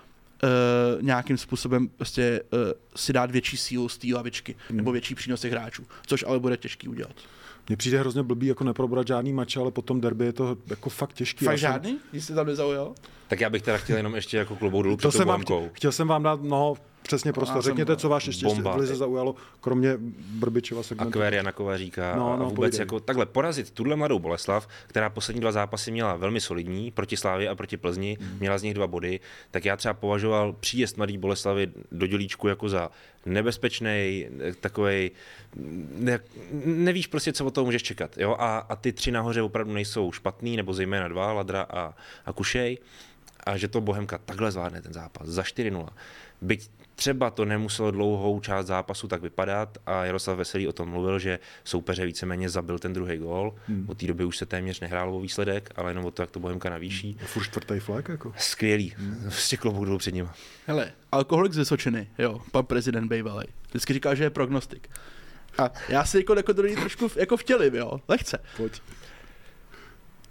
uh, 0.43 1.03
nějakým 1.03 1.39
způsobem 1.39 1.89
prostě 1.89 2.43
uh, 2.53 2.59
si 2.97 3.13
dát 3.13 3.31
větší 3.31 3.57
sílu 3.57 3.89
z 3.89 3.99
té 3.99 4.07
lavičky 4.15 4.57
hmm. 4.69 4.77
nebo 4.77 4.93
větší 4.93 5.15
přínos 5.15 5.41
těch 5.41 5.53
hráčů, 5.53 5.87
což 6.07 6.25
ale 6.29 6.39
bude 6.39 6.57
těžký 6.57 6.89
udělat. 6.89 7.13
Mně 7.69 7.77
přijde 7.77 8.01
hrozně 8.01 8.23
blbý 8.23 8.47
jako 8.47 8.65
neprobrat 8.65 9.07
žádný 9.07 9.33
mač, 9.33 9.57
ale 9.57 9.71
potom 9.71 10.01
derby 10.01 10.25
je 10.25 10.33
to 10.33 10.57
jako 10.67 10.91
fakt 10.91 11.13
těžký. 11.13 11.45
Fakt 11.45 11.59
jsem... 11.59 11.59
žádný? 11.59 11.99
Jsi 12.13 12.35
tam 12.35 12.47
nezaujal? 12.47 12.95
Tak 13.29 13.41
já 13.41 13.51
bych 13.51 13.63
teda 13.63 13.79
chtěl 13.79 13.97
jenom 13.97 14.15
ještě 14.15 14.37
jako 14.37 14.57
klubou 14.57 14.83
dolů 14.83 14.97
to 14.97 15.13
jsem 15.13 15.29
vám, 15.29 15.41
chtěl, 15.41 15.69
chtěl 15.73 15.93
jsem 15.93 16.09
vám 16.09 16.23
dát, 16.23 16.43
no, 16.43 16.75
Přesně 17.03 17.33
prostě. 17.33 17.55
Řekněte, 17.61 17.97
co 17.97 18.09
vás 18.09 18.27
ještě 18.27 18.47
bomba. 18.47 18.77
v 18.77 18.81
lize 18.81 18.97
zaujalo, 18.97 19.35
kromě 19.61 19.95
Brbičova 20.31 20.83
segmentu. 20.83 21.09
Akvéria 21.09 21.43
na 21.43 21.53
Kovaříka 21.53 22.17
no, 22.17 22.37
no, 22.37 22.47
a 22.47 22.49
vůbec 22.49 22.79
jako 22.79 23.01
takhle 23.01 23.27
porazit 23.27 23.71
tuhle 23.71 23.97
mladou 23.97 24.19
Boleslav, 24.19 24.69
která 24.87 25.11
poslední 25.11 25.41
dva 25.41 25.53
zápasy 25.53 25.91
měla 25.91 26.17
velmi 26.17 26.41
solidní 26.41 26.91
proti 26.91 27.17
Slávě 27.17 27.49
a 27.49 27.55
proti 27.55 27.77
Plzni, 27.77 28.19
mm. 28.21 28.37
měla 28.41 28.59
z 28.59 28.63
nich 28.63 28.75
dva 28.75 28.87
body, 28.87 29.21
tak 29.51 29.65
já 29.65 29.77
třeba 29.77 29.95
považoval 29.95 30.53
příjezd 30.53 30.97
mladý 30.97 31.19
Boleslavy 31.19 31.69
do 31.93 32.07
dělíčku 32.07 32.49
jako 32.49 32.69
za 32.69 32.91
nebezpečný, 33.27 34.27
takový, 34.61 35.11
ne, 35.95 36.19
nevíš 36.65 37.07
prostě, 37.07 37.33
co 37.33 37.45
od 37.45 37.55
toho 37.55 37.65
můžeš 37.65 37.83
čekat. 37.83 38.19
Jo? 38.19 38.37
A, 38.39 38.59
a 38.59 38.77
ty 38.77 38.93
tři 38.93 39.11
nahoře 39.11 39.43
opravdu 39.43 39.73
nejsou 39.73 40.13
špatný, 40.13 40.57
nebo 40.57 40.75
zejména 40.75 41.09
dva, 41.09 41.33
Ladra 41.33 41.63
a, 41.63 41.95
a 42.27 42.33
Kušej, 42.33 42.79
a 43.47 43.57
že 43.57 43.69
to 43.69 43.81
Bohemka 43.81 44.19
takhle 44.19 44.53
zvládne 44.53 44.83
ten 44.83 44.93
zápas 44.93 45.29
za 45.29 45.43
4-0. 45.43 45.89
Byť 46.41 46.71
Třeba 47.01 47.31
to 47.31 47.45
nemuselo 47.45 47.91
dlouhou 47.91 48.41
část 48.41 48.67
zápasu 48.67 49.09
tak 49.09 49.23
vypadat 49.23 49.79
a 49.87 50.05
Jaroslav 50.05 50.39
Veselý 50.39 50.69
o 50.69 50.73
tom 50.73 50.89
mluvil, 50.89 51.19
že 51.19 51.39
soupeře 51.65 52.07
víceméně 52.07 52.49
zabil 52.49 52.79
ten 52.79 52.93
druhý 52.93 53.17
gól. 53.17 53.55
Hmm. 53.67 53.87
Od 53.89 53.99
té 53.99 54.07
doby 54.07 54.25
už 54.25 54.37
se 54.37 54.47
téměř 54.47 54.81
nehrál 54.81 55.15
o 55.15 55.21
výsledek, 55.21 55.71
ale 55.77 55.91
jenom 55.91 56.05
o 56.05 56.11
to, 56.11 56.23
jak 56.23 56.31
to 56.31 56.41
Bohemka 56.41 56.71
navýší. 56.71 57.17
Hmm. 57.19 57.27
Furt 57.27 57.45
čtvrtý 57.45 57.79
flag 57.79 58.09
jako? 58.09 58.33
Skvělý. 58.37 58.95
Hmm. 58.97 59.27
Z 59.31 59.49
těch 59.49 59.61
dolů 59.61 59.99
před 59.99 60.15
ním. 60.15 60.29
Hele, 60.67 60.93
alkoholik 61.13 61.53
ze 61.53 61.65
Sočiny, 61.65 62.09
jo, 62.19 62.41
pan 62.51 62.67
prezident 62.67 63.09
Bejvalej. 63.09 63.47
Vždycky 63.69 63.93
říká, 63.93 64.15
že 64.15 64.25
je 64.25 64.31
prognostik. 64.31 64.91
A 65.59 65.71
já 65.89 66.05
si 66.05 66.19
jako, 66.19 66.35
jako 66.35 66.53
do 66.53 66.63
trošku 66.63 67.11
jako 67.17 67.37
vtělím, 67.37 67.75
jo, 67.75 68.01
lehce. 68.09 68.39
Pojď. 68.57 68.83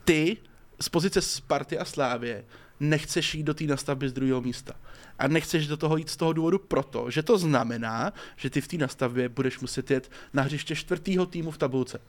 Ty 0.06 0.38
z 0.82 0.90
pozice 0.90 1.22
Sparty 1.22 1.78
a 1.78 1.86
Slávě 1.86 2.44
nechceš 2.80 3.36
jít 3.36 3.44
do 3.44 3.54
té 3.54 3.64
nastavby 3.64 4.10
z 4.10 4.14
druhého 4.14 4.42
místa. 4.42 4.74
A 5.20 5.28
nechceš 5.28 5.68
do 5.68 5.78
toho 5.78 5.98
jít 5.98 6.10
z 6.10 6.18
toho 6.18 6.34
důvodu 6.34 6.60
proto, 6.60 7.12
že 7.12 7.24
to 7.24 7.38
znamená, 7.38 8.14
že 8.36 8.50
ty 8.50 8.62
v 8.62 8.68
té 8.68 8.78
nastavbě 8.78 9.30
budeš 9.30 9.60
muset 9.60 9.92
jet 9.92 10.12
na 10.34 10.44
hřiště 10.44 10.76
čtvrtého 10.76 11.26
týmu 11.26 11.52
v 11.52 11.58
tabulce. 11.58 12.02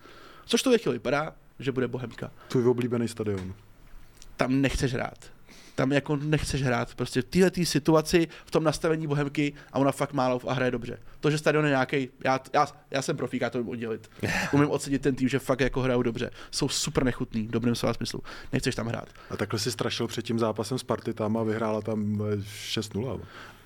Což 0.47 0.63
to 0.63 0.73
je 0.73 0.79
chvíli 0.79 0.99
vypadá, 0.99 1.35
že 1.59 1.73
bude 1.73 1.89
Bohemka. 1.89 2.31
Tvůj 2.49 2.69
oblíbený 2.69 3.09
stadion. 3.09 3.55
Tam 4.37 4.61
nechceš 4.61 4.93
hrát 4.93 5.19
tam 5.81 5.93
jako 5.93 6.17
nechceš 6.17 6.63
hrát. 6.63 6.95
Prostě 6.95 7.23
v 7.23 7.25
téhle 7.25 7.51
situaci, 7.65 8.29
v 8.45 8.51
tom 8.51 8.65
nastavení 8.65 9.07
Bohemky 9.07 9.53
a 9.73 9.79
ona 9.79 9.93
fakt 9.93 10.13
málo 10.13 10.41
a 10.47 10.53
hraje 10.53 10.71
dobře. 10.71 10.99
To, 11.21 11.31
že 11.31 11.39
stadion 11.39 11.65
je 11.65 11.71
nějaký, 11.71 12.09
já, 12.25 12.41
já, 12.53 12.67
já, 12.91 13.03
jsem 13.03 13.17
profík, 13.17 13.43
já 13.43 13.51
to 13.51 13.59
umím 13.59 13.71
oddělit. 13.71 14.11
Umím 14.53 14.71
ocenit 14.71 15.03
ten 15.03 15.15
tým, 15.15 15.29
že 15.29 15.39
fakt 15.39 15.61
jako 15.61 15.81
hrajou 15.81 16.03
dobře. 16.03 16.31
Jsou 16.51 16.69
super 16.69 17.05
nechutný, 17.05 17.47
v 17.47 17.51
dobrém 17.51 17.75
slova 17.75 17.95
smyslu. 17.95 18.23
Nechceš 18.53 18.75
tam 18.75 18.87
hrát. 18.87 19.09
A 19.31 19.37
takhle 19.37 19.59
si 19.59 19.73
strašil 19.73 20.07
před 20.07 20.23
tím 20.23 20.39
zápasem 20.39 20.79
Sparty 20.79 21.15
tam 21.15 21.37
a 21.37 21.43
vyhrála 21.43 21.81
tam 21.81 22.17
6-0 22.17 23.21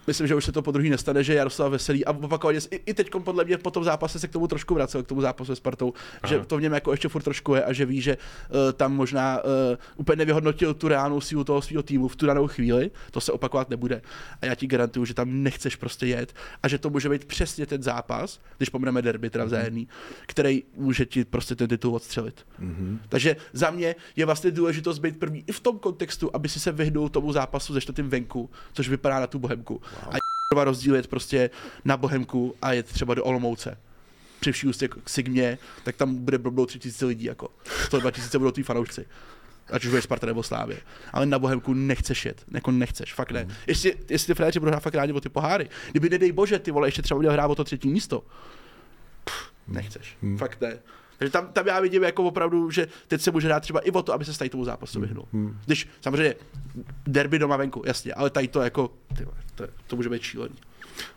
myslím, 0.07 0.27
že 0.27 0.35
už 0.35 0.45
se 0.45 0.53
to 0.53 0.63
po 0.63 0.73
druhý 0.73 0.91
nestane, 0.91 1.25
že 1.25 1.35
Jaroslav 1.35 1.73
Veselý 1.73 2.05
a 2.05 2.11
opakovaně 2.11 2.61
i, 2.71 2.77
i 2.77 2.95
teď 2.95 3.11
podle 3.25 3.45
mě 3.45 3.59
po 3.59 3.71
tom 3.71 3.85
zápase 3.85 4.19
se 4.19 4.29
k 4.29 4.33
tomu 4.33 4.47
trošku 4.49 4.75
vracel, 4.75 5.03
k 5.03 5.07
tomu 5.07 5.21
zápasu 5.21 5.53
se 5.53 5.57
Spartou, 5.57 5.93
Aha. 6.23 6.33
že 6.33 6.41
to 6.47 6.57
v 6.57 6.61
něm 6.61 6.73
jako 6.73 6.91
ještě 6.91 7.09
furt 7.09 7.23
trošku 7.23 7.55
je 7.55 7.65
a 7.65 7.73
že 7.73 7.87
ví, 7.87 8.01
že 8.01 8.17
uh, 8.17 8.73
tam 8.73 8.97
možná 8.97 9.39
uh, 9.39 9.51
úplně 9.97 10.17
nevyhodnotil 10.17 10.75
tu 10.75 10.89
reálnou 10.89 11.21
sílu 11.21 11.45
toho 11.45 11.63
svého 11.63 11.83
týmu 11.83 12.09
v 12.09 12.17
tu 12.17 12.27
danou 12.27 12.47
chvíli, 12.47 12.91
to 13.11 13.21
se 13.21 13.33
opakovat 13.33 13.71
nebude. 13.71 14.03
A 14.43 14.47
já 14.47 14.55
ti 14.55 14.67
garantuju, 14.67 15.05
že 15.05 15.15
tam 15.15 15.43
nechceš 15.43 15.77
prostě 15.77 16.07
jet 16.07 16.35
a 16.63 16.69
že 16.69 16.79
to 16.79 16.91
může 16.91 17.09
být 17.09 17.25
přesně 17.25 17.67
ten 17.67 17.83
zápas, 17.83 18.41
když 18.57 18.69
pomeneme 18.69 19.03
derby 19.03 19.31
teda 19.31 19.45
vzájemný, 19.45 19.87
mm-hmm. 19.87 20.25
který 20.27 20.63
může 20.77 21.07
ti 21.07 21.25
prostě 21.25 21.55
ten 21.55 21.69
titul 21.69 21.95
odstřelit. 21.95 22.47
Mm-hmm. 22.61 22.99
Takže 23.09 23.37
za 23.53 23.71
mě 23.71 23.95
je 24.17 24.27
vlastně 24.27 24.51
důležitost 24.51 24.99
být 24.99 25.19
první 25.19 25.45
i 25.47 25.53
v 25.53 25.61
tom 25.61 25.79
kontextu, 25.79 26.31
aby 26.35 26.49
si 26.49 26.61
se 26.61 26.73
vyhnul 26.73 27.09
tomu 27.09 27.33
zápasu 27.33 27.75
ze 27.75 27.81
čtvrtým 27.81 28.09
venku, 28.09 28.51
což 28.73 28.89
vypadá 28.89 29.21
na 29.21 29.27
tu 29.27 29.39
bohemku. 29.39 29.83
Wow. 30.03 30.15
A 30.15 30.65
rozdíl 30.65 30.97
jet 30.97 31.07
prostě 31.07 31.51
na 31.85 31.97
Bohemku 31.97 32.55
a 32.63 32.73
jet 32.73 32.87
třeba 32.87 33.15
do 33.15 33.25
Olomouce 33.25 33.79
při 34.41 34.53
vší 34.53 34.67
ústě 34.67 34.89
k 34.89 35.09
Sigmě, 35.09 35.59
tak 35.85 35.97
tam 35.97 36.15
bude 36.15 36.39
blbou 36.39 36.67
3000 36.67 37.07
lidí, 37.07 37.25
jako 37.25 37.49
102 37.85 38.11
tisíce 38.11 38.39
budou 38.39 38.51
tví 38.51 38.63
fanoušci. 38.63 39.07
Ať 39.71 39.85
už 39.85 39.91
bude 39.91 40.03
Sparta 40.03 40.27
nebo 40.27 40.43
Slávě. 40.43 40.81
Ale 41.13 41.27
na 41.27 41.39
Bohemku 41.39 41.75
nechceš 41.75 42.27
jet, 42.27 42.45
jako 42.53 42.71
nechceš, 42.71 43.15
fakt 43.15 43.31
ne. 43.31 43.45
Mm. 43.45 43.53
Jestli, 43.67 43.97
jestli 44.09 44.27
ty 44.27 44.35
frajeři 44.35 44.61
budou 44.61 44.71
hrát 44.71 44.83
fakt 44.83 44.95
rádi 44.95 45.13
o 45.13 45.21
ty 45.21 45.29
poháry, 45.29 45.69
kdyby 45.91 46.11
nedej 46.11 46.33
bože, 46.33 46.59
ty 46.59 46.71
vole, 46.71 46.89
ještě 46.89 47.03
třeba 47.03 47.21
měl 47.21 47.33
hrát 47.33 47.47
o 47.47 47.55
to 47.55 47.65
třetí 47.65 47.89
místo, 47.89 48.25
Pff, 49.25 49.53
nechceš, 49.69 50.17
mm. 50.23 50.39
fakt 50.39 50.61
ne. 50.61 50.79
Takže 51.19 51.33
tam, 51.33 51.49
tam 51.53 51.67
já 51.67 51.81
vidím 51.81 52.03
jako 52.03 52.25
opravdu, 52.25 52.71
že 52.71 52.89
teď 53.09 53.21
se 53.21 53.31
může 53.31 53.49
dát 53.49 53.61
třeba 53.61 53.81
i 53.81 53.91
o 53.91 54.03
to, 54.03 54.12
aby 54.12 54.25
se 54.25 54.39
tady 54.39 54.51
tomu 54.51 54.65
zápasu 54.65 55.01
vyhnul. 55.01 55.25
Hmm. 55.33 55.59
Když 55.67 55.89
samozřejmě 56.01 56.35
derby 57.07 57.39
doma 57.39 57.57
venku, 57.57 57.83
jasně, 57.87 58.15
ale 58.15 58.31
tady 58.31 58.49
to 58.49 58.61
jako, 58.61 58.91
ty, 59.17 59.27
to, 59.55 59.65
to 59.87 59.97
může 59.97 60.09
být 60.09 60.23
šílený. 60.23 60.55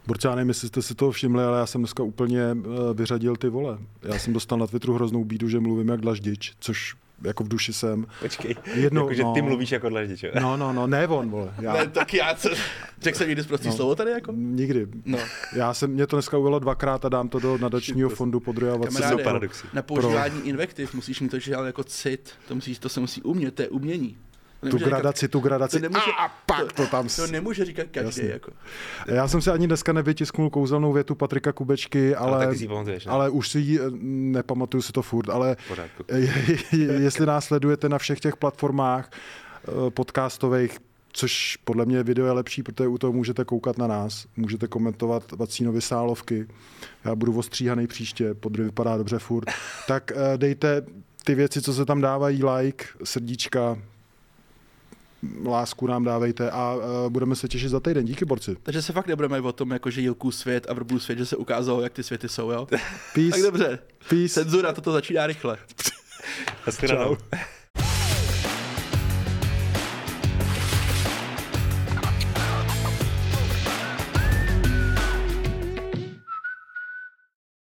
Borce, 0.08 0.28
já 0.28 0.36
nevím, 0.36 0.50
jestli 0.50 0.68
jste 0.68 0.82
si 0.82 0.96
to 0.96 1.12
všimli, 1.12 1.44
ale 1.44 1.60
já 1.60 1.66
jsem 1.66 1.82
dneska 1.82 2.04
úplně 2.04 2.54
uh, 2.54 2.94
vyřadil 2.94 3.36
ty 3.36 3.50
vole. 3.50 3.78
Já 4.02 4.20
jsem 4.20 4.34
dostal 4.34 4.58
na 4.58 4.68
Twitteru 4.68 4.94
hroznou 4.94 5.24
bídu, 5.24 5.50
že 5.50 5.60
mluvím 5.60 5.90
jak 5.90 6.02
dlaždič, 6.02 6.54
což 6.60 6.96
jako 7.24 7.44
v 7.44 7.48
duši 7.48 7.74
jsem. 7.74 8.06
Počkej, 8.20 8.56
Jednou, 8.74 9.02
jako, 9.02 9.14
že 9.14 9.24
no, 9.24 9.34
ty 9.34 9.42
mluvíš 9.42 9.72
jako 9.72 9.90
dlaždič, 9.90 10.26
No, 10.42 10.58
no, 10.58 10.74
no, 10.74 10.88
ne 10.88 11.08
on, 11.08 11.30
vole. 11.30 11.54
Já... 11.62 11.74
Ne, 11.74 11.88
tak 11.88 12.14
já, 12.14 12.36
co, 12.36 12.50
řekl 13.02 13.18
jsem 13.18 13.28
někdy 13.28 13.44
zprostý 13.44 13.68
no, 13.68 13.74
slovo 13.74 13.96
tady 13.96 14.12
jako? 14.12 14.32
Nikdy. 14.36 14.88
No. 15.06 15.18
Já 15.56 15.74
jsem, 15.74 15.92
mě 15.92 16.08
to 16.08 16.16
dneska 16.16 16.38
ujelo 16.38 16.60
dvakrát 16.60 17.06
a 17.06 17.10
dám 17.10 17.30
to 17.30 17.40
do 17.40 17.58
nadačního 17.58 18.10
fondu 18.10 18.40
podrojovací. 18.40 19.04
Na 19.74 19.82
používání 19.82 20.40
Pro... 20.40 20.50
invektiv 20.50 20.94
musíš 20.94 21.22
mít 21.22 21.30
to, 21.30 21.40
že 21.40 21.52
jako 21.66 21.84
cit, 21.84 22.32
to, 22.48 22.56
musíš, 22.56 22.80
to 22.80 22.90
se 22.90 23.00
musí 23.00 23.22
umět, 23.22 23.56
to 23.56 23.62
je 23.62 23.70
umění 23.70 24.18
tu 24.60 24.78
gradaci, 24.78 25.20
říkat, 25.20 25.32
tu 25.32 25.40
gradaci. 25.40 25.80
To 25.80 25.82
nemůže, 25.82 26.12
a, 26.20 26.30
pak 26.46 26.74
to, 26.74 26.84
to 26.84 26.88
tam... 26.88 27.08
To 27.16 27.28
nemůže 27.28 27.66
říkat 27.66 27.88
každý. 27.92 28.28
Jako. 28.28 28.52
Já 29.08 29.28
jsem 29.28 29.42
si 29.42 29.52
ani 29.52 29.68
dneska 29.68 29.94
nevytisknul 29.94 30.50
kouzelnou 30.50 30.94
větu 30.94 31.16
Patrika 31.16 31.52
Kubečky, 31.52 32.16
ale, 32.16 32.46
ale, 32.46 32.56
pamatuješ, 32.68 33.08
ale 33.08 33.30
už 33.30 33.50
si 33.50 33.60
ji, 33.60 33.80
nepamatuju 34.02 34.82
si 34.82 34.92
to 34.92 35.02
furt, 35.02 35.30
ale 35.30 35.58
jestli 37.00 37.26
nás 37.26 37.46
sledujete 37.46 37.90
na 37.90 37.98
všech 37.98 38.20
těch 38.20 38.38
platformách 38.38 39.10
eh, 39.12 39.72
podcastových, 39.90 40.80
což 41.12 41.58
podle 41.58 41.86
mě 41.86 42.04
video 42.04 42.26
je 42.26 42.32
lepší, 42.32 42.64
protože 42.64 42.88
u 42.88 42.98
toho 42.98 43.14
můžete 43.14 43.46
koukat 43.46 43.78
na 43.78 43.88
nás, 43.88 44.26
můžete 44.36 44.68
komentovat 44.68 45.32
vacínovy 45.32 45.82
sálovky, 45.82 46.48
já 47.06 47.16
budu 47.16 47.38
ostříhaný 47.38 47.88
příště, 47.88 48.34
podry 48.34 48.64
vypadá 48.64 48.98
dobře 48.98 49.20
furt, 49.20 49.46
tak 49.88 50.12
uh, 50.16 50.38
dejte 50.38 50.82
ty 51.24 51.36
věci, 51.36 51.62
co 51.62 51.74
se 51.74 51.86
tam 51.86 52.02
dávají, 52.02 52.44
like, 52.44 52.86
srdíčka, 53.04 53.78
lásku 55.46 55.88
nám 55.88 56.04
dávejte 56.04 56.52
a 56.52 56.76
uh, 56.76 56.84
budeme 57.10 57.36
se 57.36 57.48
těšit 57.48 57.70
za 57.70 57.80
týden. 57.80 58.06
Díky, 58.06 58.26
borci. 58.26 58.56
Takže 58.64 58.82
se 58.82 58.94
fakt 58.94 59.08
nebudeme 59.08 59.42
o 59.42 59.52
tom, 59.52 59.72
jako 59.72 59.90
že 59.90 60.02
Jilků 60.02 60.32
svět 60.32 60.66
a 60.70 60.74
Vrbů 60.74 61.00
svět, 61.00 61.18
že 61.18 61.26
se 61.26 61.36
ukázalo, 61.36 61.82
jak 61.82 61.94
ty 61.94 62.04
světy 62.04 62.30
jsou, 62.30 62.52
jo? 62.52 62.68
Peace. 63.14 63.32
tak 63.32 63.42
dobře. 63.42 63.80
Peace. 64.10 64.34
Cenzura, 64.34 64.74
toto 64.74 64.92
začíná 64.92 65.28
rychle. 65.28 65.58
Čau. 66.88 67.16